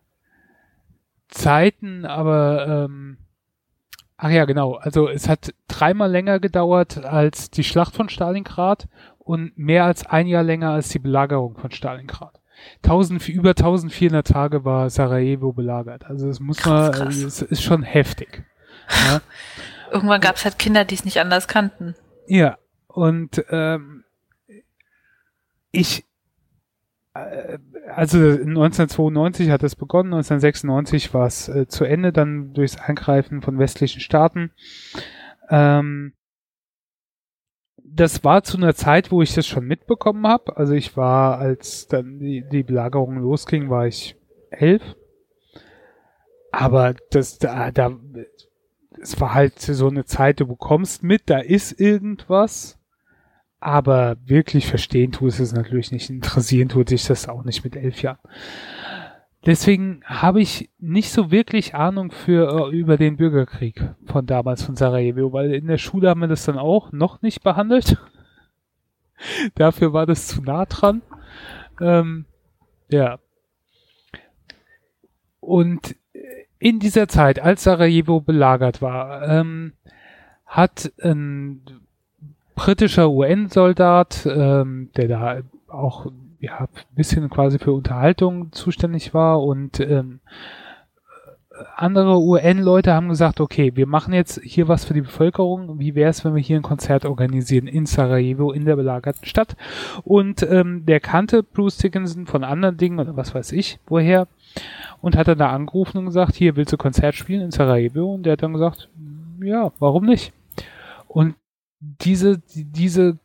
Zeiten, 1.29 2.05
aber 2.05 2.87
ähm, 2.87 3.19
ach 4.17 4.31
ja, 4.31 4.45
genau. 4.45 4.75
Also 4.75 5.09
es 5.09 5.29
hat 5.29 5.55
dreimal 5.69 6.11
länger 6.11 6.41
gedauert 6.41 6.99
als 7.05 7.51
die 7.51 7.65
Schlacht 7.65 7.95
von 7.95 8.09
Stalingrad 8.09 8.89
und 9.19 9.57
mehr 9.57 9.85
als 9.85 10.07
ein 10.07 10.27
Jahr 10.27 10.43
länger 10.43 10.71
als 10.71 10.89
die 10.89 10.99
Belagerung 10.99 11.57
von 11.57 11.71
Stalingrad. 11.71 12.41
1000, 12.85 13.29
über 13.29 13.51
1400 13.51 14.27
Tage 14.27 14.65
war 14.65 14.91
Sarajevo 14.91 15.53
belagert. 15.53 16.05
Also 16.05 16.27
das 16.27 16.41
muss 16.41 16.65
man, 16.65 16.93
Krass, 16.93 16.99
krass. 16.99 17.17
es 17.17 17.43
ist 17.43 17.63
schon 17.63 17.83
heftig. 17.83 18.45
Ja. 19.07 19.21
Irgendwann 19.93 20.21
gab 20.21 20.35
es 20.35 20.45
halt 20.45 20.59
Kinder, 20.59 20.85
die 20.85 20.97
es 20.97 21.05
nicht 21.05 21.21
anders 21.21 21.47
kannten. 21.47 21.95
Ja, 22.27 22.59
und 22.89 23.45
ähm, 23.51 24.00
ich, 25.73 26.05
äh, 27.15 27.59
also 27.89 28.19
1992 28.19 29.51
hat 29.51 29.63
es 29.63 29.77
begonnen, 29.77 30.15
1996 30.15 31.15
war 31.15 31.27
es 31.27 31.49
äh, 31.49 31.67
zu 31.67 31.85
Ende, 31.85 32.13
dann 32.13 32.53
durchs 32.53 32.79
Eingreifen 32.79 33.43
von 33.43 33.59
westlichen 33.59 34.01
Staaten. 34.01 34.53
Ähm, 35.49 36.15
das 37.93 38.23
war 38.23 38.43
zu 38.45 38.57
einer 38.57 38.75
Zeit, 38.75 39.11
wo 39.11 39.21
ich 39.21 39.35
das 39.35 39.47
schon 39.47 39.67
mitbekommen 39.67 40.27
habe. 40.27 40.57
Also 40.57 40.75
ich 40.75 40.97
war, 40.97 41.39
als 41.39 41.89
dann 41.89 42.19
die, 42.21 42.45
die 42.49 42.63
Belagerung 42.63 43.17
losging, 43.17 43.69
war 43.69 43.87
ich 43.87 44.17
elf. 44.51 44.97
Aber 46.53 46.95
das 47.11 47.39
da, 47.39 47.71
da, 47.71 47.99
es 49.01 49.21
war 49.21 49.35
halt 49.35 49.59
so 49.61 49.89
eine 49.89 50.05
Zeit, 50.05 50.41
du 50.41 50.47
bekommst 50.47 51.03
mit, 51.03 51.23
da 51.27 51.39
ist 51.39 51.81
irgendwas. 51.81 52.80
Aber 53.61 54.17
wirklich 54.25 54.67
verstehen 54.67 55.13
tust 55.13 55.39
es 55.39 55.53
natürlich 55.53 55.93
nicht. 55.93 56.09
Interessieren 56.09 56.71
tut 56.71 56.89
sich 56.89 57.05
das 57.05 57.29
auch 57.29 57.45
nicht 57.45 57.63
mit 57.63 57.77
elf 57.77 58.01
Jahren. 58.01 58.19
Deswegen 59.47 60.03
habe 60.05 60.41
ich 60.41 60.71
nicht 60.79 61.11
so 61.11 61.31
wirklich 61.31 61.75
Ahnung 61.75 62.11
für 62.11 62.69
äh, 62.69 62.77
über 62.77 62.99
den 62.99 63.17
Bürgerkrieg 63.17 63.83
von 64.05 64.27
damals 64.27 64.63
von 64.63 64.77
Sarajevo, 64.77 65.33
weil 65.33 65.55
in 65.55 65.67
der 65.67 65.79
Schule 65.79 66.11
haben 66.11 66.21
wir 66.21 66.29
das 66.29 66.45
dann 66.45 66.59
auch 66.59 66.93
noch 66.93 67.23
nicht 67.23 67.43
behandelt. 67.43 67.97
Dafür 69.55 69.95
war 69.95 70.05
das 70.05 70.27
zu 70.27 70.43
nah 70.43 70.67
dran. 70.67 71.01
Ähm, 71.81 72.27
ja. 72.91 73.19
Und 75.41 75.97
in 76.59 76.79
dieser 76.79 77.09
Zeit, 77.09 77.41
als 77.41 77.65
Sarajevo 77.65 78.21
belagert 78.21 78.83
war, 78.83 79.27
ähm, 79.27 79.73
hat 80.45 80.93
ein 81.03 81.63
britischer 82.61 83.11
UN-Soldat, 83.11 84.27
ähm, 84.27 84.91
der 84.95 85.09
da 85.09 85.41
auch 85.69 86.13
ja, 86.41 86.61
ein 86.61 86.95
bisschen 86.95 87.31
quasi 87.31 87.59
für 87.59 87.73
Unterhaltung 87.73 88.53
zuständig 88.53 89.15
war 89.15 89.43
und 89.43 89.81
ähm, 89.81 90.21
andere 91.77 92.19
UN-Leute 92.19 92.93
haben 92.93 93.09
gesagt, 93.09 93.41
okay, 93.41 93.73
wir 93.77 93.87
machen 93.87 94.13
jetzt 94.13 94.43
hier 94.43 94.69
was 94.69 94.85
für 94.85 94.93
die 94.93 95.01
Bevölkerung. 95.01 95.79
Wie 95.79 95.95
wäre 95.95 96.11
es, 96.11 96.23
wenn 96.23 96.35
wir 96.35 96.43
hier 96.43 96.57
ein 96.57 96.63
Konzert 96.63 97.07
organisieren 97.07 97.67
in 97.67 97.87
Sarajevo, 97.87 98.53
in 98.53 98.67
der 98.67 98.77
belagerten 98.77 99.25
Stadt? 99.25 99.57
Und 100.05 100.43
ähm, 100.43 100.85
der 100.85 101.01
kannte 101.01 101.43
Bruce 101.43 101.79
Dickinson 101.79 102.27
von 102.27 102.45
anderen 102.45 102.77
Dingen 102.77 102.99
oder 102.99 103.17
was 103.17 103.35
weiß 103.35 103.53
ich, 103.53 103.79
woher. 103.87 104.27
Und 105.01 105.17
hat 105.17 105.29
dann 105.29 105.39
da 105.39 105.51
angerufen 105.51 105.99
und 105.99 106.07
gesagt, 106.07 106.35
hier 106.35 106.57
willst 106.57 106.73
du 106.75 106.77
Konzert 106.77 107.15
spielen 107.15 107.41
in 107.41 107.51
Sarajevo? 107.51 108.15
Und 108.15 108.25
der 108.25 108.35
hat 108.35 108.43
dann 108.43 108.53
gesagt, 108.53 108.89
ja, 109.43 109.73
warum 109.79 110.05
nicht? 110.05 110.33
Und 111.09 111.35
diese, 111.81 112.41
diese 112.55 113.19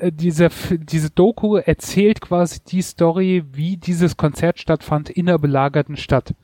äh, 0.00 0.12
diese, 0.12 0.50
diese 0.70 1.10
Doku 1.10 1.56
erzählt 1.56 2.20
quasi 2.20 2.60
die 2.66 2.82
Story, 2.82 3.44
wie 3.52 3.76
dieses 3.76 4.16
Konzert 4.16 4.58
stattfand 4.58 5.10
in 5.10 5.26
der 5.26 5.38
belagerten 5.38 5.96
Stadt. 5.96 6.34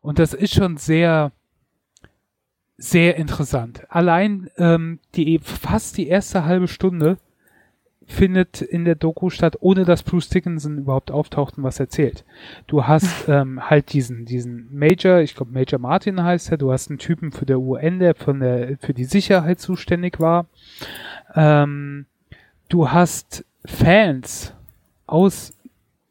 Und 0.00 0.18
das 0.18 0.34
ist 0.34 0.54
schon 0.54 0.76
sehr, 0.76 1.32
sehr 2.76 3.16
interessant. 3.16 3.84
Allein 3.88 4.50
ähm, 4.56 5.00
die 5.14 5.38
fast 5.38 5.96
die 5.96 6.08
erste 6.08 6.44
halbe 6.44 6.68
Stunde 6.68 7.18
findet 8.12 8.62
in 8.62 8.84
der 8.84 8.94
Doku 8.94 9.30
statt, 9.30 9.56
ohne 9.60 9.84
dass 9.84 10.02
Bruce 10.02 10.28
Dickinson 10.28 10.78
überhaupt 10.78 11.10
auftaucht 11.10 11.58
und 11.58 11.64
was 11.64 11.80
erzählt. 11.80 12.24
Du 12.66 12.86
hast 12.86 13.06
ähm, 13.28 13.68
halt 13.68 13.92
diesen, 13.92 14.24
diesen 14.24 14.68
Major, 14.70 15.20
ich 15.20 15.34
glaube 15.34 15.52
Major 15.52 15.78
Martin 15.78 16.22
heißt 16.22 16.50
er, 16.50 16.58
du 16.58 16.72
hast 16.72 16.90
einen 16.90 16.98
Typen 16.98 17.32
für 17.32 17.46
der 17.46 17.60
UN, 17.60 17.98
der 17.98 18.14
von 18.14 18.40
der 18.40 18.76
für 18.78 18.94
die 18.94 19.04
Sicherheit 19.04 19.60
zuständig 19.60 20.20
war. 20.20 20.46
Ähm, 21.34 22.06
du 22.68 22.90
hast 22.90 23.44
Fans 23.64 24.54
aus 25.06 25.52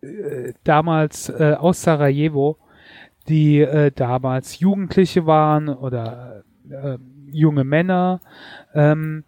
äh, 0.01 0.53
damals 0.63 1.29
äh, 1.29 1.55
aus 1.57 1.81
Sarajevo, 1.81 2.57
die 3.27 3.61
äh, 3.61 3.91
damals 3.93 4.59
Jugendliche 4.59 5.25
waren 5.25 5.69
oder 5.69 6.43
äh, 6.69 6.97
junge 7.31 7.63
Männer 7.63 8.19
ähm, 8.73 9.23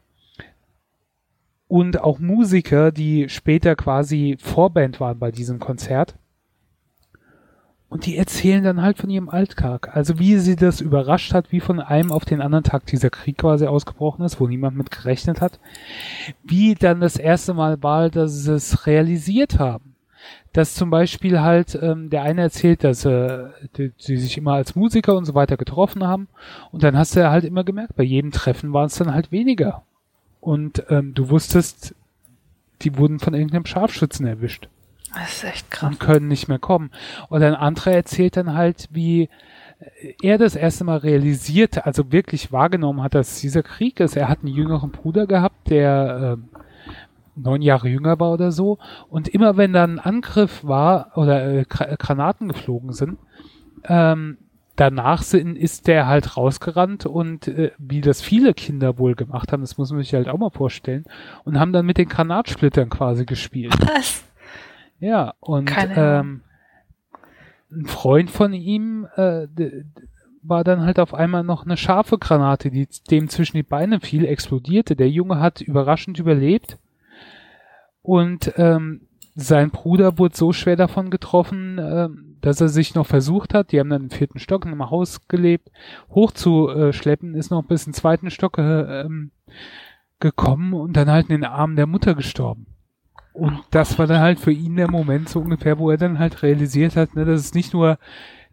und 1.73 2.01
auch 2.01 2.19
Musiker, 2.19 2.91
die 2.91 3.29
später 3.29 3.75
quasi 3.75 4.37
Vorband 4.39 4.99
waren 4.99 5.17
bei 5.17 5.31
diesem 5.31 5.57
Konzert. 5.57 6.13
Und 7.89 8.05
die 8.05 8.15
erzählen 8.15 8.63
dann 8.63 8.83
halt 8.83 8.99
von 8.99 9.09
ihrem 9.09 9.27
Alltag. 9.27 9.89
Also 9.91 10.19
wie 10.19 10.37
sie 10.37 10.55
das 10.55 10.81
überrascht 10.81 11.33
hat, 11.33 11.51
wie 11.51 11.61
von 11.61 11.79
einem 11.79 12.11
auf 12.11 12.25
den 12.25 12.41
anderen 12.41 12.63
Tag 12.63 12.85
dieser 12.85 13.09
Krieg 13.09 13.39
quasi 13.39 13.65
ausgebrochen 13.65 14.23
ist, 14.23 14.39
wo 14.39 14.45
niemand 14.45 14.77
mit 14.77 14.91
gerechnet 14.91 15.41
hat. 15.41 15.59
Wie 16.43 16.75
dann 16.75 17.01
das 17.01 17.17
erste 17.17 17.55
Mal 17.55 17.81
war, 17.81 18.11
dass 18.11 18.43
sie 18.43 18.53
es 18.53 18.85
realisiert 18.85 19.57
haben. 19.57 19.95
Dass 20.51 20.75
zum 20.75 20.91
Beispiel 20.91 21.41
halt 21.41 21.75
ähm, 21.81 22.11
der 22.11 22.21
eine 22.21 22.41
erzählt, 22.41 22.83
dass 22.83 23.03
äh, 23.03 23.45
die, 23.77 23.93
sie 23.97 24.17
sich 24.17 24.37
immer 24.37 24.53
als 24.53 24.75
Musiker 24.75 25.15
und 25.15 25.25
so 25.25 25.33
weiter 25.33 25.57
getroffen 25.57 26.03
haben. 26.03 26.27
Und 26.71 26.83
dann 26.83 26.95
hast 26.95 27.15
du 27.15 27.27
halt 27.27 27.45
immer 27.45 27.63
gemerkt, 27.63 27.95
bei 27.95 28.03
jedem 28.03 28.29
Treffen 28.29 28.73
waren 28.73 28.85
es 28.85 28.95
dann 28.95 29.11
halt 29.11 29.31
weniger. 29.31 29.81
Und 30.43 30.83
ähm, 30.89 31.13
du 31.13 31.29
wusstest, 31.29 31.95
die 32.81 32.97
wurden 32.97 33.19
von 33.19 33.33
irgendeinem 33.33 33.65
Scharfschützen 33.65 34.25
erwischt 34.27 34.67
Das 35.13 35.31
ist 35.33 35.43
echt 35.45 35.71
krass. 35.71 35.89
und 35.89 35.99
können 35.99 36.27
nicht 36.27 36.47
mehr 36.49 36.59
kommen. 36.59 36.91
Und 37.29 37.41
ein 37.43 37.55
anderer 37.55 37.91
erzählt 37.93 38.35
dann 38.35 38.53
halt, 38.53 38.87
wie 38.91 39.29
er 40.21 40.37
das 40.37 40.55
erste 40.55 40.83
Mal 40.83 40.97
realisierte, 40.97 41.85
also 41.85 42.11
wirklich 42.11 42.51
wahrgenommen 42.51 43.01
hat, 43.03 43.15
dass 43.15 43.39
dieser 43.41 43.63
Krieg 43.63 43.99
ist. 43.99 44.15
Er 44.15 44.29
hat 44.29 44.39
einen 44.39 44.53
jüngeren 44.55 44.91
Bruder 44.91 45.27
gehabt, 45.27 45.69
der 45.69 46.37
ähm, 46.37 46.49
neun 47.35 47.61
Jahre 47.61 47.89
jünger 47.89 48.19
war 48.19 48.31
oder 48.31 48.51
so. 48.51 48.77
Und 49.09 49.27
immer 49.27 49.57
wenn 49.57 49.73
dann 49.73 49.99
ein 49.99 50.05
Angriff 50.05 50.63
war 50.63 51.11
oder 51.15 51.45
äh, 51.53 51.61
Gra- 51.61 51.95
Granaten 51.97 52.47
geflogen 52.49 52.93
sind, 52.93 53.17
ähm, 53.85 54.37
danach 54.75 55.21
sind, 55.21 55.55
ist 55.55 55.87
der 55.87 56.07
halt 56.07 56.35
rausgerannt 56.35 57.05
und 57.05 57.47
äh, 57.47 57.71
wie 57.77 58.01
das 58.01 58.21
viele 58.21 58.53
Kinder 58.53 58.97
wohl 58.97 59.15
gemacht 59.15 59.51
haben, 59.51 59.61
das 59.61 59.77
muss 59.77 59.91
man 59.91 60.01
sich 60.01 60.13
halt 60.13 60.27
auch 60.27 60.37
mal 60.37 60.49
vorstellen, 60.49 61.05
und 61.43 61.59
haben 61.59 61.73
dann 61.73 61.85
mit 61.85 61.97
den 61.97 62.09
Granatsplittern 62.09 62.89
quasi 62.89 63.25
gespielt. 63.25 63.75
Was? 63.81 64.23
Ja, 64.99 65.33
und 65.39 65.71
ähm, 65.95 66.41
ein 67.71 67.85
Freund 67.85 68.31
von 68.31 68.53
ihm 68.53 69.07
äh, 69.15 69.47
war 70.41 70.63
dann 70.63 70.81
halt 70.81 70.99
auf 70.99 71.13
einmal 71.13 71.43
noch 71.43 71.65
eine 71.65 71.77
scharfe 71.77 72.17
Granate, 72.17 72.71
die 72.71 72.87
dem 73.09 73.29
zwischen 73.29 73.57
die 73.57 73.63
Beine 73.63 73.99
fiel, 73.99 74.25
explodierte. 74.25 74.95
Der 74.95 75.09
Junge 75.09 75.39
hat 75.39 75.61
überraschend 75.61 76.19
überlebt 76.19 76.77
und 78.01 78.53
ähm, 78.57 79.07
sein 79.35 79.71
Bruder 79.71 80.17
wurde 80.17 80.35
so 80.35 80.53
schwer 80.53 80.75
davon 80.75 81.09
getroffen, 81.09 81.79
ähm, 81.79 82.32
dass 82.43 82.59
er 82.59 82.67
sich 82.67 82.93
noch 82.93 83.07
versucht 83.07 83.53
hat, 83.53 83.71
die 83.71 83.79
haben 83.79 83.89
dann 83.89 84.03
im 84.03 84.09
vierten 84.09 84.37
Stock 84.37 84.65
in 84.65 84.71
einem 84.71 84.89
Haus 84.89 85.29
gelebt, 85.29 85.71
hochzuschleppen, 86.09 87.35
ist 87.35 87.51
noch 87.51 87.63
bis 87.63 87.85
in 87.85 87.91
den 87.91 87.95
zweiten 87.95 88.29
Stock 88.29 88.57
äh, 88.57 89.01
ähm, 89.01 89.31
gekommen 90.19 90.73
und 90.73 90.97
dann 90.97 91.09
halt 91.09 91.29
in 91.29 91.41
den 91.41 91.45
Armen 91.45 91.77
der 91.77 91.87
Mutter 91.87 92.15
gestorben. 92.15 92.67
Und 93.31 93.61
das 93.71 93.97
war 93.97 94.07
dann 94.07 94.19
halt 94.19 94.41
für 94.41 94.51
ihn 94.51 94.75
der 94.75 94.91
Moment 94.91 95.29
so 95.29 95.39
ungefähr, 95.39 95.79
wo 95.79 95.89
er 95.89 95.97
dann 95.97 96.19
halt 96.19 96.43
realisiert 96.43 96.97
hat, 96.97 97.15
ne, 97.15 97.23
dass 97.23 97.39
es 97.39 97.53
nicht 97.53 97.73
nur 97.73 97.97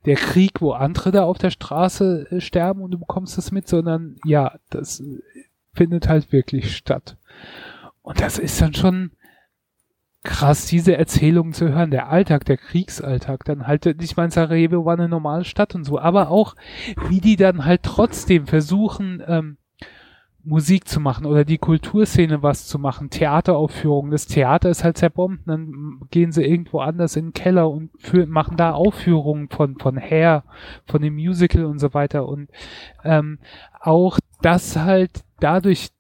der 0.05 0.17
Krieg, 0.17 0.61
wo 0.63 0.71
andere 0.71 1.11
da 1.11 1.25
auf 1.25 1.39
der 1.39 1.51
Straße 1.51 2.29
äh, 2.31 2.41
sterben 2.41 2.83
und 2.83 2.93
du 2.93 2.99
bekommst 2.99 3.37
das 3.39 3.51
mit, 3.51 3.67
sondern 3.67 4.17
ja, 4.25 4.55
das 4.71 5.01
äh, 5.01 5.21
findet 5.75 6.09
halt 6.09 6.31
wirklich 6.31 6.77
statt. 6.77 7.17
Und 8.03 8.21
das 8.21 8.39
ist 8.39 8.61
dann 8.61 8.73
schon 8.73 9.11
krass, 10.23 10.67
diese 10.67 10.97
Erzählungen 10.97 11.53
zu 11.53 11.71
hören. 11.71 11.91
Der 11.91 12.09
Alltag, 12.09 12.45
der 12.45 12.57
Kriegsalltag, 12.57 13.45
dann 13.45 13.67
halt, 13.67 13.87
ich 13.87 14.17
meine, 14.17 14.31
Sarajevo 14.31 14.85
war 14.85 14.95
eine 14.95 15.09
normale 15.09 15.45
Stadt 15.45 15.75
und 15.75 15.85
so, 15.85 15.99
aber 15.99 16.31
auch, 16.31 16.55
wie 17.09 17.21
die 17.21 17.37
dann 17.37 17.65
halt 17.65 17.83
trotzdem 17.83 18.47
versuchen, 18.47 19.23
ähm, 19.27 19.57
Musik 20.43 20.89
zu 20.89 21.01
machen 21.01 21.27
oder 21.27 21.45
die 21.45 21.59
Kulturszene 21.59 22.43
was 22.43 22.67
zu 22.67 22.79
machen, 22.79 23.11
Theateraufführungen. 23.11 24.11
Das 24.11 24.27
Theater 24.27 24.71
ist 24.71 24.85
halt 24.85 24.97
zerbombt, 24.97 25.47
dann 25.47 26.01
gehen 26.11 26.33
sie 26.33 26.45
irgendwo 26.45 26.81
anders 26.81 27.17
in 27.17 27.27
den 27.27 27.33
Keller 27.33 27.71
und 27.71 27.91
für, 27.99 28.27
machen 28.27 28.57
da 28.57 28.73
Aufführungen 28.73 29.49
von, 29.49 29.77
von 29.79 29.99
Hair, 29.99 30.45
von 30.87 31.03
dem 31.03 31.15
Musical 31.15 31.67
und 31.67 31.79
so 31.79 31.93
weiter. 31.93 32.27
Und 32.27 32.49
ähm, 33.05 33.39
auch 33.81 34.19
das 34.41 34.77
halt 34.77 35.25
dadurch, 35.41 35.91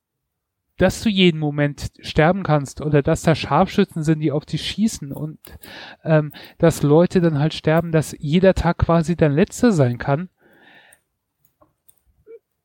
dass 0.80 1.02
du 1.02 1.08
jeden 1.08 1.38
Moment 1.38 1.90
sterben 2.00 2.42
kannst 2.42 2.80
oder 2.80 3.02
dass 3.02 3.22
da 3.22 3.34
Scharfschützen 3.34 4.02
sind, 4.02 4.20
die 4.20 4.32
auf 4.32 4.46
dich 4.46 4.62
schießen 4.62 5.12
und 5.12 5.38
ähm, 6.04 6.32
dass 6.58 6.82
Leute 6.82 7.20
dann 7.20 7.38
halt 7.38 7.54
sterben, 7.54 7.92
dass 7.92 8.16
jeder 8.18 8.54
Tag 8.54 8.78
quasi 8.78 9.16
dein 9.16 9.32
letzter 9.32 9.72
sein 9.72 9.98
kann 9.98 10.28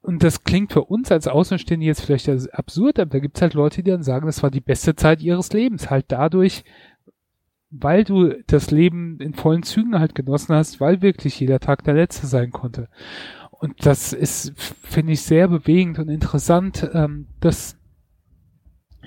und 0.06 0.22
das 0.22 0.44
klingt 0.44 0.72
für 0.72 0.84
uns 0.84 1.12
als 1.12 1.28
Außenstehende 1.28 1.88
jetzt 1.88 2.02
vielleicht 2.02 2.30
absurd, 2.54 3.00
aber 3.00 3.10
da 3.10 3.20
gibt 3.20 3.38
es 3.38 3.42
halt 3.42 3.56
Leute, 3.56 3.82
die 3.82 3.90
dann 3.90 4.04
sagen, 4.04 4.28
das 4.28 4.44
war 4.44 4.52
die 4.52 4.62
beste 4.62 4.96
Zeit 4.96 5.20
ihres 5.22 5.52
Lebens. 5.52 5.90
Halt 5.90 6.06
dadurch, 6.10 6.64
weil 7.72 8.04
du 8.04 8.36
das 8.46 8.70
Leben 8.70 9.20
in 9.20 9.34
vollen 9.34 9.64
Zügen 9.64 9.98
halt 9.98 10.14
genossen 10.14 10.54
hast, 10.54 10.80
weil 10.80 11.02
wirklich 11.02 11.40
jeder 11.40 11.60
Tag 11.60 11.84
der 11.86 11.96
letzte 11.96 12.28
sein 12.28 12.52
konnte. 12.52 12.88
Und 13.50 13.84
das 13.84 14.14
ist, 14.14 14.54
finde 14.84 15.14
ich, 15.14 15.24
sehr 15.24 15.48
bewegend 15.48 15.98
und 15.98 16.10
interessant, 16.10 16.88
ähm, 16.94 17.26
das 17.40 17.76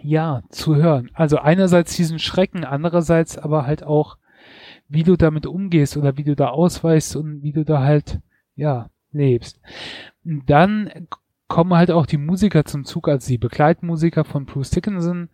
ja 0.02 0.42
zu 0.50 0.76
hören. 0.76 1.10
Also 1.14 1.38
einerseits 1.38 1.96
diesen 1.96 2.18
Schrecken, 2.18 2.64
andererseits 2.64 3.38
aber 3.38 3.66
halt 3.66 3.82
auch, 3.82 4.16
wie 4.88 5.02
du 5.02 5.16
damit 5.16 5.46
umgehst 5.46 5.96
oder 5.96 6.16
wie 6.16 6.24
du 6.24 6.34
da 6.34 6.48
ausweichst 6.48 7.16
und 7.16 7.42
wie 7.42 7.52
du 7.52 7.64
da 7.64 7.82
halt, 7.82 8.20
ja, 8.54 8.90
lebst. 9.12 9.60
Dann 10.24 10.90
kommen 11.46 11.74
halt 11.74 11.90
auch 11.90 12.06
die 12.06 12.18
Musiker 12.18 12.64
zum 12.64 12.84
Zug, 12.84 13.08
also 13.08 13.28
die 13.28 13.38
Begleitmusiker 13.38 14.24
von 14.24 14.44
Bruce 14.44 14.70
Dickinson, 14.70 15.30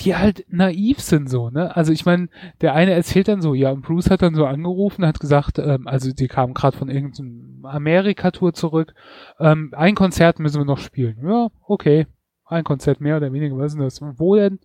die 0.00 0.16
halt 0.16 0.44
naiv 0.48 1.00
sind 1.00 1.30
so, 1.30 1.50
ne? 1.50 1.74
Also 1.76 1.92
ich 1.92 2.04
meine, 2.04 2.28
der 2.60 2.74
eine 2.74 2.92
erzählt 2.92 3.28
dann 3.28 3.40
so, 3.40 3.54
ja, 3.54 3.70
und 3.70 3.82
Bruce 3.82 4.10
hat 4.10 4.22
dann 4.22 4.34
so 4.34 4.44
angerufen, 4.44 5.06
hat 5.06 5.20
gesagt, 5.20 5.60
ähm, 5.60 5.86
also 5.86 6.12
die 6.12 6.26
kamen 6.26 6.52
gerade 6.52 6.76
von 6.76 6.88
irgendeinem 6.88 7.64
Amerika-Tour 7.64 8.54
zurück, 8.54 8.94
ähm, 9.38 9.72
ein 9.76 9.94
Konzert 9.94 10.40
müssen 10.40 10.60
wir 10.60 10.64
noch 10.64 10.78
spielen. 10.78 11.18
Ja, 11.22 11.48
okay, 11.66 12.08
ein 12.46 12.64
Konzert 12.64 13.00
mehr 13.00 13.16
oder 13.16 13.32
weniger, 13.32 13.56
was 13.56 13.72
ist 13.72 13.74
denn 13.74 13.84
das? 13.84 14.00
Wo 14.18 14.36
denn? 14.36 14.60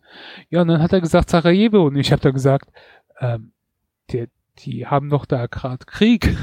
Ja, 0.49 0.61
und 0.61 0.67
dann 0.67 0.81
hat 0.81 0.93
er 0.93 1.01
gesagt 1.01 1.29
Sarajevo 1.29 1.87
und 1.87 1.95
ich 1.95 2.11
habe 2.11 2.21
da 2.21 2.31
gesagt, 2.31 2.69
ähm, 3.19 3.51
die, 4.11 4.27
die 4.59 4.87
haben 4.87 5.09
doch 5.09 5.25
da 5.25 5.47
gerade 5.47 5.85
Krieg. 5.85 6.35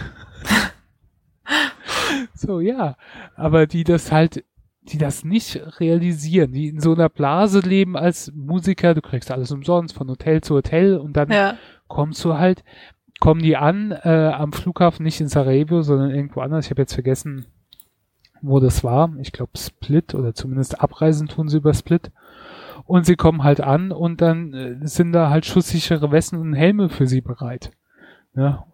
so, 2.35 2.61
ja. 2.61 2.97
Aber 3.35 3.67
die 3.67 3.85
das 3.85 4.13
halt, 4.13 4.45
die 4.83 4.99
das 4.99 5.25
nicht 5.25 5.61
realisieren, 5.81 6.53
die 6.53 6.69
in 6.69 6.81
so 6.81 6.95
einer 6.95 7.09
Blase 7.09 7.61
leben 7.61 7.97
als 7.97 8.33
Musiker, 8.35 8.95
du 8.95 9.03
kriegst 9.03 9.31
alles 9.31 9.51
umsonst, 9.51 9.95
von 9.95 10.09
Hotel 10.09 10.41
zu 10.41 10.55
Hotel 10.55 10.97
und 10.97 11.15
dann 11.15 11.31
ja. 11.31 11.57
kommst 11.89 12.25
du 12.25 12.35
halt, 12.35 12.65
kommen 13.21 13.43
die 13.43 13.57
an 13.57 13.93
äh, 13.93 14.31
am 14.33 14.53
Flughafen 14.53 15.03
nicht 15.03 15.21
in 15.21 15.29
Sarajevo, 15.29 15.83
sondern 15.83 16.11
irgendwo 16.11 16.41
anders. 16.41 16.67
Ich 16.67 16.71
habe 16.71 16.83
jetzt 16.83 16.95
vergessen, 16.95 17.47
wo 18.43 18.61
das 18.61 18.85
war. 18.85 19.13
Ich 19.21 19.33
glaube 19.33 19.57
Split 19.57 20.15
oder 20.15 20.35
zumindest 20.35 20.81
Abreisen 20.81 21.29
tun 21.29 21.49
sie 21.49 21.59
über 21.59 21.75
Split. 21.75 22.11
Und 22.85 23.07
sie 23.07 23.17
kommen 23.17 23.43
halt 23.43 23.61
an 23.61 23.91
und 23.91 24.21
dann 24.21 24.53
äh, 24.55 24.87
sind 24.87 25.13
da 25.13 25.31
halt 25.31 25.47
schusssichere 25.47 26.11
Westen 26.13 26.37
und 26.37 26.55
Helme 26.55 26.89
für 26.89 27.07
sie 27.07 27.21
bereit. 27.21 27.73
Ja, 28.35 28.67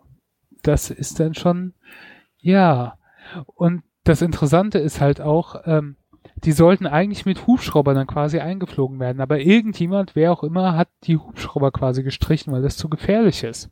das 0.63 0.91
ist 0.91 1.21
dann 1.21 1.35
schon, 1.35 1.75
ja, 2.39 2.99
und 3.47 3.83
das 4.05 4.21
Interessante 4.21 4.79
ist 4.79 5.01
halt 5.01 5.21
auch, 5.21 5.63
ähm, 5.65 5.97
die 6.37 6.53
sollten 6.53 6.87
eigentlich 6.87 7.25
mit 7.25 7.47
Hubschraubern 7.47 7.95
dann 7.95 8.07
quasi 8.07 8.41
eingeflogen 8.41 8.99
werden, 8.99 9.21
aber 9.21 9.41
irgendjemand, 9.41 10.17
wer 10.17 10.33
auch 10.33 10.43
immer, 10.43 10.77
hat 10.77 10.89
die 11.05 11.17
Hubschrauber 11.17 11.71
quasi 11.71 12.03
gestrichen, 12.03 12.53
weil 12.53 12.63
das 12.63 12.77
zu 12.77 12.89
gefährlich 12.89 13.45
ist. 13.45 13.71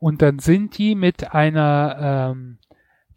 Und 0.00 0.22
dann 0.22 0.38
sind 0.38 0.76
die 0.78 0.94
mit 0.94 1.32
einer 1.32 2.32
ähm, 2.32 2.58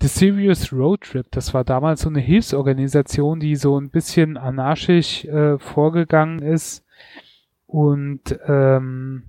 The 0.01 0.07
Serious 0.07 0.71
Road 0.71 1.01
Trip, 1.01 1.27
das 1.31 1.53
war 1.53 1.63
damals 1.63 2.01
so 2.01 2.09
eine 2.09 2.19
Hilfsorganisation, 2.19 3.39
die 3.39 3.55
so 3.55 3.79
ein 3.79 3.89
bisschen 3.89 4.37
anarchisch 4.37 5.25
äh, 5.25 5.57
vorgegangen 5.59 6.39
ist 6.39 6.85
und 7.67 8.39
ähm, 8.47 9.23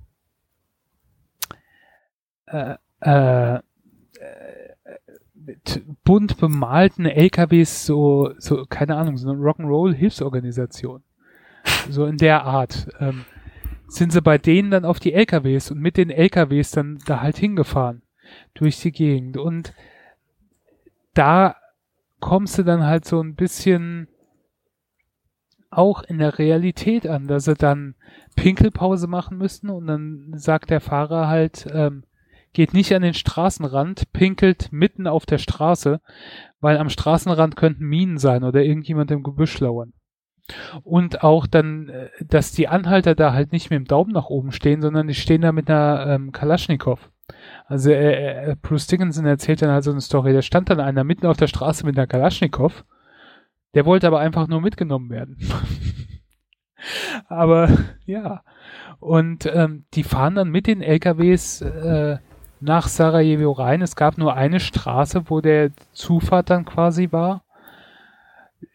äh, 2.45 2.75
äh, 3.01 3.59
mit 5.33 5.83
bunt 6.03 6.37
bemalten 6.37 7.05
LKWs 7.05 7.85
so, 7.85 8.33
so, 8.37 8.65
keine 8.65 8.95
Ahnung, 8.95 9.17
so 9.17 9.29
eine 9.29 9.39
Rock'n'Roll-Hilfsorganisation. 9.39 11.03
So 11.89 12.05
in 12.05 12.17
der 12.17 12.43
Art. 12.43 12.87
Ähm, 12.99 13.25
sind 13.87 14.13
sie 14.13 14.21
bei 14.21 14.37
denen 14.37 14.71
dann 14.71 14.85
auf 14.85 14.99
die 14.99 15.13
LKWs 15.13 15.71
und 15.71 15.79
mit 15.79 15.97
den 15.97 16.09
LKWs 16.09 16.71
dann 16.71 16.99
da 17.05 17.21
halt 17.21 17.37
hingefahren. 17.37 18.03
Durch 18.53 18.79
die 18.79 18.91
Gegend. 18.91 19.37
Und 19.37 19.73
da 21.13 21.55
kommst 22.19 22.57
du 22.57 22.63
dann 22.63 22.85
halt 22.85 23.05
so 23.05 23.21
ein 23.21 23.35
bisschen 23.35 24.07
auch 25.69 26.03
in 26.03 26.17
der 26.17 26.37
Realität 26.37 27.07
an, 27.07 27.27
dass 27.27 27.45
sie 27.45 27.55
dann 27.55 27.95
Pinkelpause 28.35 29.07
machen 29.07 29.37
müssen 29.37 29.69
und 29.69 29.87
dann 29.87 30.33
sagt 30.35 30.69
der 30.69 30.81
Fahrer 30.81 31.27
halt, 31.27 31.67
ähm, 31.71 32.03
geht 32.53 32.73
nicht 32.73 32.93
an 32.93 33.01
den 33.01 33.13
Straßenrand, 33.13 34.11
pinkelt 34.11 34.71
mitten 34.71 35.07
auf 35.07 35.25
der 35.25 35.37
Straße, 35.37 36.01
weil 36.59 36.77
am 36.77 36.89
Straßenrand 36.89 37.55
könnten 37.55 37.85
Minen 37.85 38.17
sein 38.17 38.43
oder 38.43 38.63
irgendjemand 38.63 39.11
im 39.11 39.23
Gebüsch 39.23 39.59
lauern. 39.59 39.93
Und 40.83 41.23
auch 41.23 41.47
dann, 41.47 41.87
äh, 41.87 42.09
dass 42.19 42.51
die 42.51 42.67
Anhalter 42.67 43.15
da 43.15 43.31
halt 43.31 43.53
nicht 43.53 43.69
mit 43.69 43.77
dem 43.77 43.85
Daumen 43.85 44.11
nach 44.11 44.25
oben 44.25 44.51
stehen, 44.51 44.81
sondern 44.81 45.07
die 45.07 45.13
stehen 45.13 45.41
da 45.41 45.53
mit 45.53 45.69
einer 45.69 46.05
ähm, 46.07 46.31
Kalaschnikow. 46.33 47.09
Also 47.71 47.89
äh, 47.89 48.51
äh, 48.51 48.55
Bruce 48.61 48.87
Dickinson 48.87 49.25
erzählt 49.25 49.61
dann 49.61 49.71
halt 49.71 49.85
so 49.85 49.91
eine 49.91 50.01
Story, 50.01 50.33
da 50.33 50.41
stand 50.41 50.69
dann 50.69 50.81
einer 50.81 51.05
mitten 51.05 51.25
auf 51.25 51.37
der 51.37 51.47
Straße 51.47 51.85
mit 51.85 51.97
einer 51.97 52.05
Kalaschnikow, 52.05 52.83
der 53.73 53.85
wollte 53.85 54.07
aber 54.07 54.19
einfach 54.19 54.49
nur 54.49 54.59
mitgenommen 54.59 55.09
werden. 55.09 55.37
aber 57.29 57.69
ja, 58.05 58.43
und 58.99 59.45
ähm, 59.45 59.85
die 59.93 60.03
fahren 60.03 60.35
dann 60.35 60.49
mit 60.49 60.67
den 60.67 60.81
LKWs 60.81 61.61
äh, 61.61 62.17
nach 62.59 62.89
Sarajevo 62.89 63.53
rein. 63.53 63.81
Es 63.81 63.95
gab 63.95 64.17
nur 64.17 64.35
eine 64.35 64.59
Straße, 64.59 65.29
wo 65.29 65.39
der 65.39 65.71
Zufahrt 65.93 66.49
dann 66.49 66.65
quasi 66.65 67.13
war. 67.13 67.45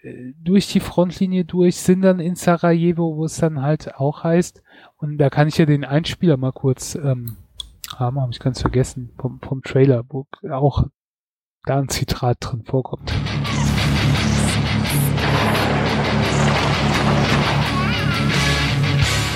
Äh, 0.00 0.32
durch 0.42 0.68
die 0.68 0.80
Frontlinie 0.80 1.44
durch, 1.44 1.76
sind 1.76 2.00
dann 2.00 2.18
in 2.18 2.35
Sarajevo, 2.35 3.18
wo 3.18 3.26
es 3.26 3.37
dann 3.37 3.61
halt 3.61 3.96
auch 3.96 4.24
heißt. 4.24 4.62
Und 4.96 5.18
da 5.18 5.28
kann 5.28 5.48
ich 5.48 5.59
ja 5.59 5.66
den 5.66 5.85
Einspieler 5.85 6.38
mal 6.38 6.52
kurz 6.52 6.94
ähm, 6.94 7.37
haben, 7.98 8.20
habe 8.20 8.32
ich 8.32 8.38
ganz 8.38 8.61
vergessen, 8.61 9.12
vom, 9.18 9.40
vom 9.40 9.62
Trailer, 9.62 10.04
wo 10.09 10.26
auch 10.50 10.85
da 11.64 11.78
ein 11.78 11.88
Zitat 11.88 12.38
drin 12.40 12.64
vorkommt. 12.64 13.12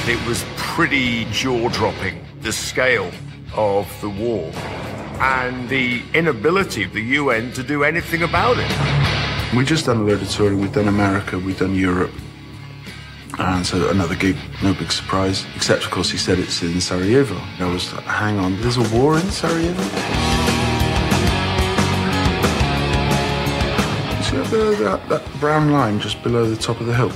It 0.06 0.18
was 0.26 0.44
pretty 0.56 1.26
jaw-dropping, 1.32 2.20
the 2.42 2.52
scale 2.52 3.10
of 3.56 3.86
the 4.00 4.08
war 4.08 4.50
and 5.20 5.68
the 5.68 6.02
inability 6.14 6.84
of 6.84 6.92
the 6.92 7.18
UN 7.18 7.52
to 7.52 7.62
do 7.62 7.84
anything 7.84 8.22
about 8.22 8.58
it. 8.58 8.70
We've 9.54 9.68
just 9.68 9.86
done 9.86 9.98
a 9.98 10.02
load 10.02 10.22
of 10.22 10.30
touring. 10.30 10.60
We've 10.60 10.72
done 10.72 10.88
America, 10.88 11.38
we've 11.38 11.58
done 11.58 11.74
Europe. 11.74 12.12
And 13.38 13.66
so 13.66 13.88
another 13.90 14.14
gig, 14.14 14.36
no 14.62 14.74
big 14.74 14.92
surprise. 14.92 15.46
Except, 15.56 15.84
of 15.84 15.90
course, 15.90 16.10
he 16.10 16.18
said 16.18 16.38
it's 16.38 16.62
in 16.62 16.80
Sarajevo. 16.80 17.36
I 17.58 17.72
was 17.72 17.92
like, 17.92 18.04
hang 18.04 18.38
on, 18.38 18.60
there's 18.60 18.76
a 18.76 18.96
war 18.96 19.14
in 19.14 19.30
Sarajevo? 19.30 19.82
You 24.16 24.22
see 24.24 24.36
that, 24.36 24.76
that, 24.80 25.08
that 25.08 25.40
brown 25.40 25.70
line 25.70 26.00
just 26.00 26.22
below 26.22 26.48
the 26.48 26.56
top 26.56 26.80
of 26.80 26.86
the 26.86 26.94
hill? 26.94 27.12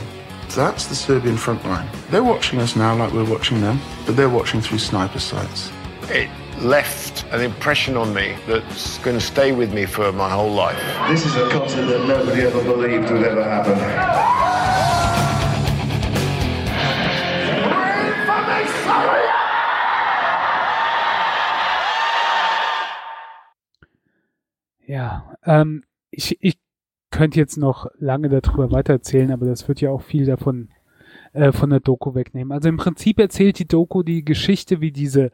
That's 0.55 0.87
the 0.87 0.95
Serbian 0.95 1.37
front 1.37 1.65
line. 1.65 1.89
They're 2.11 2.25
watching 2.25 2.61
us 2.61 2.77
now 2.77 2.95
like 2.95 3.13
we're 3.13 3.29
watching 3.29 3.61
them, 3.61 3.81
but 4.07 4.17
they're 4.17 4.29
watching 4.29 4.61
through 4.61 4.79
sniper 4.79 5.19
sights. 5.19 5.73
It 6.05 6.31
left 6.61 7.25
an 7.33 7.41
impression 7.41 7.97
on 7.97 8.15
me 8.15 8.37
that's 8.47 8.99
going 8.99 9.19
to 9.19 9.25
stay 9.25 9.53
with 9.53 9.73
me 9.73 9.87
for 9.87 10.13
my 10.13 10.31
whole 10.31 10.53
life. 10.53 10.79
This 11.09 11.27
is 11.27 11.35
a 11.37 11.49
concert 11.51 11.87
that 11.87 12.07
nobody 12.07 12.43
ever 12.43 12.63
believed 12.63 13.11
would 13.11 13.25
ever 13.25 13.43
happen. 13.43 14.44
Ja, 24.87 25.37
ähm, 25.45 25.85
ich, 26.11 26.37
ich 26.41 26.59
könnte 27.11 27.39
jetzt 27.39 27.57
noch 27.57 27.87
lange 27.99 28.29
darüber 28.29 28.71
weitererzählen, 28.73 29.31
aber 29.31 29.47
das 29.47 29.69
wird 29.69 29.81
ja 29.81 29.91
auch 29.91 30.03
viel 30.03 30.27
davon 30.27 30.69
äh, 31.33 31.53
von 31.53 31.71
der 31.71 31.81
Doku 31.81 32.15
wegnehmen. 32.15 32.53
Also 32.53 32.69
im 32.69 32.77
Prinzip 32.77 33.19
erzählt 33.19 33.59
die 33.59 33.69
Doku 33.69 34.03
die 34.03 34.25
Geschichte, 34.25 34.81
wie 34.81 34.93
diese, 34.93 35.31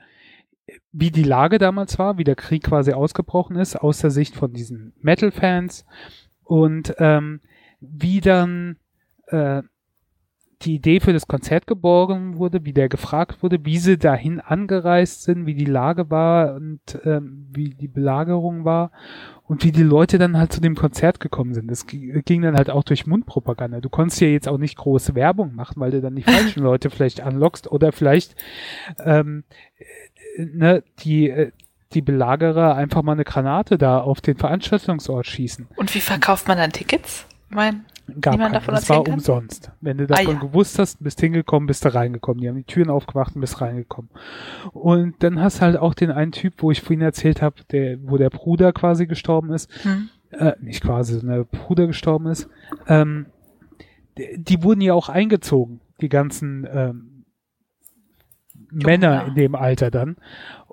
wie 0.92 1.10
die 1.10 1.24
Lage 1.24 1.58
damals 1.58 1.98
war, 1.98 2.18
wie 2.18 2.24
der 2.24 2.36
Krieg 2.36 2.64
quasi 2.64 2.92
ausgebrochen 2.92 3.56
ist, 3.56 3.76
aus 3.76 3.98
der 3.98 4.10
Sicht 4.10 4.34
von 4.34 4.52
diesen 4.52 4.92
Metal-Fans 5.00 5.84
und 6.44 6.94
ähm, 6.98 7.40
wie 7.80 8.20
dann 8.20 8.76
äh, 9.28 9.62
die 10.62 10.74
Idee 10.74 11.00
für 11.00 11.12
das 11.14 11.26
Konzert 11.26 11.66
geboren 11.66 12.36
wurde, 12.36 12.64
wie 12.64 12.72
der 12.74 12.88
gefragt 12.88 13.42
wurde, 13.42 13.64
wie 13.64 13.78
sie 13.78 13.96
dahin 13.96 14.40
angereist 14.40 15.22
sind, 15.22 15.46
wie 15.46 15.54
die 15.54 15.64
Lage 15.64 16.10
war 16.10 16.54
und 16.54 16.80
ähm, 17.04 17.46
wie 17.52 17.70
die 17.70 17.88
Belagerung 17.88 18.64
war 18.64 18.90
und 19.44 19.64
wie 19.64 19.72
die 19.72 19.82
Leute 19.82 20.18
dann 20.18 20.36
halt 20.36 20.52
zu 20.52 20.60
dem 20.60 20.76
Konzert 20.76 21.18
gekommen 21.18 21.54
sind. 21.54 21.70
Das 21.70 21.86
gi- 21.86 22.20
ging 22.24 22.42
dann 22.42 22.56
halt 22.56 22.68
auch 22.70 22.84
durch 22.84 23.06
Mundpropaganda. 23.06 23.80
Du 23.80 23.88
konntest 23.88 24.20
ja 24.20 24.28
jetzt 24.28 24.48
auch 24.48 24.58
nicht 24.58 24.76
große 24.76 25.14
Werbung 25.14 25.54
machen, 25.54 25.80
weil 25.80 25.92
du 25.92 26.00
dann 26.02 26.14
die 26.14 26.22
falschen 26.24 26.62
Leute 26.62 26.90
vielleicht 26.90 27.20
anlockst 27.22 27.70
oder 27.72 27.90
vielleicht 27.92 28.34
ähm, 29.04 29.44
äh, 30.36 30.44
ne, 30.44 30.84
die 31.02 31.30
äh, 31.30 31.52
die 31.92 32.02
Belagerer 32.02 32.76
einfach 32.76 33.02
mal 33.02 33.12
eine 33.12 33.24
Granate 33.24 33.76
da 33.76 33.98
auf 33.98 34.20
den 34.20 34.36
Veranstaltungsort 34.36 35.26
schießen. 35.26 35.66
Und 35.74 35.92
wie 35.94 36.00
verkauft 36.00 36.46
man 36.46 36.56
dann 36.56 36.70
Tickets? 36.70 37.26
Mein, 37.48 37.84
Gab 38.20 38.34
Niemand 38.34 38.54
davon 38.54 38.74
das 38.74 38.88
war 38.88 39.04
kann? 39.04 39.14
umsonst. 39.14 39.70
Wenn 39.80 39.98
du 39.98 40.06
davon 40.06 40.26
Ah, 40.26 40.32
ja. 40.32 40.38
gewusst 40.38 40.78
hast, 40.78 41.02
bist 41.02 41.20
hingekommen, 41.20 41.66
bist 41.66 41.84
du 41.84 41.94
reingekommen. 41.94 42.40
Die 42.40 42.48
haben 42.48 42.56
die 42.56 42.64
Türen 42.64 42.90
aufgemacht 42.90 43.34
und 43.34 43.40
bist 43.40 43.60
reingekommen. 43.60 44.10
Und 44.72 45.22
dann 45.22 45.40
hast 45.40 45.60
halt 45.60 45.76
auch 45.76 45.94
den 45.94 46.10
einen 46.10 46.32
Typ, 46.32 46.54
wo 46.58 46.70
ich 46.70 46.80
vorhin 46.80 47.02
erzählt 47.02 47.42
habe, 47.42 47.56
der, 47.70 47.98
wo 48.02 48.16
der 48.16 48.30
Bruder 48.30 48.72
quasi 48.72 49.06
gestorben 49.06 49.52
ist, 49.52 49.70
hm. 49.84 50.08
äh, 50.30 50.52
nicht 50.60 50.82
quasi, 50.82 51.18
sondern 51.18 51.38
der 51.50 51.58
Bruder 51.58 51.86
gestorben 51.86 52.26
ist, 52.26 52.48
ähm, 52.88 53.26
die, 54.18 54.42
die 54.42 54.62
wurden 54.62 54.80
ja 54.80 54.94
auch 54.94 55.08
eingezogen, 55.08 55.80
die 56.00 56.08
ganzen 56.08 56.66
ähm, 56.72 57.24
Männer 58.72 59.26
in 59.26 59.34
dem 59.34 59.54
Alter 59.54 59.90
dann. 59.90 60.16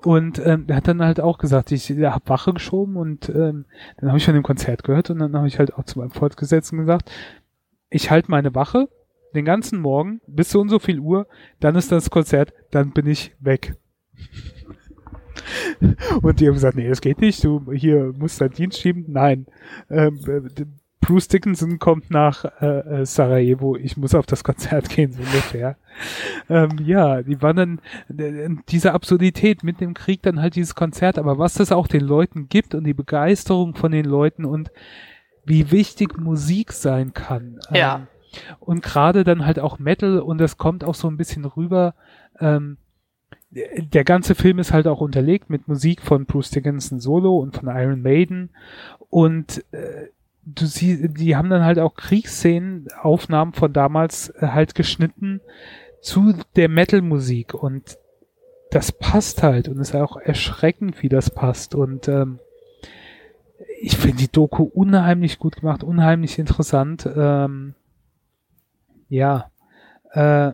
Und 0.00 0.40
ähm, 0.46 0.66
er 0.68 0.76
hat 0.76 0.86
dann 0.86 1.02
halt 1.02 1.20
auch 1.20 1.38
gesagt, 1.38 1.72
ich 1.72 1.90
habe 1.90 2.28
Wache 2.28 2.52
geschoben 2.52 2.96
und 2.96 3.28
ähm, 3.30 3.64
dann 3.96 4.08
habe 4.08 4.18
ich 4.18 4.24
von 4.24 4.34
dem 4.34 4.44
Konzert 4.44 4.84
gehört 4.84 5.10
und 5.10 5.18
dann 5.18 5.34
habe 5.34 5.48
ich 5.48 5.58
halt 5.58 5.74
auch 5.74 5.84
zu 5.84 5.98
meinem 5.98 6.10
Vorgesetzten 6.10 6.78
gesagt, 6.78 7.10
ich 7.90 8.08
halte 8.08 8.30
meine 8.30 8.54
Wache 8.54 8.88
den 9.34 9.44
ganzen 9.44 9.80
Morgen 9.80 10.20
bis 10.28 10.50
so 10.50 10.60
und 10.60 10.68
so 10.68 10.78
viel 10.78 11.00
Uhr, 11.00 11.26
dann 11.58 11.74
ist 11.74 11.90
das 11.90 12.10
Konzert, 12.10 12.54
dann 12.70 12.92
bin 12.92 13.08
ich 13.08 13.34
weg. 13.40 13.74
Und 16.22 16.40
die 16.40 16.46
haben 16.46 16.54
gesagt, 16.54 16.76
nee, 16.76 16.88
das 16.88 17.00
geht 17.00 17.20
nicht, 17.20 17.42
du 17.42 17.72
hier 17.72 18.12
musst 18.16 18.40
deinen 18.40 18.52
Dienst 18.52 18.80
schieben. 18.80 19.06
Nein. 19.08 19.46
Ähm, 19.88 20.18
äh, 20.26 20.64
Bruce 21.00 21.28
Dickinson 21.28 21.78
kommt 21.78 22.10
nach 22.10 22.44
äh, 22.60 23.00
äh, 23.00 23.06
Sarajevo, 23.06 23.76
ich 23.76 23.96
muss 23.96 24.14
auf 24.14 24.26
das 24.26 24.44
Konzert 24.44 24.88
gehen, 24.94 25.12
so 25.12 25.20
ungefähr. 25.20 25.76
Ähm, 26.48 26.70
ja, 26.84 27.22
die 27.22 27.40
waren 27.40 27.56
dann 27.56 27.80
äh, 28.18 28.48
diese 28.68 28.92
Absurdität 28.92 29.62
mit 29.62 29.80
dem 29.80 29.94
Krieg 29.94 30.22
dann 30.22 30.40
halt 30.40 30.56
dieses 30.56 30.74
Konzert, 30.74 31.18
aber 31.18 31.38
was 31.38 31.54
das 31.54 31.72
auch 31.72 31.86
den 31.86 32.02
Leuten 32.02 32.48
gibt 32.48 32.74
und 32.74 32.84
die 32.84 32.94
Begeisterung 32.94 33.74
von 33.74 33.92
den 33.92 34.04
Leuten 34.04 34.44
und 34.44 34.70
wie 35.44 35.70
wichtig 35.70 36.18
Musik 36.18 36.72
sein 36.72 37.14
kann. 37.14 37.58
Ja. 37.72 37.96
Ähm, 37.96 38.06
und 38.60 38.82
gerade 38.82 39.24
dann 39.24 39.46
halt 39.46 39.58
auch 39.58 39.78
Metal 39.78 40.20
und 40.20 40.38
das 40.38 40.58
kommt 40.58 40.84
auch 40.84 40.94
so 40.94 41.08
ein 41.08 41.16
bisschen 41.16 41.44
rüber. 41.44 41.94
Ähm, 42.38 42.76
der 43.50 43.82
der 43.82 44.04
ganze 44.04 44.34
Film 44.34 44.58
ist 44.58 44.72
halt 44.72 44.86
auch 44.86 45.00
unterlegt 45.00 45.48
mit 45.48 45.68
Musik 45.68 46.02
von 46.02 46.26
Bruce 46.26 46.50
Dickinson 46.50 47.00
Solo 47.00 47.38
und 47.38 47.56
von 47.56 47.68
Iron 47.68 48.02
Maiden 48.02 48.50
und 49.08 49.64
äh, 49.72 50.08
du 50.54 50.66
siehst, 50.66 51.18
die 51.18 51.36
haben 51.36 51.50
dann 51.50 51.64
halt 51.64 51.78
auch 51.78 51.94
Kriegsszenen, 51.94 52.88
Aufnahmen 53.00 53.52
von 53.52 53.72
damals 53.72 54.30
äh, 54.30 54.48
halt 54.48 54.74
geschnitten 54.74 55.40
zu 56.00 56.34
der 56.56 56.68
Metal-Musik 56.68 57.54
und 57.54 57.98
das 58.70 58.92
passt 58.92 59.42
halt 59.42 59.68
und 59.68 59.78
ist 59.78 59.94
auch 59.94 60.16
erschreckend, 60.16 61.02
wie 61.02 61.08
das 61.08 61.30
passt 61.30 61.74
und 61.74 62.08
ähm, 62.08 62.38
ich 63.80 63.96
finde 63.96 64.18
die 64.18 64.32
Doku 64.32 64.64
unheimlich 64.64 65.38
gut 65.38 65.56
gemacht, 65.56 65.82
unheimlich 65.84 66.38
interessant. 66.38 67.08
Ähm, 67.16 67.74
ja, 69.08 69.50
äh, 70.12 70.52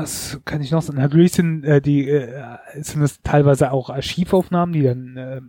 was 0.00 0.40
kann 0.44 0.60
ich 0.60 0.70
noch 0.70 0.82
sagen? 0.82 0.98
Natürlich 0.98 1.32
sind 1.32 1.64
äh, 1.64 1.80
die 1.80 2.08
äh, 2.08 2.28
sind 2.80 3.02
es 3.02 3.20
teilweise 3.22 3.72
auch 3.72 3.90
Archivaufnahmen, 3.90 4.72
die 4.72 4.82
dann 4.82 5.16
äh, 5.16 5.40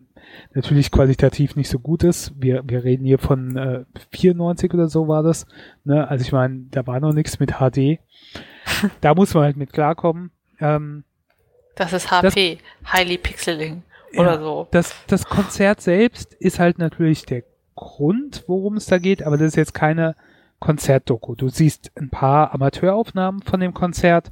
natürlich 0.53 0.91
qualitativ 0.91 1.55
nicht 1.55 1.69
so 1.69 1.79
gut 1.79 2.03
ist. 2.03 2.33
Wir 2.35 2.63
wir 2.65 2.83
reden 2.83 3.05
hier 3.05 3.19
von 3.19 3.55
äh, 3.55 3.85
94 4.11 4.73
oder 4.73 4.87
so 4.89 5.07
war 5.07 5.23
das. 5.23 5.45
Ne? 5.83 6.07
Also 6.07 6.23
ich 6.23 6.31
meine, 6.31 6.65
da 6.71 6.85
war 6.87 6.99
noch 6.99 7.13
nichts 7.13 7.39
mit 7.39 7.53
HD. 7.59 7.99
da 9.01 9.13
muss 9.15 9.33
man 9.33 9.43
halt 9.43 9.57
mit 9.57 9.71
klarkommen. 9.73 10.31
Ähm, 10.59 11.03
Das 11.75 11.93
ist 11.93 12.11
HP, 12.11 12.57
Highly 12.91 13.17
Pixeling 13.17 13.83
Ja. 14.11 14.21
oder 14.21 14.39
so. 14.39 14.67
das, 14.71 14.93
das 15.07 15.25
Konzert 15.25 15.81
selbst 15.81 16.33
ist 16.33 16.59
halt 16.59 16.77
natürlich 16.79 17.25
der 17.25 17.43
Grund, 17.75 18.43
worum 18.47 18.75
es 18.75 18.87
da 18.87 18.97
geht, 18.97 19.23
aber 19.23 19.37
das 19.37 19.47
ist 19.49 19.55
jetzt 19.55 19.73
keine 19.73 20.15
Konzertdoku. 20.59 21.35
Du 21.35 21.49
siehst 21.49 21.91
ein 21.95 22.09
paar 22.09 22.53
Amateuraufnahmen 22.53 23.41
von 23.41 23.59
dem 23.59 23.73
Konzert, 23.73 24.31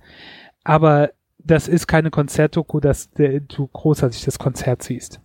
aber 0.64 1.12
das 1.38 1.68
ist 1.68 1.88
keine 1.88 2.12
Konzertdoku, 2.12 2.80
dass 2.80 3.10
du 3.12 3.68
großartig 3.68 4.26
das 4.26 4.38
Konzert 4.38 4.84
siehst. 4.84 5.22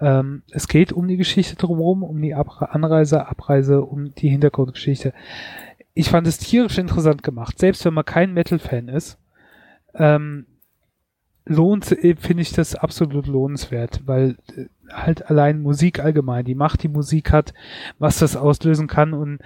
Ähm, 0.00 0.42
es 0.50 0.68
geht 0.68 0.92
um 0.92 1.08
die 1.08 1.16
Geschichte 1.16 1.56
drumherum, 1.56 2.02
um 2.02 2.20
die 2.20 2.34
Ab 2.34 2.60
Anreise, 2.60 3.28
Abreise, 3.28 3.82
um 3.82 4.14
die 4.14 4.28
Hintergrundgeschichte. 4.28 5.12
Ich 5.94 6.10
fand 6.10 6.26
es 6.26 6.38
tierisch 6.38 6.78
interessant 6.78 7.22
gemacht, 7.22 7.58
selbst 7.58 7.84
wenn 7.84 7.94
man 7.94 8.04
kein 8.04 8.34
Metal-Fan 8.34 8.88
ist. 8.88 9.18
Ähm, 9.94 10.46
lohnt, 11.46 11.90
äh, 11.92 12.16
finde 12.16 12.42
ich 12.42 12.52
das 12.52 12.74
absolut 12.74 13.26
lohnenswert, 13.26 14.02
weil 14.04 14.36
äh, 14.56 14.66
halt 14.92 15.30
allein 15.30 15.62
Musik 15.62 16.00
allgemein, 16.00 16.44
die 16.44 16.54
Macht, 16.54 16.82
die 16.82 16.88
Musik 16.88 17.32
hat, 17.32 17.54
was 17.98 18.18
das 18.18 18.36
auslösen 18.36 18.88
kann 18.88 19.14
und 19.14 19.38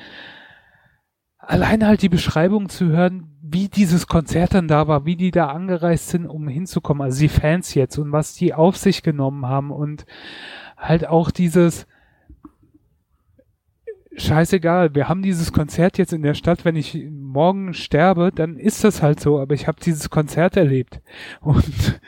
allein 1.50 1.84
halt 1.84 2.02
die 2.02 2.08
Beschreibung 2.08 2.68
zu 2.68 2.86
hören, 2.86 3.26
wie 3.42 3.68
dieses 3.68 4.06
Konzert 4.06 4.54
dann 4.54 4.68
da 4.68 4.86
war, 4.86 5.04
wie 5.04 5.16
die 5.16 5.32
da 5.32 5.48
angereist 5.48 6.10
sind, 6.10 6.26
um 6.26 6.46
hinzukommen, 6.46 7.02
also 7.02 7.18
die 7.18 7.28
Fans 7.28 7.74
jetzt 7.74 7.98
und 7.98 8.12
was 8.12 8.34
die 8.34 8.54
auf 8.54 8.76
sich 8.76 9.02
genommen 9.02 9.46
haben 9.46 9.72
und 9.72 10.06
halt 10.76 11.08
auch 11.08 11.32
dieses 11.32 11.88
scheißegal, 14.16 14.94
wir 14.94 15.08
haben 15.08 15.22
dieses 15.22 15.52
Konzert 15.52 15.98
jetzt 15.98 16.12
in 16.12 16.22
der 16.22 16.34
Stadt, 16.34 16.64
wenn 16.64 16.76
ich 16.76 16.96
morgen 17.10 17.74
sterbe, 17.74 18.30
dann 18.32 18.56
ist 18.56 18.84
das 18.84 19.02
halt 19.02 19.18
so, 19.18 19.40
aber 19.40 19.54
ich 19.54 19.66
habe 19.66 19.80
dieses 19.80 20.08
Konzert 20.08 20.56
erlebt. 20.56 21.00
Und 21.40 22.00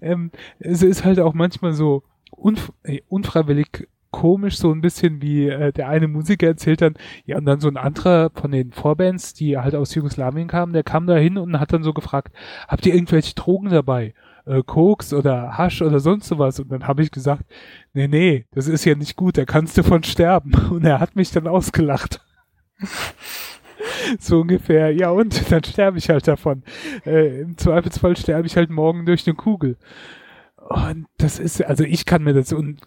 ähm, 0.00 0.30
es 0.58 0.82
ist 0.82 1.04
halt 1.04 1.20
auch 1.20 1.34
manchmal 1.34 1.72
so 1.74 2.02
unf 2.30 2.72
äh, 2.84 3.00
unfreiwillig 3.08 3.88
komisch, 4.16 4.56
so 4.56 4.72
ein 4.72 4.80
bisschen 4.80 5.20
wie 5.20 5.46
äh, 5.46 5.72
der 5.74 5.90
eine 5.90 6.08
Musiker 6.08 6.46
erzählt 6.46 6.80
dann, 6.80 6.94
ja, 7.26 7.36
und 7.36 7.44
dann 7.44 7.60
so 7.60 7.68
ein 7.68 7.76
anderer 7.76 8.30
von 8.30 8.50
den 8.50 8.72
Vorbands, 8.72 9.34
die 9.34 9.58
halt 9.58 9.74
aus 9.74 9.94
Jugoslawien 9.94 10.48
kamen, 10.48 10.72
der 10.72 10.84
kam 10.84 11.06
da 11.06 11.16
hin 11.16 11.36
und 11.36 11.60
hat 11.60 11.74
dann 11.74 11.82
so 11.82 11.92
gefragt, 11.92 12.34
habt 12.66 12.86
ihr 12.86 12.94
irgendwelche 12.94 13.34
Drogen 13.34 13.68
dabei? 13.68 14.14
Äh, 14.46 14.62
Koks 14.64 15.12
oder 15.12 15.58
Hasch 15.58 15.82
oder 15.82 16.00
sonst 16.00 16.28
sowas? 16.28 16.58
Und 16.58 16.72
dann 16.72 16.88
habe 16.88 17.02
ich 17.02 17.10
gesagt, 17.10 17.42
nee, 17.92 18.08
nee, 18.08 18.46
das 18.52 18.68
ist 18.68 18.86
ja 18.86 18.94
nicht 18.94 19.16
gut, 19.16 19.36
da 19.36 19.44
kannst 19.44 19.76
du 19.76 19.82
von 19.82 20.02
sterben. 20.02 20.54
Und 20.70 20.86
er 20.86 20.98
hat 20.98 21.14
mich 21.14 21.30
dann 21.30 21.46
ausgelacht. 21.46 22.24
so 24.18 24.40
ungefähr, 24.40 24.92
ja 24.92 25.10
und, 25.10 25.52
dann 25.52 25.62
sterbe 25.62 25.98
ich 25.98 26.08
halt 26.08 26.26
davon. 26.26 26.62
Äh, 27.04 27.42
Im 27.42 27.58
Zweifelsfall 27.58 28.16
sterbe 28.16 28.46
ich 28.46 28.56
halt 28.56 28.70
morgen 28.70 29.04
durch 29.04 29.26
eine 29.26 29.36
Kugel. 29.36 29.76
Und 30.56 31.06
das 31.18 31.38
ist, 31.38 31.62
also 31.62 31.84
ich 31.84 32.06
kann 32.06 32.22
mir 32.22 32.32
das, 32.32 32.54
und 32.54 32.80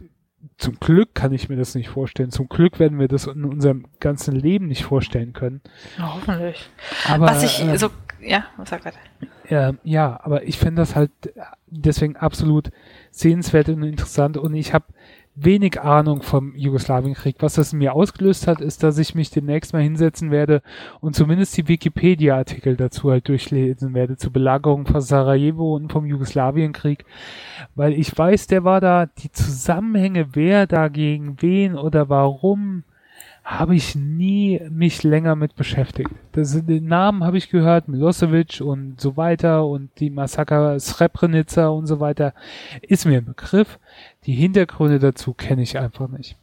zum 0.60 0.78
Glück 0.78 1.16
kann 1.16 1.32
ich 1.32 1.48
mir 1.48 1.56
das 1.56 1.74
nicht 1.74 1.88
vorstellen. 1.88 2.32
Zum 2.32 2.50
Glück 2.50 2.80
werden 2.80 3.00
wir 3.00 3.08
das 3.08 3.28
in 3.28 3.46
unserem 3.46 3.86
ganzen 4.02 4.36
Leben 4.36 4.68
nicht 4.68 4.84
vorstellen 4.84 5.32
können. 5.32 5.62
Ja, 5.98 6.16
hoffentlich. 6.16 6.70
Aber, 7.08 7.28
Was 7.28 7.44
ich 7.44 7.66
äh, 7.66 7.78
so, 7.78 7.90
ja, 8.22 8.44
sag 8.66 8.84
weiter. 8.84 9.00
äh, 9.48 9.74
ja, 9.84 10.20
aber 10.22 10.44
ich 10.44 10.60
finde 10.60 10.82
das 10.82 10.98
halt 10.98 11.12
deswegen 11.68 12.18
absolut 12.18 12.72
sehenswert 13.10 13.70
und 13.70 13.84
interessant 13.84 14.36
und 14.36 14.54
ich 14.54 14.74
habe 14.74 14.86
wenig 15.44 15.82
Ahnung 15.82 16.22
vom 16.22 16.56
Jugoslawienkrieg. 16.56 17.38
Was 17.40 17.54
das 17.54 17.74
in 17.74 17.80
mir 17.80 17.94
ausgelöst 17.94 18.48
hat, 18.48 18.62
ist, 18.62 18.84
dass 18.84 18.98
ich 18.98 19.16
mich 19.16 19.30
demnächst 19.30 19.74
mal 19.74 19.82
hinsetzen 19.82 20.32
werde 20.32 20.62
und 21.00 21.16
zumindest 21.16 21.56
die 21.58 21.68
Wikipedia-Artikel 21.68 22.76
dazu 22.76 23.12
halt 23.12 23.28
durchlesen 23.28 23.94
werde 23.94 24.18
zur 24.18 24.34
Belagerung 24.34 24.86
von 24.86 25.02
Sarajevo 25.02 25.76
und 25.76 25.92
vom 25.92 26.06
Jugoslawienkrieg, 26.06 27.06
weil 27.76 27.94
ich 27.94 28.16
weiß, 28.18 28.48
der 28.48 28.64
war 28.64 28.82
da, 28.82 29.06
die 29.06 29.32
Zusammenhänge, 29.32 30.30
wer 30.34 30.68
da 30.68 30.88
gegen 30.88 31.42
wen 31.42 31.76
oder 31.76 32.10
warum, 32.10 32.84
habe 33.44 33.76
ich 33.76 33.96
nie 33.96 34.62
mich 34.70 35.04
länger 35.04 35.36
mit 35.36 35.56
beschäftigt. 35.56 36.12
Das, 36.34 36.66
den 36.66 36.86
Namen 36.86 37.24
habe 37.24 37.38
ich 37.38 37.50
gehört, 37.50 37.88
Milosevic 37.88 38.62
und 38.62 39.00
so 39.02 39.18
weiter 39.18 39.66
und 39.66 39.90
die 40.00 40.10
Massaker 40.10 40.80
Srebrenica 40.80 41.68
und 41.68 41.88
so 41.88 42.00
weiter, 42.00 42.34
ist 42.82 43.06
mir 43.06 43.20
ein 43.20 43.26
Begriff. 43.26 43.80
Die 44.26 44.34
Hintergründe 44.34 45.00
dazu 45.00 45.34
kenne 45.34 45.62
ich 45.64 45.80
einfach 45.80 46.08
nicht. 46.10 46.38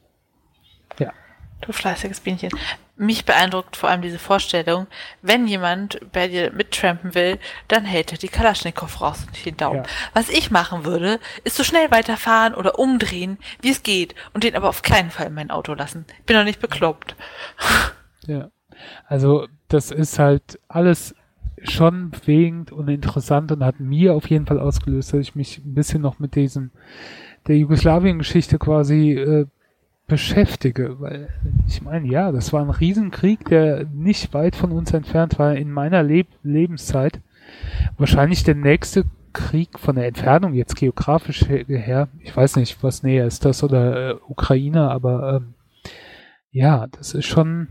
Du 1.60 1.72
fleißiges 1.72 2.20
Bienchen. 2.20 2.50
Mich 2.96 3.24
beeindruckt 3.24 3.76
vor 3.76 3.90
allem 3.90 4.00
diese 4.00 4.18
Vorstellung, 4.18 4.86
wenn 5.20 5.46
jemand 5.46 6.00
bei 6.12 6.28
dir 6.28 6.50
mittrampen 6.52 7.14
will, 7.14 7.38
dann 7.68 7.84
hält 7.84 8.12
er 8.12 8.18
die 8.18 8.28
Kalaschnikow 8.28 9.00
raus 9.00 9.24
und 9.26 9.44
den 9.44 9.56
Daumen. 9.56 9.84
Ja. 9.84 9.90
Was 10.14 10.30
ich 10.30 10.50
machen 10.50 10.84
würde, 10.84 11.20
ist 11.44 11.56
so 11.56 11.64
schnell 11.64 11.90
weiterfahren 11.90 12.54
oder 12.54 12.78
umdrehen, 12.78 13.38
wie 13.60 13.70
es 13.70 13.82
geht 13.82 14.14
und 14.32 14.44
den 14.44 14.56
aber 14.56 14.68
auf 14.68 14.82
keinen 14.82 15.10
Fall 15.10 15.26
in 15.26 15.34
mein 15.34 15.50
Auto 15.50 15.74
lassen. 15.74 16.06
Ich 16.20 16.24
bin 16.24 16.36
doch 16.36 16.44
nicht 16.44 16.60
bekloppt. 16.60 17.16
Ja. 18.28 18.50
Also, 19.06 19.46
das 19.68 19.92
ist 19.92 20.18
halt 20.18 20.58
alles 20.66 21.14
schon 21.62 22.10
bewegend 22.10 22.72
und 22.72 22.88
interessant 22.88 23.52
und 23.52 23.64
hat 23.64 23.80
mir 23.80 24.14
auf 24.14 24.28
jeden 24.28 24.46
Fall 24.46 24.60
ausgelöst, 24.60 25.12
dass 25.12 25.20
ich 25.20 25.34
mich 25.34 25.58
ein 25.58 25.74
bisschen 25.74 26.02
noch 26.02 26.18
mit 26.18 26.34
diesem, 26.34 26.70
der 27.46 27.56
Jugoslawien-Geschichte 27.56 28.58
quasi 28.58 29.12
äh, 29.12 29.46
beschäftige, 30.06 31.00
weil 31.00 31.28
ich 31.66 31.82
meine, 31.82 32.06
ja, 32.08 32.30
das 32.32 32.52
war 32.52 32.62
ein 32.62 32.70
Riesenkrieg, 32.70 33.44
der 33.46 33.84
nicht 33.92 34.32
weit 34.34 34.54
von 34.54 34.72
uns 34.72 34.92
entfernt 34.92 35.38
war 35.38 35.56
in 35.56 35.70
meiner 35.70 36.02
Leb 36.02 36.28
Lebenszeit. 36.42 37.20
Wahrscheinlich 37.98 38.44
der 38.44 38.54
nächste 38.54 39.04
Krieg 39.32 39.78
von 39.78 39.96
der 39.96 40.06
Entfernung 40.06 40.54
jetzt 40.54 40.76
geografisch 40.76 41.46
her, 41.46 42.08
ich 42.20 42.36
weiß 42.36 42.56
nicht, 42.56 42.82
was 42.82 43.02
näher 43.02 43.26
ist, 43.26 43.44
das 43.44 43.62
oder 43.62 44.10
äh, 44.10 44.14
Ukraine, 44.28 44.90
aber 44.90 45.36
ähm, 45.36 45.54
ja, 46.50 46.86
das 46.86 47.12
ist 47.14 47.26
schon 47.26 47.68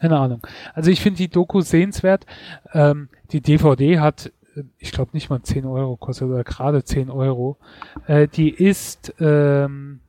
keine 0.00 0.18
Ahnung. 0.18 0.40
Also 0.72 0.90
ich 0.90 1.02
finde 1.02 1.18
die 1.18 1.28
Doku 1.28 1.60
sehenswert. 1.60 2.24
Ähm, 2.72 3.10
die 3.32 3.42
DVD 3.42 4.00
hat, 4.00 4.32
äh, 4.56 4.62
ich 4.78 4.92
glaube 4.92 5.10
nicht 5.12 5.28
mal 5.28 5.42
10 5.42 5.66
Euro 5.66 5.96
kostet 5.96 6.28
oder 6.28 6.42
gerade 6.42 6.82
10 6.82 7.10
Euro. 7.10 7.58
Äh, 8.06 8.26
die 8.26 8.48
ist 8.48 9.14
ähm, 9.20 10.00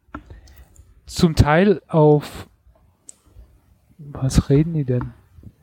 zum 1.06 1.36
Teil 1.36 1.82
auf 1.88 2.48
was 3.98 4.50
reden 4.50 4.74
die 4.74 4.86
denn? 4.86 5.14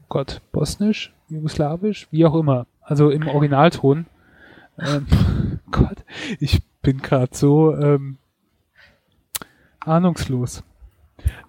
Gott, 0.08 0.40
Bosnisch, 0.52 1.12
Jugoslawisch, 1.28 2.08
wie 2.10 2.24
auch 2.24 2.34
immer. 2.34 2.66
Also 2.82 3.10
im 3.10 3.26
Originalton. 3.28 4.06
Ähm, 4.78 5.06
Gott, 5.70 5.98
ich 6.38 6.62
bin 6.80 7.02
gerade 7.02 7.36
so 7.36 7.74
ähm, 7.74 8.16
ahnungslos. 9.80 10.62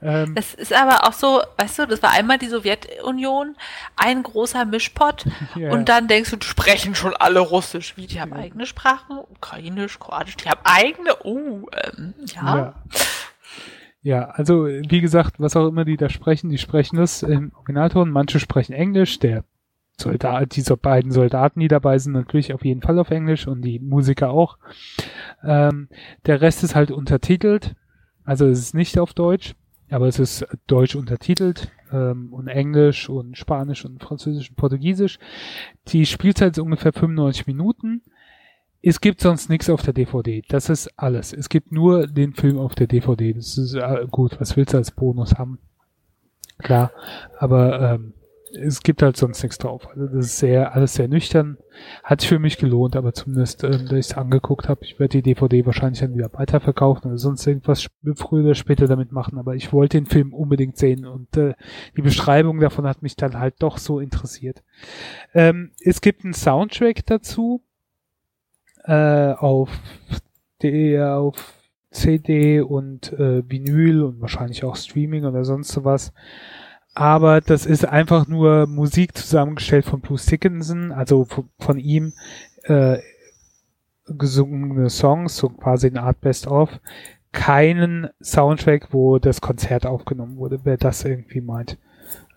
Ähm, 0.01 0.33
Es 0.35 0.55
ist 0.55 0.73
aber 0.73 1.07
auch 1.07 1.13
so, 1.13 1.41
weißt 1.57 1.79
du, 1.79 1.85
das 1.85 2.01
war 2.01 2.11
einmal 2.11 2.39
die 2.39 2.47
Sowjetunion, 2.47 3.55
ein 3.95 4.23
großer 4.23 4.65
Mischpott 4.65 5.25
Ja. 5.55 5.71
und 5.71 5.87
dann 5.89 6.07
denkst 6.07 6.31
du, 6.31 6.37
die 6.37 6.47
sprechen 6.47 6.95
schon 6.95 7.15
alle 7.15 7.39
Russisch. 7.39 7.95
Wie, 7.95 8.07
die 8.07 8.19
haben 8.19 8.33
eigene 8.33 8.65
Sprachen, 8.65 9.19
Ukrainisch, 9.19 9.99
Kroatisch, 9.99 10.37
die 10.37 10.49
haben 10.49 10.61
eigene, 10.63 11.15
oh, 11.23 11.67
ähm, 11.83 12.13
ja. 12.35 12.57
Ja. 12.57 12.73
Ja, 14.01 14.29
also 14.29 14.65
wie 14.65 15.01
gesagt, 15.01 15.39
was 15.39 15.55
auch 15.55 15.67
immer 15.67 15.83
die 15.83 15.97
da 15.97 16.09
sprechen, 16.09 16.49
die 16.49 16.57
sprechen 16.57 16.95
das 16.95 17.21
im 17.21 17.51
Originalton. 17.55 18.09
Manche 18.11 18.39
sprechen 18.39 18.73
Englisch. 18.73 19.19
Der 19.19 19.43
Soldat, 19.97 20.55
diese 20.55 20.77
beiden 20.77 21.11
Soldaten, 21.11 21.59
die 21.59 21.67
dabei 21.67 21.97
sind, 21.99 22.13
natürlich 22.13 22.53
auf 22.53 22.63
jeden 22.63 22.81
Fall 22.81 22.97
auf 22.99 23.11
Englisch 23.11 23.47
und 23.47 23.61
die 23.61 23.79
Musiker 23.79 24.29
auch. 24.29 24.57
Ähm, 25.43 25.89
der 26.25 26.39
Rest 26.39 26.63
ist 26.63 26.75
halt 26.75 26.91
untertitelt. 26.91 27.75
Also 28.23 28.45
es 28.47 28.59
ist 28.59 28.75
nicht 28.75 28.97
auf 28.97 29.13
Deutsch, 29.13 29.55
aber 29.89 30.07
es 30.07 30.19
ist 30.19 30.45
deutsch 30.67 30.95
untertitelt 30.95 31.69
ähm, 31.91 32.31
und 32.31 32.47
Englisch 32.47 33.09
und 33.09 33.37
Spanisch 33.37 33.83
und 33.83 34.01
Französisch 34.01 34.49
und 34.49 34.55
Portugiesisch. 34.55 35.19
Die 35.89 36.05
Spielzeit 36.05 36.53
ist 36.53 36.59
ungefähr 36.59 36.93
95 36.93 37.47
Minuten. 37.47 38.03
Es 38.81 39.01
gibt 39.01 39.19
sonst 39.21 39.49
nichts 39.49 39.69
auf 39.69 39.81
der 39.81 39.93
DVD. 39.93 40.41
Das 40.47 40.69
ist 40.69 40.89
alles. 40.97 41.33
Es 41.33 41.49
gibt 41.49 41.71
nur 41.71 42.07
den 42.07 42.33
Film 42.33 42.57
auf 42.57 42.75
der 42.75 42.87
DVD. 42.87 43.33
Das 43.33 43.57
ist 43.57 43.73
äh, 43.75 44.05
gut. 44.09 44.39
Was 44.39 44.55
willst 44.55 44.73
du 44.73 44.77
als 44.77 44.91
Bonus 44.91 45.35
haben? 45.35 45.59
Klar. 46.59 46.91
Aber 47.37 47.93
ähm, 47.93 48.13
es 48.53 48.81
gibt 48.81 49.01
halt 49.01 49.17
sonst 49.17 49.43
nichts 49.43 49.57
drauf. 49.57 49.87
Also 49.89 50.07
das 50.07 50.25
ist 50.25 50.39
sehr, 50.39 50.73
alles 50.73 50.93
sehr 50.93 51.07
nüchtern. 51.07 51.57
Hat 52.03 52.21
sich 52.21 52.29
für 52.29 52.39
mich 52.39 52.57
gelohnt, 52.57 52.95
aber 52.95 53.13
zumindest, 53.13 53.63
ähm, 53.63 53.85
dass 53.85 53.91
ich 53.91 54.11
es 54.11 54.17
angeguckt 54.17 54.69
habe. 54.69 54.83
Ich 54.83 54.99
werde 54.99 55.17
die 55.17 55.23
DVD 55.23 55.65
wahrscheinlich 55.65 55.99
dann 55.99 56.15
wieder 56.15 56.31
weiterverkaufen 56.33 57.11
oder 57.11 57.17
sonst 57.17 57.45
irgendwas 57.45 57.87
früher 58.15 58.45
oder 58.45 58.55
später 58.55 58.87
damit 58.87 59.11
machen. 59.11 59.37
Aber 59.37 59.55
ich 59.55 59.73
wollte 59.73 59.97
den 59.97 60.05
Film 60.05 60.33
unbedingt 60.33 60.77
sehen 60.77 61.05
und 61.05 61.35
äh, 61.37 61.53
die 61.97 62.01
Beschreibung 62.01 62.59
davon 62.59 62.87
hat 62.87 63.01
mich 63.01 63.15
dann 63.15 63.39
halt 63.39 63.55
doch 63.59 63.77
so 63.77 63.99
interessiert. 63.99 64.63
Ähm, 65.33 65.71
es 65.81 66.01
gibt 66.01 66.23
einen 66.23 66.33
Soundtrack 66.33 67.05
dazu 67.05 67.61
äh, 68.85 69.33
auf 69.33 69.69
der 70.61 71.17
auf 71.17 71.53
CD 71.91 72.61
und 72.61 73.13
äh, 73.13 73.49
Vinyl 73.49 74.03
und 74.03 74.21
wahrscheinlich 74.21 74.63
auch 74.63 74.75
Streaming 74.75 75.25
oder 75.25 75.43
sonst 75.43 75.69
sowas. 75.69 76.13
Aber 76.93 77.41
das 77.41 77.65
ist 77.65 77.85
einfach 77.85 78.27
nur 78.27 78.67
Musik 78.67 79.15
zusammengestellt 79.17 79.85
von 79.85 80.01
Bruce 80.01 80.25
Dickinson, 80.25 80.91
also 80.91 81.25
von, 81.25 81.49
von 81.59 81.79
ihm 81.79 82.13
äh, 82.63 82.99
gesungene 84.05 84.89
Songs, 84.89 85.37
so 85.37 85.49
quasi 85.49 85.87
eine 85.87 86.03
Art 86.03 86.21
Best-of. 86.21 86.69
Keinen 87.31 88.09
Soundtrack, 88.21 88.91
wo 88.91 89.19
das 89.19 89.39
Konzert 89.39 89.85
aufgenommen 89.85 90.37
wurde, 90.37 90.61
wer 90.63 90.77
das 90.77 91.05
irgendwie 91.05 91.41
meint. 91.41 91.77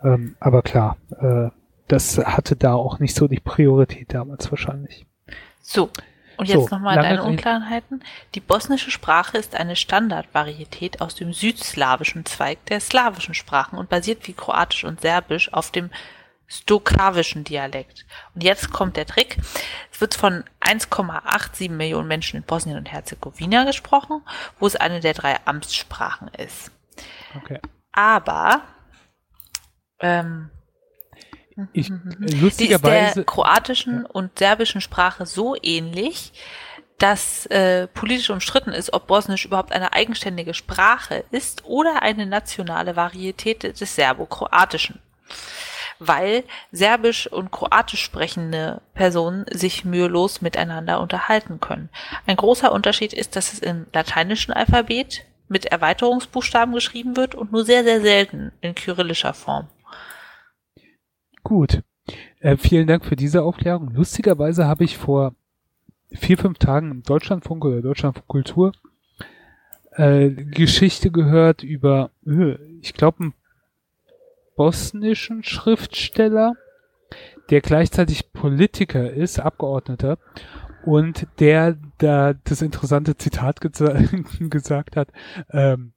Ähm, 0.03 0.37
aber 0.39 0.63
klar, 0.63 0.97
äh, 1.19 1.49
das 1.89 2.19
hatte 2.19 2.57
da 2.57 2.75
auch 2.75 2.99
nicht 2.99 3.17
so 3.17 3.27
die 3.27 3.41
Priorität 3.41 4.13
damals 4.15 4.51
wahrscheinlich. 4.51 5.07
So. 5.61 5.91
Und 6.43 6.49
So, 6.49 6.61
jetzt 6.61 6.71
nochmal 6.71 6.97
lange 6.97 7.09
deine. 7.09 7.23
Unklarheiten. 7.25 8.05
Die 8.35 8.41
bosnische 8.41 8.91
Sprache 8.91 9.39
ist 9.39 9.55
eine 9.55 9.77
Standardvarietät 9.77 11.01
aus 11.01 11.15
dem 11.15 11.33
südslawischen 11.33 12.25
Zweig 12.25 12.65
der 12.67 12.81
slawischen 12.81 13.35
Sprachen 13.35 13.79
und 13.79 13.89
basiert 13.89 14.27
wie 14.27 14.33
Kroatisch 14.33 14.85
und 14.85 15.01
Serbisch 15.01 15.53
auf 15.53 15.71
dem 15.71 15.91
stokawischen 16.47 17.45
Dialekt. 17.45 18.05
Und 18.35 18.45
jetzt 18.45 18.73
kommt 18.73 18.97
der 18.97 19.07
Trick. 19.07 19.39
Es 19.91 20.01
wird 20.01 20.15
von 20.15 20.45
1,87 20.61 21.71
Millionen 21.71 22.09
Menschen 22.09 22.37
in 22.37 22.43
Bosnien 22.43 22.77
und 22.77 22.93
Herzegowina 22.93 23.65
gesprochen, 23.65 24.23
wo 24.59 24.67
es 24.67 24.77
eine 24.77 25.01
der 25.01 25.15
drei 25.15 25.39
Amtssprachen 25.47 26.29
ist. 26.29 26.71
Okay. 27.35 27.59
Aber 27.93 28.63
ähm, 30.01 30.51
Ich, 31.73 31.91
äh, 31.91 31.95
die 32.19 32.25
ist 32.25 32.35
der 32.35 32.41
lustigerweise, 32.41 33.25
kroatischen 33.25 34.07
und 34.07 34.39
serbischen 34.39 34.81
Sprache 34.81 35.27
so 35.27 35.57
ähnlich, 35.63 36.33
dass 36.99 37.47
äh, 37.47 37.89
politisch 37.89 38.31
umstritten 38.31 38.71
ist, 38.73 38.93
ob 38.93 39.09
Bosnisch 39.09 39.45
überhaupt 39.45 39.73
eine 39.73 39.93
eigenständige 39.93 40.55
Sprache 40.55 41.25
ist 41.33 41.65
oder 41.65 42.03
eine 42.03 42.27
nationale 42.27 42.95
Varietät 42.95 43.63
des 43.81 43.95
Serbo-Kroatischen. 43.97 45.01
Weil 45.99 46.45
Serbisch 46.71 47.27
und 47.27 47.51
Kroatisch 47.51 48.03
sprechende 48.03 48.83
Personen 48.95 49.47
sich 49.51 49.85
mühelos 49.85 50.43
miteinander 50.43 51.01
unterhalten 51.01 51.61
können. 51.61 51.89
Ein 52.27 52.37
großer 52.37 52.73
Unterschied 52.73 53.13
ist, 53.13 53.35
dass 53.37 53.53
es 53.53 53.59
im 53.59 53.87
lateinischen 53.93 54.53
Alphabet 54.53 55.25
mit 55.49 55.67
Erweiterungsbuchstaben 55.67 56.75
geschrieben 56.75 57.17
wird 57.17 57.35
und 57.35 57.53
nur 57.53 57.65
sehr, 57.65 57.85
sehr 57.85 58.01
selten 58.01 58.53
in 58.61 58.75
kyrillischer 58.75 59.35
Form. 59.35 59.69
Gut. 61.43 61.83
Äh, 62.41 62.57
vielen 62.57 62.87
Dank 62.87 63.05
für 63.05 63.17
diese 63.17 63.43
Aufklärung. 63.43 63.91
Lustigerweise 63.95 64.67
habe 64.67 64.85
ich 64.85 64.99
vor 64.99 65.35
vier, 66.11 66.37
fünf 66.37 66.59
Tagen 66.59 66.91
im 66.91 67.03
Deutschlandfunk 67.03 67.65
oder 67.65 67.81
Deutschlandfunk 67.81 68.27
Kultur 68.29 68.73
äh, 69.93 70.31
Geschichte 70.31 71.11
gehört 71.11 71.63
über, 71.63 72.11
äh, 72.27 72.55
ich 72.81 72.95
glaube, 72.95 73.21
einen 73.21 73.35
bosnischen 74.57 75.43
Schriftsteller, 75.45 76.55
der 77.51 77.61
gleichzeitig 77.61 78.33
Politiker 78.33 79.11
ist, 79.11 79.39
Abgeordneter, 79.39 80.19
und 80.85 81.27
der 81.39 81.79
da 81.99 82.33
das 82.33 82.63
interessante 82.63 83.17
Zitat 83.17 83.61
gesagt 84.41 84.97
hat, 84.97 85.09
ähm, 85.51 85.93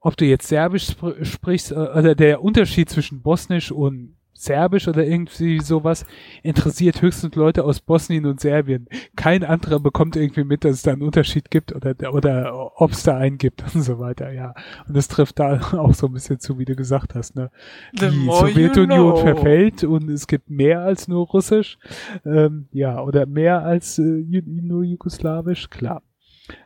ob 0.00 0.16
du 0.16 0.24
jetzt 0.24 0.48
Serbisch 0.48 0.88
spr 0.88 1.24
sprichst, 1.24 1.72
äh, 1.72 1.74
oder 1.74 2.14
der 2.14 2.42
Unterschied 2.42 2.88
zwischen 2.88 3.22
Bosnisch 3.22 3.70
und 3.70 4.16
Serbisch 4.42 4.88
oder 4.88 5.06
irgendwie 5.06 5.60
sowas 5.60 6.06
interessiert 6.42 7.02
höchstens 7.02 7.34
Leute 7.34 7.64
aus 7.64 7.80
Bosnien 7.80 8.26
und 8.26 8.40
Serbien. 8.40 8.88
Kein 9.16 9.44
anderer 9.44 9.80
bekommt 9.80 10.16
irgendwie 10.16 10.44
mit, 10.44 10.64
dass 10.64 10.72
es 10.72 10.82
da 10.82 10.92
einen 10.92 11.02
Unterschied 11.02 11.50
gibt 11.50 11.74
oder, 11.74 12.14
oder 12.14 12.80
ob 12.80 12.92
es 12.92 13.02
da 13.02 13.16
einen 13.16 13.38
gibt 13.38 13.62
und 13.74 13.82
so 13.82 13.98
weiter, 13.98 14.32
ja. 14.32 14.54
Und 14.88 14.96
das 14.96 15.08
trifft 15.08 15.38
da 15.38 15.60
auch 15.72 15.94
so 15.94 16.06
ein 16.06 16.12
bisschen 16.12 16.40
zu, 16.40 16.58
wie 16.58 16.64
du 16.64 16.74
gesagt 16.74 17.14
hast, 17.14 17.36
ne? 17.36 17.50
The 17.92 18.08
Die 18.10 18.16
more 18.16 18.48
you 18.48 18.54
Sowjetunion 18.54 19.14
know. 19.14 19.16
verfällt 19.16 19.84
und 19.84 20.08
es 20.10 20.26
gibt 20.26 20.48
mehr 20.48 20.80
als 20.80 21.06
nur 21.06 21.26
Russisch, 21.26 21.78
ähm, 22.24 22.68
ja, 22.72 23.02
oder 23.02 23.26
mehr 23.26 23.62
als 23.62 23.98
äh, 23.98 24.02
nur 24.02 24.84
Jugoslawisch, 24.84 25.68
klar. 25.70 26.02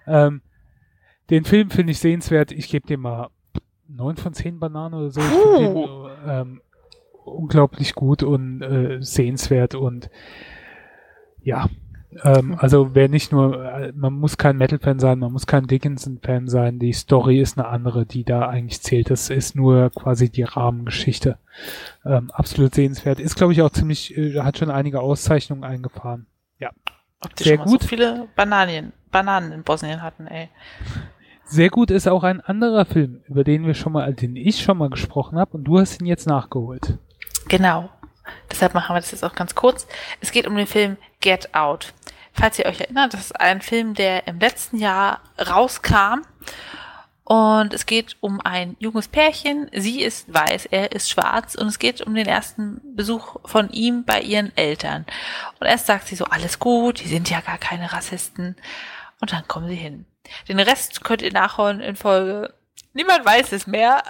Ähm, 0.07 0.43
den 1.31 1.45
Film 1.45 1.70
finde 1.70 1.93
ich 1.93 1.99
sehenswert. 1.99 2.53
Ich 2.53 2.68
gebe 2.68 2.87
dem 2.87 3.01
mal 3.01 3.31
neun 3.89 4.16
von 4.16 4.35
zehn 4.35 4.59
Bananen 4.59 4.95
oder 4.95 5.11
so. 5.11 5.20
Ich 5.20 5.27
find 5.27 5.77
den, 5.77 5.89
ähm, 6.27 6.61
unglaublich 7.25 7.95
gut 7.95 8.22
und 8.22 8.62
äh, 8.62 8.99
sehenswert 9.01 9.75
und 9.75 10.11
ja, 11.43 11.68
Ähm, 12.22 12.57
also 12.59 12.95
wer 12.95 13.09
nicht 13.09 13.33
nur, 13.33 13.64
äh, 13.64 13.93
man 13.93 14.12
muss 14.14 14.37
kein 14.39 14.57
Metal-Fan 14.57 15.01
sein, 15.01 15.18
man 15.18 15.33
muss 15.33 15.47
kein 15.47 15.66
Dickinson-Fan 15.66 16.49
sein, 16.49 16.79
die 16.79 16.93
Story 16.93 17.41
ist 17.41 17.59
eine 17.59 17.66
andere, 17.66 18.07
die 18.07 18.25
da 18.25 18.49
eigentlich 18.49 18.81
zählt. 18.83 19.11
Das 19.11 19.31
ist 19.31 19.57
nur 19.57 19.91
quasi 19.91 20.31
die 20.31 20.45
Rahmengeschichte. 20.45 21.39
Ähm, 22.05 22.31
absolut 22.31 22.75
sehenswert. 22.75 23.18
Ist, 23.18 23.35
glaube 23.35 23.53
ich, 23.53 23.62
auch 23.62 23.70
ziemlich, 23.70 24.16
äh, 24.16 24.41
hat 24.41 24.59
schon 24.59 24.70
einige 24.70 25.01
Auszeichnungen 25.01 25.64
eingefahren. 25.64 26.27
Ja. 26.59 26.70
Ob 27.20 27.35
die 27.35 27.45
Sehr 27.45 27.57
schon 27.57 27.66
gut. 27.66 27.83
so 27.83 27.89
viele 27.89 28.29
Bananen, 28.37 28.93
Bananen 29.11 29.51
in 29.51 29.64
Bosnien 29.64 30.01
hatten, 30.03 30.27
ey. 30.29 30.51
Sehr 31.47 31.68
gut 31.68 31.91
ist 31.91 32.09
auch 32.09 32.22
ein 32.22 32.41
anderer 32.41 32.85
Film, 32.85 33.22
über 33.29 33.45
den 33.45 33.66
wir 33.66 33.75
schon 33.75 33.93
mal, 33.93 34.14
den 34.14 34.37
ich 34.37 34.62
schon 34.62 34.79
mal 34.79 34.89
gesprochen 34.89 35.39
habe 35.39 35.57
und 35.57 35.64
du 35.64 35.79
hast 35.79 36.01
ihn 36.01 36.07
jetzt 36.07 36.27
nachgeholt. 36.27 36.99
Genau. 37.49 37.90
Deshalb 38.51 38.74
machen 38.74 38.95
wir 38.95 39.01
das 39.01 39.11
jetzt 39.11 39.24
auch 39.24 39.34
ganz 39.34 39.55
kurz. 39.55 39.86
Es 40.20 40.32
geht 40.32 40.47
um 40.47 40.57
den 40.57 40.66
Film 40.66 40.97
Get 41.20 41.55
Out. 41.55 41.92
Falls 42.32 42.59
ihr 42.59 42.66
euch 42.66 42.80
erinnert, 42.80 43.14
das 43.14 43.26
ist 43.26 43.40
ein 43.40 43.61
Film, 43.61 43.95
der 43.95 44.26
im 44.26 44.38
letzten 44.38 44.78
Jahr 44.78 45.20
rauskam. 45.38 46.22
Und 47.24 47.72
es 47.72 47.86
geht 47.86 48.16
um 48.20 48.40
ein 48.40 48.76
junges 48.78 49.09
Pärchen. 49.09 49.70
Sie 49.72 50.03
ist 50.03 50.32
weiß, 50.32 50.66
er 50.66 50.92
ist 50.92 51.11
schwarz. 51.11 51.55
Und 51.55 51.68
es 51.68 51.78
geht 51.78 52.03
um 52.03 52.14
den 52.14 52.26
ersten 52.26 52.80
Besuch 52.95 53.36
von 53.47 53.70
ihm 53.70 54.05
bei 54.05 54.20
ihren 54.20 54.55
Eltern. 54.57 55.07
Und 55.59 55.66
erst 55.66 55.86
sagt 55.86 56.09
sie 56.09 56.16
so, 56.16 56.26
alles 56.26 56.59
gut, 56.59 57.01
die 57.01 57.09
sind 57.09 57.30
ja 57.30 57.40
gar 57.40 57.59
keine 57.59 57.92
Rassisten. 57.92 58.57
Und 59.20 59.32
dann 59.32 59.49
kommen 59.49 59.68
sie 59.68 59.74
hin. 59.74 60.05
Den 60.49 60.61
Rest 60.61 61.03
könnt 61.03 61.22
ihr 61.22 61.32
nachholen 61.32 61.80
in 61.80 61.97
Folge. 61.97 62.53
Niemand 62.92 63.24
weiß 63.24 63.53
es 63.53 63.66
mehr. 63.66 64.03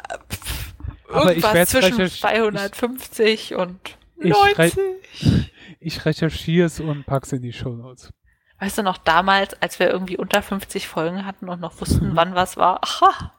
Aber 1.08 1.32
ich 1.32 1.42
Irgendwas 1.44 1.68
zwischen 1.68 2.00
recherch- 2.00 2.20
250 2.20 3.54
und 3.54 3.78
Ich 4.18 4.30
90. 4.30 5.50
Ich 5.80 6.04
recherchiere 6.04 6.66
es 6.66 6.80
und 6.80 7.04
pack's 7.04 7.32
in 7.32 7.42
die 7.42 7.52
Show 7.52 7.70
Notes. 7.70 8.12
Weißt 8.60 8.78
du 8.78 8.82
noch 8.82 8.96
damals, 8.98 9.54
als 9.60 9.78
wir 9.78 9.90
irgendwie 9.90 10.16
unter 10.16 10.40
50 10.42 10.88
Folgen 10.88 11.26
hatten 11.26 11.48
und 11.48 11.60
noch 11.60 11.80
wussten, 11.80 12.12
wann 12.16 12.34
was 12.34 12.56
war? 12.56 12.80
Aha, 12.82 13.32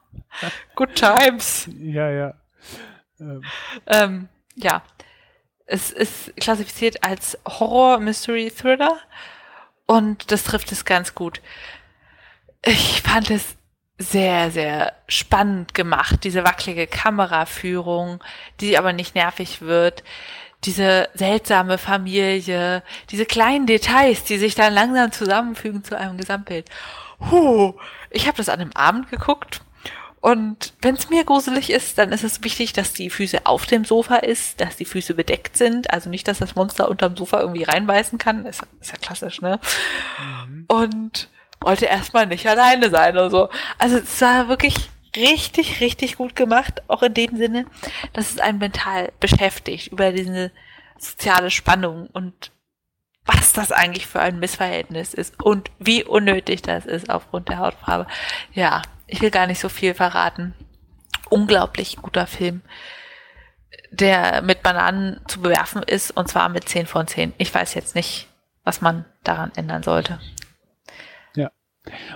good 0.74 0.94
times. 0.94 1.68
Ja, 1.78 2.10
ja. 2.10 2.34
Ähm, 3.18 3.42
Ähm, 3.86 4.28
ja, 4.54 4.82
es 5.64 5.90
ist 5.90 6.36
klassifiziert 6.36 7.02
als 7.02 7.38
Horror 7.46 7.98
Mystery 7.98 8.50
Thriller 8.50 8.96
und 9.86 10.30
das 10.30 10.44
trifft 10.44 10.70
es 10.70 10.84
ganz 10.84 11.14
gut. 11.14 11.40
Ich 12.64 13.02
fand 13.02 13.30
es 13.30 13.56
sehr, 13.98 14.50
sehr 14.50 14.92
spannend 15.08 15.74
gemacht, 15.74 16.24
diese 16.24 16.44
wackelige 16.44 16.86
Kameraführung, 16.86 18.22
die 18.60 18.76
aber 18.76 18.92
nicht 18.92 19.14
nervig 19.14 19.62
wird, 19.62 20.04
diese 20.64 21.08
seltsame 21.14 21.78
Familie, 21.78 22.82
diese 23.10 23.26
kleinen 23.26 23.66
Details, 23.66 24.24
die 24.24 24.38
sich 24.38 24.54
dann 24.54 24.74
langsam 24.74 25.12
zusammenfügen 25.12 25.84
zu 25.84 25.96
einem 25.96 26.18
Gesamtbild. 26.18 26.68
Huh, 27.30 27.74
ich 28.10 28.26
habe 28.26 28.36
das 28.36 28.48
an 28.48 28.60
einem 28.60 28.72
Abend 28.72 29.10
geguckt 29.10 29.62
und 30.26 30.74
wenn 30.82 30.96
es 30.96 31.08
mir 31.08 31.24
gruselig 31.24 31.70
ist, 31.70 31.98
dann 31.98 32.10
ist 32.10 32.24
es 32.24 32.42
wichtig, 32.42 32.72
dass 32.72 32.92
die 32.92 33.10
Füße 33.10 33.46
auf 33.46 33.64
dem 33.66 33.84
Sofa 33.84 34.16
ist, 34.16 34.60
dass 34.60 34.74
die 34.74 34.84
Füße 34.84 35.14
bedeckt 35.14 35.56
sind, 35.56 35.92
also 35.92 36.10
nicht, 36.10 36.26
dass 36.26 36.38
das 36.38 36.56
Monster 36.56 36.88
unterm 36.88 37.16
Sofa 37.16 37.40
irgendwie 37.40 37.62
reinbeißen 37.62 38.18
kann, 38.18 38.44
ist, 38.44 38.62
ist 38.80 38.90
ja 38.90 38.98
klassisch, 38.98 39.40
ne? 39.40 39.60
Und 40.66 41.28
wollte 41.60 41.86
erstmal 41.86 42.26
nicht 42.26 42.46
alleine 42.46 42.90
sein 42.90 43.14
oder 43.14 43.30
so. 43.30 43.48
Also 43.78 43.98
es 43.98 44.20
war 44.20 44.48
wirklich 44.48 44.90
richtig, 45.16 45.80
richtig 45.80 46.16
gut 46.16 46.36
gemacht, 46.36 46.82
auch 46.88 47.02
in 47.02 47.14
dem 47.14 47.36
Sinne, 47.36 47.66
dass 48.12 48.30
es 48.30 48.38
einen 48.38 48.58
mental 48.58 49.12
beschäftigt 49.18 49.88
über 49.88 50.12
diese 50.12 50.52
soziale 50.98 51.50
Spannung 51.50 52.08
und 52.12 52.50
was 53.24 53.52
das 53.52 53.72
eigentlich 53.72 54.06
für 54.06 54.20
ein 54.20 54.38
Missverhältnis 54.38 55.12
ist 55.12 55.42
und 55.42 55.70
wie 55.78 56.04
unnötig 56.04 56.62
das 56.62 56.86
ist 56.86 57.10
aufgrund 57.10 57.48
der 57.48 57.58
Hautfarbe. 57.58 58.06
Ja, 58.52 58.82
ich 59.06 59.20
will 59.20 59.30
gar 59.30 59.46
nicht 59.46 59.60
so 59.60 59.68
viel 59.68 59.94
verraten. 59.94 60.54
Unglaublich 61.28 61.96
guter 61.96 62.28
Film, 62.28 62.62
der 63.90 64.42
mit 64.42 64.62
Bananen 64.62 65.20
zu 65.26 65.40
bewerfen 65.40 65.82
ist 65.82 66.12
und 66.12 66.28
zwar 66.28 66.48
mit 66.48 66.68
10 66.68 66.86
von 66.86 67.08
10. 67.08 67.32
Ich 67.38 67.52
weiß 67.52 67.74
jetzt 67.74 67.96
nicht, 67.96 68.28
was 68.62 68.80
man 68.80 69.04
daran 69.24 69.50
ändern 69.56 69.82
sollte. 69.82 70.20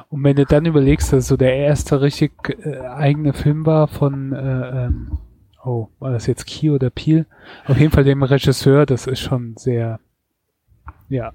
Und 0.09 0.25
wenn 0.25 0.37
du 0.37 0.45
dann 0.45 0.67
überlegst, 0.67 1.13
dass 1.13 1.29
so 1.29 1.37
der 1.37 1.57
erste 1.57 2.01
richtig 2.01 2.33
äh, 2.65 2.81
eigene 2.81 3.33
Film 3.33 3.67
war 3.67 3.89
von, 3.89 4.33
äh, 4.33 4.87
ähm, 4.87 5.19
oh, 5.65 5.89
war 5.99 6.11
das 6.11 6.27
jetzt 6.27 6.47
Key 6.47 6.71
oder 6.71 6.91
Peel? 6.91 7.27
Auf 7.67 7.79
jeden 7.79 7.93
Fall 7.93 8.05
dem 8.05 8.23
Regisseur, 8.23 8.87
das 8.87 9.07
ist 9.07 9.21
schon 9.21 9.57
sehr, 9.57 10.01
ja, 11.09 11.33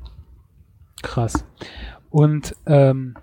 krass. 1.01 1.45
Und 2.09 2.55
ähm, 2.65 3.15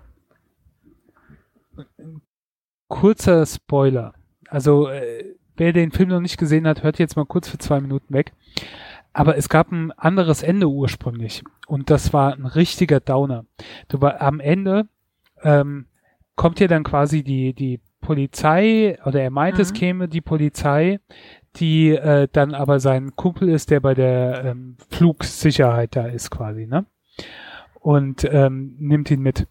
kurzer 2.87 3.45
Spoiler. 3.45 4.13
Also, 4.47 4.87
äh, 4.87 5.35
wer 5.57 5.73
den 5.73 5.91
Film 5.91 6.09
noch 6.09 6.19
nicht 6.19 6.37
gesehen 6.37 6.67
hat, 6.67 6.83
hört 6.83 6.99
jetzt 6.99 7.15
mal 7.15 7.25
kurz 7.25 7.49
für 7.49 7.57
zwei 7.57 7.79
Minuten 7.81 8.13
weg. 8.13 8.33
Aber 9.13 9.37
es 9.37 9.47
gab 9.47 9.71
ein 9.71 9.91
anderes 9.91 10.41
Ende 10.41 10.67
ursprünglich. 10.67 11.43
Und 11.67 11.89
das 11.89 12.13
war 12.13 12.33
ein 12.33 12.45
richtiger 12.45 12.99
Downer. 12.99 13.45
Du 13.87 14.01
war 14.01 14.21
am 14.21 14.39
Ende 14.39 14.87
ähm, 15.43 15.85
kommt 16.35 16.59
ja 16.59 16.67
dann 16.67 16.83
quasi 16.83 17.23
die, 17.23 17.53
die 17.53 17.79
Polizei, 18.01 18.97
oder 19.05 19.21
er 19.21 19.29
meint, 19.29 19.59
es 19.59 19.71
Mhm. 19.71 19.75
käme 19.77 20.07
die 20.09 20.21
Polizei, 20.21 20.99
die 21.55 21.89
äh, 21.91 22.27
dann 22.31 22.53
aber 22.53 22.79
sein 22.79 23.15
Kumpel 23.15 23.49
ist, 23.49 23.69
der 23.69 23.79
bei 23.79 23.93
der 23.93 24.43
ähm, 24.45 24.77
Flugsicherheit 24.89 25.95
da 25.95 26.07
ist 26.07 26.29
quasi, 26.31 26.65
ne? 26.67 26.85
Und 27.79 28.23
ähm, 28.31 28.75
nimmt 28.79 29.11
ihn 29.11 29.21
mit. 29.21 29.47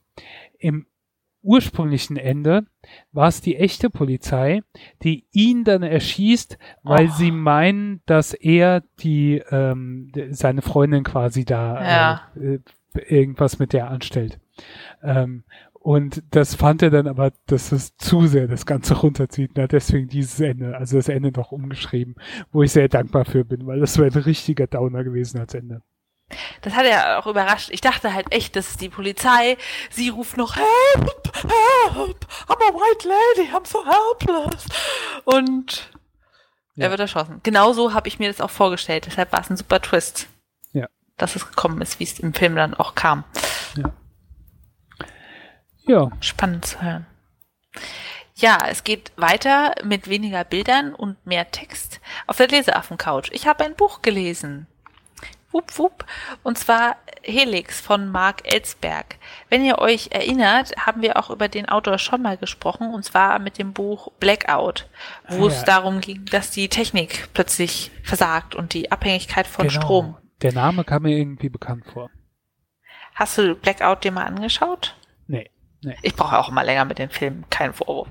Im 0.58 0.86
ursprünglichen 1.42 2.16
Ende 2.16 2.66
war 3.10 3.28
es 3.28 3.40
die 3.40 3.56
echte 3.56 3.90
Polizei, 3.90 4.62
die 5.02 5.26
ihn 5.32 5.64
dann 5.64 5.82
erschießt, 5.82 6.56
weil 6.82 7.06
Oh. 7.08 7.12
sie 7.16 7.30
meinen, 7.32 8.00
dass 8.06 8.32
er 8.32 8.82
die 9.00 9.42
ähm, 9.50 10.10
seine 10.30 10.62
Freundin 10.62 11.04
quasi 11.04 11.44
da 11.44 11.82
Ja. 11.82 12.20
äh, 12.40 12.54
äh, 12.54 12.60
irgendwas 13.08 13.58
mit 13.58 13.72
der 13.72 13.90
anstellt. 13.90 14.38
Ähm, 15.02 15.44
und 15.82 16.22
das 16.30 16.54
fand 16.54 16.82
er 16.82 16.90
dann 16.90 17.08
aber, 17.08 17.32
dass 17.46 17.72
es 17.72 17.96
zu 17.96 18.26
sehr 18.26 18.46
das 18.46 18.66
Ganze 18.66 18.94
runterzieht. 18.94 19.56
Und 19.56 19.62
hat 19.62 19.72
deswegen 19.72 20.08
dieses 20.08 20.38
Ende, 20.40 20.76
also 20.76 20.96
das 20.96 21.08
Ende 21.08 21.32
noch 21.32 21.52
umgeschrieben, 21.52 22.14
wo 22.52 22.62
ich 22.62 22.72
sehr 22.72 22.88
dankbar 22.88 23.24
für 23.24 23.44
bin, 23.44 23.66
weil 23.66 23.80
das 23.80 23.98
wäre 23.98 24.06
ein 24.16 24.22
richtiger 24.22 24.66
Downer 24.66 25.02
gewesen 25.04 25.40
als 25.40 25.54
Ende. 25.54 25.82
Das 26.62 26.74
hat 26.74 26.86
er 26.86 27.18
auch 27.18 27.26
überrascht. 27.26 27.68
Ich 27.72 27.80
dachte 27.82 28.14
halt 28.14 28.32
echt, 28.32 28.56
das 28.56 28.70
ist 28.70 28.80
die 28.80 28.88
Polizei. 28.88 29.58
Sie 29.90 30.08
ruft 30.08 30.36
noch 30.36 30.56
Help, 30.56 31.32
Help, 31.42 32.26
I'm 32.48 32.62
a 32.62 32.72
white 32.72 33.06
lady, 33.08 33.50
I'm 33.52 33.66
so 33.66 33.80
helpless. 33.84 34.64
Und 35.24 35.90
Ja. 36.74 36.84
er 36.86 36.90
wird 36.90 37.00
erschossen. 37.00 37.40
Genauso 37.42 37.92
habe 37.92 38.08
ich 38.08 38.18
mir 38.18 38.28
das 38.28 38.40
auch 38.40 38.50
vorgestellt. 38.50 39.04
Deshalb 39.06 39.32
war 39.32 39.40
es 39.40 39.50
ein 39.50 39.56
super 39.58 39.82
Twist. 39.82 40.28
Ja. 40.72 40.86
Dass 41.18 41.36
es 41.36 41.46
gekommen 41.46 41.82
ist, 41.82 42.00
wie 42.00 42.04
es 42.04 42.18
im 42.20 42.32
Film 42.32 42.56
dann 42.56 42.72
auch 42.72 42.94
kam. 42.94 43.24
Ja, 43.76 43.92
Spannend 46.20 46.64
zu 46.66 46.80
hören. 46.82 47.06
Ja, 48.34 48.58
es 48.68 48.82
geht 48.84 49.12
weiter 49.16 49.74
mit 49.84 50.08
weniger 50.08 50.44
Bildern 50.44 50.94
und 50.94 51.24
mehr 51.26 51.50
Text 51.50 52.00
auf 52.26 52.36
der 52.38 52.48
Leseaffen-Couch. 52.48 53.30
Ich 53.32 53.46
habe 53.46 53.64
ein 53.64 53.74
Buch 53.74 54.02
gelesen. 54.02 54.66
Wupp, 55.52 55.78
wupp. 55.78 56.06
Und 56.42 56.58
zwar 56.58 56.96
Helix 57.22 57.78
von 57.80 58.08
Mark 58.08 58.50
Ellsberg. 58.50 59.16
Wenn 59.50 59.62
ihr 59.64 59.78
euch 59.78 60.08
erinnert, 60.10 60.72
haben 60.78 61.02
wir 61.02 61.18
auch 61.18 61.28
über 61.28 61.48
den 61.48 61.68
Autor 61.68 61.98
schon 61.98 62.22
mal 62.22 62.38
gesprochen, 62.38 62.92
und 62.94 63.04
zwar 63.04 63.38
mit 63.38 63.58
dem 63.58 63.74
Buch 63.74 64.10
Blackout, 64.18 64.88
wo 65.28 65.44
Ah, 65.44 65.48
es 65.48 65.58
ja. 65.60 65.64
darum 65.64 66.00
ging, 66.00 66.24
dass 66.24 66.50
die 66.50 66.68
Technik 66.70 67.28
plötzlich 67.34 67.90
versagt 68.02 68.54
und 68.54 68.72
die 68.72 68.90
Abhängigkeit 68.90 69.46
von 69.46 69.68
genau. 69.68 69.80
Strom. 69.80 70.16
Der 70.40 70.52
Name 70.54 70.84
kam 70.84 71.02
mir 71.02 71.16
irgendwie 71.18 71.50
bekannt 71.50 71.84
vor. 71.92 72.10
Hast 73.14 73.36
du 73.36 73.54
Blackout 73.54 74.04
dir 74.04 74.10
mal 74.12 74.24
angeschaut? 74.24 74.96
Nee. 75.26 75.50
Nee. 75.84 75.96
Ich 76.02 76.14
brauche 76.14 76.38
auch 76.38 76.48
immer 76.48 76.62
länger 76.62 76.84
mit 76.84 76.98
den 76.98 77.10
Filmen, 77.10 77.44
kein 77.50 77.74
Vorwurf. 77.74 78.08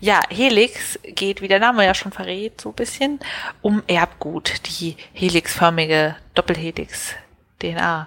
Ja, 0.00 0.20
Helix 0.30 0.98
geht, 1.02 1.42
wie 1.42 1.48
der 1.48 1.60
Name 1.60 1.84
ja 1.84 1.94
schon 1.94 2.12
verrät, 2.12 2.60
so 2.60 2.70
ein 2.70 2.74
bisschen 2.74 3.20
um 3.60 3.82
Erbgut, 3.86 4.66
die 4.66 4.96
helixförmige 5.12 6.16
Doppelhelix-DNA. 6.34 8.06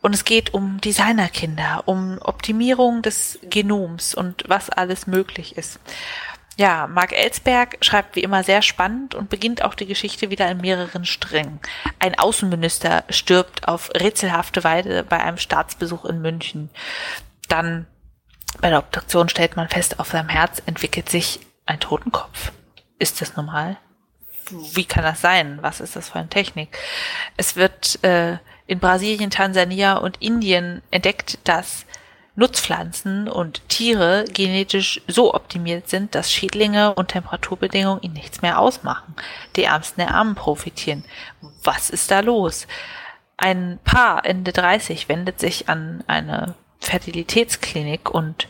Und 0.00 0.14
es 0.14 0.24
geht 0.24 0.52
um 0.52 0.80
Designerkinder, 0.80 1.82
um 1.86 2.18
Optimierung 2.22 3.02
des 3.02 3.38
Genoms 3.42 4.14
und 4.14 4.44
was 4.46 4.68
alles 4.68 5.06
möglich 5.06 5.56
ist. 5.56 5.80
Ja, 6.58 6.86
Mark 6.88 7.12
Ellsberg 7.12 7.78
schreibt 7.82 8.16
wie 8.16 8.22
immer 8.22 8.42
sehr 8.42 8.62
spannend 8.62 9.14
und 9.14 9.30
beginnt 9.30 9.62
auch 9.62 9.74
die 9.74 9.86
Geschichte 9.86 10.28
wieder 10.28 10.50
in 10.50 10.60
mehreren 10.60 11.04
Strängen. 11.04 11.60
Ein 12.00 12.18
Außenminister 12.18 13.04
stirbt 13.08 13.68
auf 13.68 13.90
rätselhafte 13.94 14.64
Weise 14.64 15.04
bei 15.04 15.20
einem 15.20 15.38
Staatsbesuch 15.38 16.04
in 16.04 16.20
München. 16.20 16.68
Dann 17.48 17.86
bei 18.60 18.70
der 18.70 18.78
Obduktion 18.78 19.28
stellt 19.28 19.56
man 19.56 19.68
fest, 19.68 20.00
auf 20.00 20.10
seinem 20.10 20.28
Herz 20.28 20.62
entwickelt 20.66 21.08
sich 21.08 21.40
ein 21.66 21.80
Totenkopf. 21.80 22.52
Ist 22.98 23.20
das 23.20 23.36
normal? 23.36 23.76
Wie 24.50 24.84
kann 24.84 25.04
das 25.04 25.20
sein? 25.20 25.58
Was 25.60 25.80
ist 25.80 25.94
das 25.94 26.08
für 26.08 26.18
eine 26.18 26.28
Technik? 26.28 26.76
Es 27.36 27.56
wird 27.56 28.02
äh, 28.02 28.38
in 28.66 28.78
Brasilien, 28.78 29.30
Tansania 29.30 29.96
und 29.96 30.16
Indien 30.20 30.82
entdeckt, 30.90 31.38
dass 31.44 31.84
Nutzpflanzen 32.38 33.28
und 33.28 33.68
Tiere 33.68 34.24
genetisch 34.32 35.02
so 35.08 35.34
optimiert 35.34 35.88
sind, 35.88 36.14
dass 36.14 36.32
Schädlinge 36.32 36.94
und 36.94 37.08
Temperaturbedingungen 37.08 38.00
ihnen 38.02 38.14
nichts 38.14 38.42
mehr 38.42 38.60
ausmachen. 38.60 39.16
Die 39.56 39.64
Ärmsten 39.64 40.00
der 40.00 40.14
Armen 40.14 40.36
profitieren. 40.36 41.04
Was 41.64 41.90
ist 41.90 42.10
da 42.10 42.20
los? 42.20 42.68
Ein 43.36 43.80
Paar 43.84 44.24
Ende 44.24 44.52
30 44.52 45.08
wendet 45.08 45.40
sich 45.40 45.68
an 45.68 46.04
eine 46.06 46.54
Fertilitätsklinik 46.80 48.10
und 48.10 48.48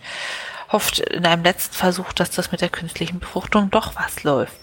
hofft 0.71 1.01
in 1.01 1.27
einem 1.27 1.45
letzten 1.45 1.75
Versuch, 1.75 2.13
dass 2.13 2.31
das 2.31 2.53
mit 2.53 2.61
der 2.61 2.69
künstlichen 2.69 3.21
Befruchtung 3.21 3.71
doch 3.71 3.95
was 3.97 4.23
läuft. 4.23 4.59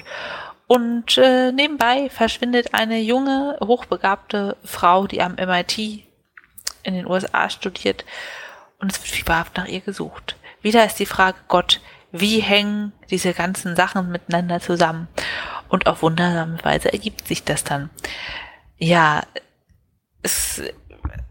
Und 0.67 1.17
äh, 1.17 1.51
nebenbei 1.51 2.09
verschwindet 2.09 2.73
eine 2.73 2.99
junge, 2.99 3.57
hochbegabte 3.63 4.57
Frau, 4.63 5.07
die 5.07 5.21
am 5.21 5.35
MIT 5.35 5.77
in 5.77 6.93
den 6.93 7.07
USA 7.07 7.49
studiert 7.49 8.05
und 8.79 8.91
es 8.91 8.99
wird 8.99 9.09
fieberhaft 9.09 9.57
nach 9.57 9.67
ihr 9.67 9.81
gesucht. 9.81 10.35
Wieder 10.61 10.85
ist 10.85 10.99
die 10.99 11.05
Frage, 11.05 11.37
Gott, 11.47 11.81
wie 12.11 12.39
hängen 12.39 12.93
diese 13.09 13.33
ganzen 13.33 13.75
Sachen 13.75 14.11
miteinander 14.11 14.59
zusammen? 14.59 15.07
Und 15.67 15.87
auf 15.87 16.01
wundersame 16.01 16.63
Weise 16.63 16.93
ergibt 16.93 17.27
sich 17.27 17.43
das 17.43 17.63
dann. 17.63 17.89
Ja, 18.77 19.23
es, 20.21 20.61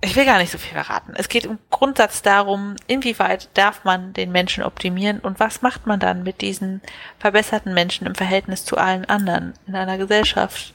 ich 0.04 0.16
will 0.16 0.24
gar 0.24 0.38
nicht 0.38 0.52
so 0.52 0.58
viel 0.58 0.72
verraten. 0.72 1.14
Es 1.16 1.28
geht 1.28 1.44
im 1.44 1.58
Grundsatz 1.70 2.22
darum, 2.22 2.76
inwieweit 2.86 3.48
darf 3.54 3.84
man 3.84 4.12
den 4.12 4.32
Menschen 4.32 4.62
optimieren 4.62 5.20
und 5.20 5.40
was 5.40 5.62
macht 5.62 5.86
man 5.86 6.00
dann 6.00 6.22
mit 6.22 6.40
diesen 6.40 6.82
verbesserten 7.18 7.74
Menschen 7.74 8.06
im 8.06 8.14
Verhältnis 8.14 8.64
zu 8.64 8.76
allen 8.76 9.04
anderen 9.04 9.54
in 9.66 9.74
einer 9.74 9.98
Gesellschaft, 9.98 10.74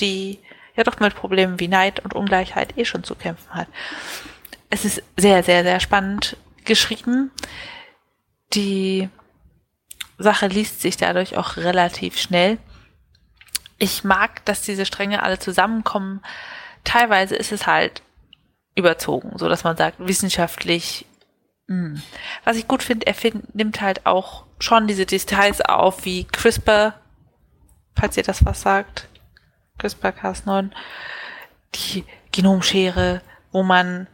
die 0.00 0.38
ja 0.74 0.84
doch 0.84 1.00
mit 1.00 1.14
Problemen 1.14 1.60
wie 1.60 1.68
Neid 1.68 2.00
und 2.00 2.14
Ungleichheit 2.14 2.78
eh 2.78 2.84
schon 2.84 3.04
zu 3.04 3.14
kämpfen 3.14 3.54
hat 3.54 3.68
es 4.72 4.86
ist 4.86 5.02
sehr, 5.18 5.42
sehr, 5.42 5.64
sehr 5.64 5.80
spannend 5.80 6.38
geschrieben. 6.64 7.30
Die 8.54 9.10
Sache 10.16 10.46
liest 10.46 10.80
sich 10.80 10.96
dadurch 10.96 11.36
auch 11.36 11.58
relativ 11.58 12.18
schnell. 12.18 12.56
Ich 13.78 14.02
mag, 14.02 14.42
dass 14.46 14.62
diese 14.62 14.86
Stränge 14.86 15.22
alle 15.22 15.38
zusammenkommen. 15.38 16.22
Teilweise 16.84 17.36
ist 17.36 17.52
es 17.52 17.66
halt 17.66 18.02
überzogen, 18.74 19.32
so 19.36 19.48
dass 19.48 19.64
man 19.64 19.76
sagt, 19.76 19.98
wissenschaftlich. 19.98 21.06
Mh. 21.66 21.76
Hm. 21.76 22.02
Was 22.44 22.56
ich 22.56 22.68
gut 22.68 22.82
finde, 22.82 23.06
er 23.06 23.14
find, 23.14 23.54
nimmt 23.54 23.80
halt 23.80 24.06
auch 24.06 24.44
schon 24.58 24.86
diese 24.86 25.06
Details 25.06 25.60
auf, 25.60 26.04
wie 26.04 26.24
CRISPR, 26.24 26.94
falls 27.96 28.16
ihr 28.16 28.22
das 28.22 28.44
was 28.44 28.62
sagt, 28.62 29.08
CRISPR-Cas9, 29.78 30.70
die 31.74 32.04
Genomschere, 32.30 33.20
wo 33.50 33.62
man 33.62 34.06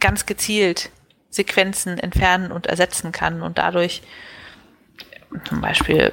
ganz 0.00 0.26
gezielt 0.26 0.90
Sequenzen 1.30 1.98
entfernen 1.98 2.52
und 2.52 2.66
ersetzen 2.66 3.12
kann 3.12 3.42
und 3.42 3.58
dadurch 3.58 4.02
zum 5.48 5.60
Beispiel 5.60 6.12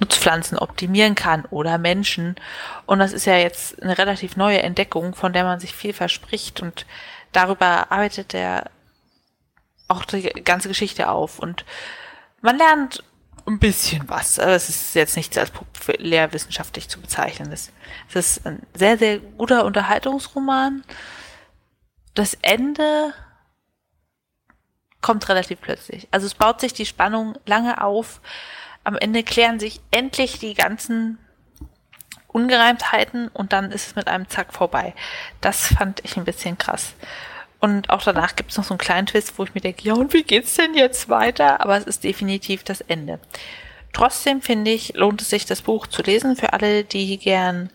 Nutzpflanzen 0.00 0.58
optimieren 0.58 1.14
kann 1.14 1.44
oder 1.46 1.78
Menschen. 1.78 2.36
Und 2.86 2.98
das 2.98 3.12
ist 3.12 3.26
ja 3.26 3.36
jetzt 3.36 3.82
eine 3.82 3.98
relativ 3.98 4.36
neue 4.36 4.62
Entdeckung, 4.62 5.14
von 5.14 5.32
der 5.32 5.44
man 5.44 5.60
sich 5.60 5.74
viel 5.74 5.92
verspricht 5.92 6.62
und 6.62 6.86
darüber 7.32 7.90
arbeitet 7.90 8.34
er 8.34 8.70
auch 9.88 10.04
die 10.04 10.22
ganze 10.44 10.68
Geschichte 10.68 11.08
auf 11.08 11.38
und 11.38 11.64
man 12.40 12.58
lernt 12.58 13.02
ein 13.46 13.58
bisschen 13.58 14.08
was. 14.08 14.38
Es 14.38 14.68
ist 14.68 14.94
jetzt 14.94 15.16
nicht 15.16 15.36
als 15.36 15.52
lehrwissenschaftlich 15.98 16.88
zu 16.88 17.00
bezeichnen. 17.00 17.52
Es, 17.52 17.70
ist 18.14 18.46
ein 18.46 18.62
sehr, 18.74 18.96
sehr 18.98 19.18
guter 19.18 19.64
Unterhaltungsroman. 19.64 20.82
Das 22.14 22.34
Ende 22.42 23.12
kommt 25.00 25.28
relativ 25.28 25.60
plötzlich. 25.60 26.08
Also 26.10 26.26
es 26.26 26.34
baut 26.34 26.60
sich 26.60 26.72
die 26.72 26.86
Spannung 26.86 27.36
lange 27.44 27.82
auf. 27.82 28.20
Am 28.84 28.96
Ende 28.96 29.22
klären 29.22 29.58
sich 29.58 29.80
endlich 29.90 30.38
die 30.38 30.54
ganzen 30.54 31.18
Ungereimtheiten 32.28 33.28
und 33.28 33.52
dann 33.52 33.70
ist 33.70 33.88
es 33.88 33.96
mit 33.96 34.08
einem 34.08 34.28
Zack 34.28 34.52
vorbei. 34.52 34.94
Das 35.40 35.68
fand 35.68 36.04
ich 36.04 36.16
ein 36.16 36.24
bisschen 36.24 36.58
krass. 36.58 36.94
Und 37.60 37.88
auch 37.88 38.02
danach 38.02 38.36
gibt 38.36 38.50
es 38.50 38.58
noch 38.58 38.64
so 38.64 38.74
einen 38.74 38.78
kleinen 38.78 39.06
Twist, 39.06 39.38
wo 39.38 39.44
ich 39.44 39.54
mir 39.54 39.60
denke, 39.60 39.84
ja, 39.84 39.94
und 39.94 40.12
wie 40.12 40.22
geht's 40.22 40.54
denn 40.54 40.74
jetzt 40.74 41.08
weiter? 41.08 41.60
Aber 41.60 41.78
es 41.78 41.84
ist 41.84 42.04
definitiv 42.04 42.62
das 42.62 42.82
Ende. 42.82 43.20
Trotzdem 43.94 44.42
finde 44.42 44.72
ich, 44.72 44.94
lohnt 44.94 45.22
es 45.22 45.30
sich, 45.30 45.46
das 45.46 45.62
Buch 45.62 45.86
zu 45.86 46.02
lesen 46.02 46.36
für 46.36 46.52
alle, 46.52 46.84
die 46.84 47.16
gern 47.16 47.70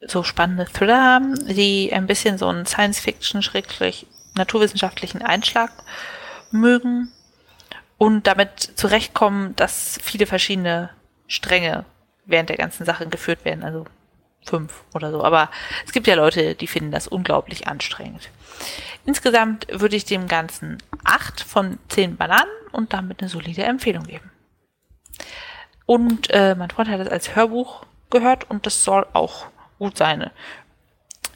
so 0.00 0.22
spannende 0.22 0.66
Thriller 0.66 1.02
haben, 1.02 1.34
die 1.46 1.92
ein 1.92 2.06
bisschen 2.06 2.36
so 2.36 2.48
einen 2.48 2.66
Science-Fiction, 2.66 3.42
schrägstrich 3.42 4.06
naturwissenschaftlichen 4.34 5.22
Einschlag 5.22 5.70
mögen 6.50 7.12
und 7.98 8.26
damit 8.26 8.60
zurechtkommen, 8.60 9.56
dass 9.56 9.98
viele 10.02 10.26
verschiedene 10.26 10.90
Stränge 11.26 11.84
während 12.24 12.48
der 12.48 12.56
ganzen 12.56 12.84
Sache 12.84 13.06
geführt 13.06 13.44
werden, 13.44 13.64
also 13.64 13.86
fünf 14.44 14.84
oder 14.94 15.10
so. 15.10 15.24
Aber 15.24 15.50
es 15.84 15.92
gibt 15.92 16.06
ja 16.06 16.14
Leute, 16.14 16.54
die 16.54 16.66
finden 16.66 16.90
das 16.90 17.08
unglaublich 17.08 17.68
anstrengend. 17.68 18.30
Insgesamt 19.04 19.66
würde 19.70 19.96
ich 19.96 20.04
dem 20.04 20.28
Ganzen 20.28 20.82
8 21.04 21.40
von 21.40 21.78
10 21.88 22.16
Bananen 22.16 22.50
und 22.72 22.92
damit 22.92 23.20
eine 23.20 23.28
solide 23.28 23.64
Empfehlung 23.64 24.04
geben. 24.04 24.30
Und 25.86 26.30
äh, 26.30 26.54
mein 26.56 26.70
Freund 26.70 26.88
hat 26.90 27.00
das 27.00 27.08
als 27.08 27.36
Hörbuch 27.36 27.84
gehört 28.10 28.50
und 28.50 28.66
das 28.66 28.82
soll 28.82 29.06
auch 29.12 29.46
gut 29.78 29.96
sein. 29.96 30.30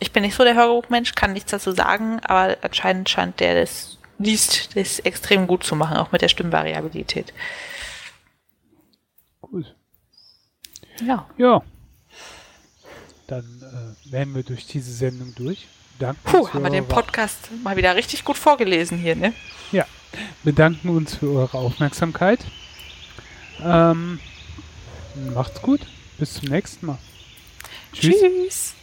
Ich 0.00 0.12
bin 0.12 0.22
nicht 0.22 0.34
so 0.34 0.44
der 0.44 0.54
Hörbuchmensch, 0.54 1.14
kann 1.14 1.32
nichts 1.32 1.50
dazu 1.50 1.72
sagen, 1.72 2.20
aber 2.24 2.56
anscheinend 2.62 3.08
scheint 3.08 3.38
der 3.38 3.60
das 3.60 3.98
liest, 4.20 4.76
das 4.76 5.00
extrem 5.00 5.46
gut 5.46 5.64
zu 5.64 5.74
machen, 5.74 5.96
auch 5.96 6.12
mit 6.12 6.22
der 6.22 6.28
Stimmvariabilität. 6.28 7.32
Gut. 9.40 9.74
Ja. 11.04 11.26
Ja. 11.38 11.62
Dann 13.26 13.96
äh, 14.06 14.12
wären 14.12 14.34
wir 14.34 14.42
durch 14.42 14.66
diese 14.66 14.92
Sendung 14.92 15.34
durch. 15.34 15.66
Danke. 15.98 16.20
Puh, 16.24 16.48
haben 16.52 16.62
wir 16.62 16.70
den 16.70 16.86
Podcast 16.86 17.50
mal 17.62 17.76
wieder 17.76 17.94
richtig 17.94 18.24
gut 18.24 18.36
vorgelesen 18.36 18.98
hier, 18.98 19.16
ne? 19.16 19.32
Ja. 19.72 19.86
Bedanken 20.42 20.88
uns 20.88 21.16
für 21.16 21.30
eure 21.30 21.58
Aufmerksamkeit. 21.58 22.40
Ähm, 23.62 24.18
macht's 25.34 25.60
gut. 25.62 25.80
Bis 26.18 26.34
zum 26.34 26.48
nächsten 26.48 26.86
Mal. 26.86 26.98
Tschüss. 27.92 28.16
Tschüss. 28.20 28.74